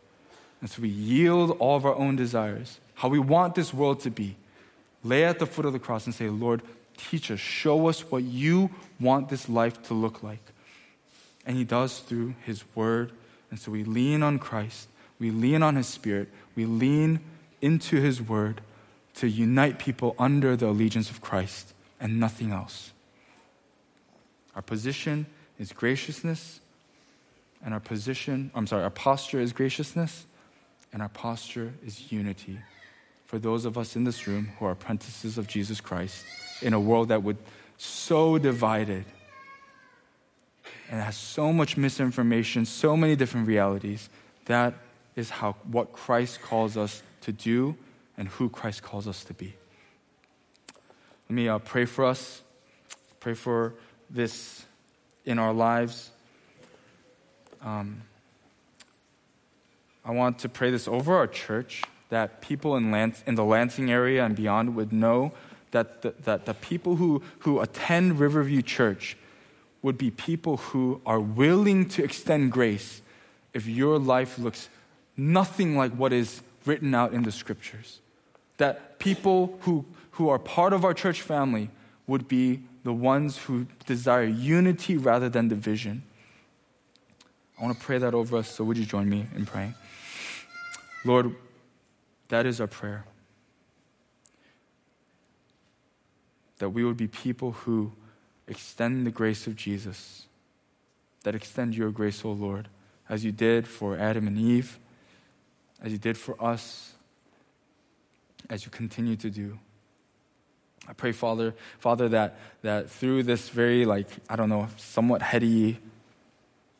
And 0.62 0.70
so 0.70 0.84
we 0.84 0.90
yield 0.90 1.52
all 1.60 1.76
of 1.76 1.86
our 1.86 1.96
own 1.96 2.16
desires 2.16 2.80
how 3.00 3.08
we 3.08 3.18
want 3.18 3.56
this 3.56 3.74
world 3.74 4.02
to 4.02 4.12
be, 4.12 4.36
lay 5.06 5.24
at 5.24 5.40
the 5.40 5.46
foot 5.46 5.66
of 5.66 5.72
the 5.72 5.80
cross 5.80 6.06
and 6.06 6.14
say, 6.14 6.28
Lord, 6.28 6.62
teach 6.98 7.32
us, 7.32 7.40
show 7.40 7.88
us 7.88 8.02
what 8.12 8.24
you 8.24 8.72
want 9.00 9.30
this 9.30 9.48
life 9.48 9.82
to 9.84 9.94
look 9.94 10.22
like. 10.22 10.42
And 11.46 11.56
He 11.56 11.64
does 11.64 12.00
through 12.00 12.36
His 12.46 12.66
Word. 12.76 13.14
And 13.52 13.58
so 13.58 13.72
we 13.72 13.86
lean 13.86 14.22
on 14.22 14.38
Christ, 14.38 14.90
we 15.18 15.32
lean 15.32 15.64
on 15.64 15.78
His 15.78 15.88
Spirit, 15.88 16.28
we 16.58 16.66
lean 16.66 17.22
into 17.62 18.02
His 18.02 18.22
Word 18.22 18.60
to 19.16 19.30
unite 19.30 19.80
people 19.80 20.14
under 20.20 20.58
the 20.58 20.68
allegiance 20.68 21.10
of 21.10 21.22
Christ 21.22 21.74
and 22.02 22.20
nothing 22.20 22.52
else. 22.52 22.92
Our 24.58 24.62
position 24.62 25.26
is 25.58 25.72
graciousness, 25.72 26.60
and 27.64 27.74
our 27.74 27.80
position, 27.80 28.52
I'm 28.54 28.68
sorry, 28.68 28.84
our 28.84 28.90
posture 28.90 29.40
is 29.40 29.54
graciousness, 29.54 30.26
and 30.92 31.02
our 31.02 31.08
posture 31.08 31.72
is 31.86 32.12
unity 32.12 32.60
for 33.30 33.38
those 33.38 33.64
of 33.64 33.78
us 33.78 33.96
in 33.96 34.06
this 34.06 34.26
room 34.26 34.50
who 34.58 34.66
are 34.66 34.72
apprentices 34.72 35.38
of 35.38 35.46
Jesus 35.46 35.80
Christ 35.80 36.26
in 36.64 36.74
a 36.74 36.80
world 36.80 37.10
that 37.10 37.22
would 37.22 37.38
so 37.78 38.40
divided 38.40 39.06
and 40.90 41.00
has 41.00 41.16
so 41.16 41.54
much 41.54 41.78
misinformation, 41.78 42.66
so 42.66 42.98
many 42.98 43.16
different 43.16 43.48
realities. 43.48 44.10
That 44.46 44.74
is 45.16 45.30
how 45.30 45.52
what 45.72 45.94
Christ 45.94 46.42
calls 46.42 46.76
us 46.76 47.04
to 47.22 47.32
do 47.32 47.76
and 48.18 48.28
who 48.30 48.50
Christ 48.50 48.82
calls 48.82 49.08
us 49.08 49.24
to 49.26 49.36
be. 49.36 49.54
Let 51.30 51.36
me 51.36 51.48
uh, 51.48 51.60
pray 51.60 51.86
for 51.86 52.06
us. 52.06 52.42
Pray 53.20 53.36
for 53.36 53.76
this 54.10 54.66
in 55.24 55.38
our 55.38 55.54
lives. 55.54 56.10
Um, 57.62 58.02
I 60.04 60.14
want 60.14 60.40
to 60.40 60.50
pray 60.50 60.72
this 60.72 60.88
over 60.88 61.16
our 61.16 61.28
church 61.28 61.84
that 62.10 62.42
people 62.42 62.76
in, 62.76 62.92
Lans- 62.92 63.24
in 63.26 63.36
the 63.36 63.44
Lansing 63.44 63.92
area 63.92 64.26
and 64.26 64.36
beyond 64.36 64.76
would 64.76 64.92
know 64.92 65.32
that 65.72 66.02
the, 66.02 66.14
that 66.24 66.46
the 66.46 66.54
people 66.56 66.96
who, 66.96 67.22
who 67.40 67.60
attend 67.60 68.20
Riverview 68.20 68.62
Church 68.62 69.16
would 69.82 69.98
be 69.98 70.12
people 70.12 70.58
who 70.58 71.02
are 71.06 71.20
willing 71.20 71.88
to 71.90 72.04
extend 72.04 72.52
grace 72.52 73.02
if 73.54 73.68
your 73.68 73.98
life 73.98 74.38
looks 74.38 74.70
nothing 75.16 75.78
like 75.78 75.92
what 75.94 76.12
is 76.12 76.42
written 76.66 76.94
out 76.94 77.14
in 77.14 77.24
the 77.24 77.32
scriptures. 77.32 78.00
That 78.58 79.00
people 79.00 79.58
who, 79.62 79.86
who 80.12 80.30
are 80.30 80.40
part 80.40 80.74
of 80.74 80.84
our 80.84 80.94
church 80.94 81.22
family 81.22 81.70
would 82.08 82.28
be 82.28 82.62
the 82.84 82.94
ones 82.94 83.38
who 83.38 83.68
desire 83.86 84.26
unity 84.26 84.98
rather 84.98 85.30
than 85.30 85.48
division. 85.48 86.04
I 87.60 87.64
want 87.64 87.78
to 87.78 87.86
pray 87.86 87.98
that 87.98 88.14
over 88.14 88.38
us, 88.38 88.50
so 88.50 88.64
would 88.64 88.78
you 88.78 88.86
join 88.86 89.10
me 89.10 89.28
in 89.36 89.46
praying? 89.46 89.76
Lord, 91.06 91.36
that 92.30 92.46
is 92.46 92.62
our 92.62 92.68
prayer. 92.68 93.06
That 96.60 96.70
we 96.70 96.84
would 96.84 96.98
be 96.98 97.08
people 97.08 97.52
who 97.52 97.92
extend 98.48 99.06
the 99.06 99.12
grace 99.12 99.48
of 99.48 99.56
Jesus, 99.56 100.26
that 101.24 101.36
extend 101.36 101.76
your 101.76 101.92
grace, 101.92 102.24
O 102.26 102.32
Lord, 102.32 102.68
as 103.08 103.24
you 103.26 103.32
did 103.32 103.68
for 103.68 103.98
Adam 103.98 104.28
and 104.28 104.38
Eve, 104.38 104.80
as 105.82 105.92
you 105.92 105.98
did 105.98 106.18
for 106.18 106.42
us, 106.44 106.94
as 108.50 108.66
you 108.66 108.72
continue 108.72 109.16
to 109.16 109.30
do. 109.30 109.60
I 110.88 110.94
pray, 110.94 111.12
Father, 111.12 111.54
Father, 111.78 112.10
that, 112.10 112.40
that 112.64 112.90
through 112.90 113.24
this 113.24 113.50
very, 113.50 113.86
like, 113.86 114.08
I 114.28 114.36
don't 114.36 114.50
know, 114.50 114.68
somewhat 114.78 115.22
heady 115.22 115.80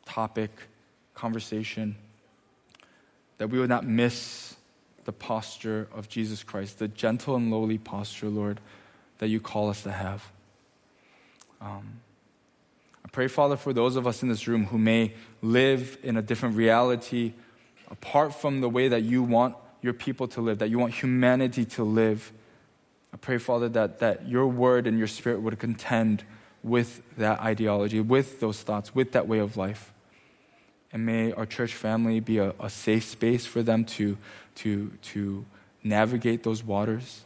topic, 0.04 0.50
conversation, 1.14 1.96
that 3.38 3.48
we 3.48 3.58
would 3.60 3.68
not 3.68 3.86
miss 3.86 4.56
the 5.10 5.16
posture 5.16 5.88
of 5.92 6.08
Jesus 6.08 6.44
Christ, 6.44 6.78
the 6.78 6.86
gentle 6.86 7.34
and 7.34 7.50
lowly 7.50 7.78
posture, 7.78 8.28
Lord, 8.28 8.60
that 9.18 9.26
you 9.26 9.40
call 9.40 9.68
us 9.68 9.82
to 9.82 9.90
have. 9.90 10.30
Um, 11.60 11.94
I 13.04 13.08
pray, 13.08 13.26
Father, 13.26 13.56
for 13.56 13.72
those 13.72 13.96
of 13.96 14.06
us 14.06 14.22
in 14.22 14.28
this 14.28 14.46
room 14.46 14.66
who 14.66 14.78
may 14.78 15.14
live 15.42 15.98
in 16.04 16.16
a 16.16 16.22
different 16.22 16.54
reality 16.54 17.32
apart 17.90 18.36
from 18.36 18.60
the 18.60 18.68
way 18.68 18.86
that 18.86 19.02
you 19.02 19.24
want 19.24 19.56
your 19.82 19.94
people 19.94 20.28
to 20.28 20.40
live, 20.40 20.60
that 20.60 20.70
you 20.70 20.78
want 20.78 20.94
humanity 20.94 21.64
to 21.64 21.82
live. 21.82 22.30
I 23.12 23.16
pray, 23.16 23.38
Father, 23.38 23.68
that, 23.70 23.98
that 23.98 24.28
your 24.28 24.46
word 24.46 24.86
and 24.86 24.96
your 24.96 25.08
spirit 25.08 25.40
would 25.40 25.58
contend 25.58 26.22
with 26.62 27.02
that 27.16 27.40
ideology, 27.40 28.00
with 28.00 28.38
those 28.38 28.62
thoughts, 28.62 28.94
with 28.94 29.10
that 29.10 29.26
way 29.26 29.40
of 29.40 29.56
life. 29.56 29.92
And 30.92 31.04
may 31.04 31.32
our 31.32 31.46
church 31.46 31.74
family 31.74 32.20
be 32.20 32.38
a, 32.38 32.54
a 32.60 32.70
safe 32.70 33.04
space 33.04 33.44
for 33.44 33.60
them 33.60 33.84
to, 33.96 34.16
to, 34.60 34.90
to 35.02 35.44
navigate 35.82 36.42
those 36.42 36.62
waters. 36.62 37.24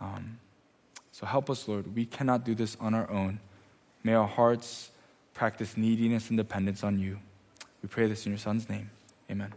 Um, 0.00 0.38
so 1.12 1.26
help 1.26 1.48
us, 1.48 1.68
Lord. 1.68 1.94
We 1.94 2.06
cannot 2.06 2.44
do 2.44 2.54
this 2.54 2.76
on 2.80 2.94
our 2.94 3.10
own. 3.10 3.40
May 4.02 4.14
our 4.14 4.26
hearts 4.26 4.90
practice 5.32 5.76
neediness 5.76 6.28
and 6.28 6.36
dependence 6.36 6.84
on 6.84 6.98
you. 6.98 7.18
We 7.82 7.88
pray 7.88 8.06
this 8.06 8.26
in 8.26 8.32
your 8.32 8.38
Son's 8.38 8.68
name. 8.68 8.90
Amen. 9.30 9.52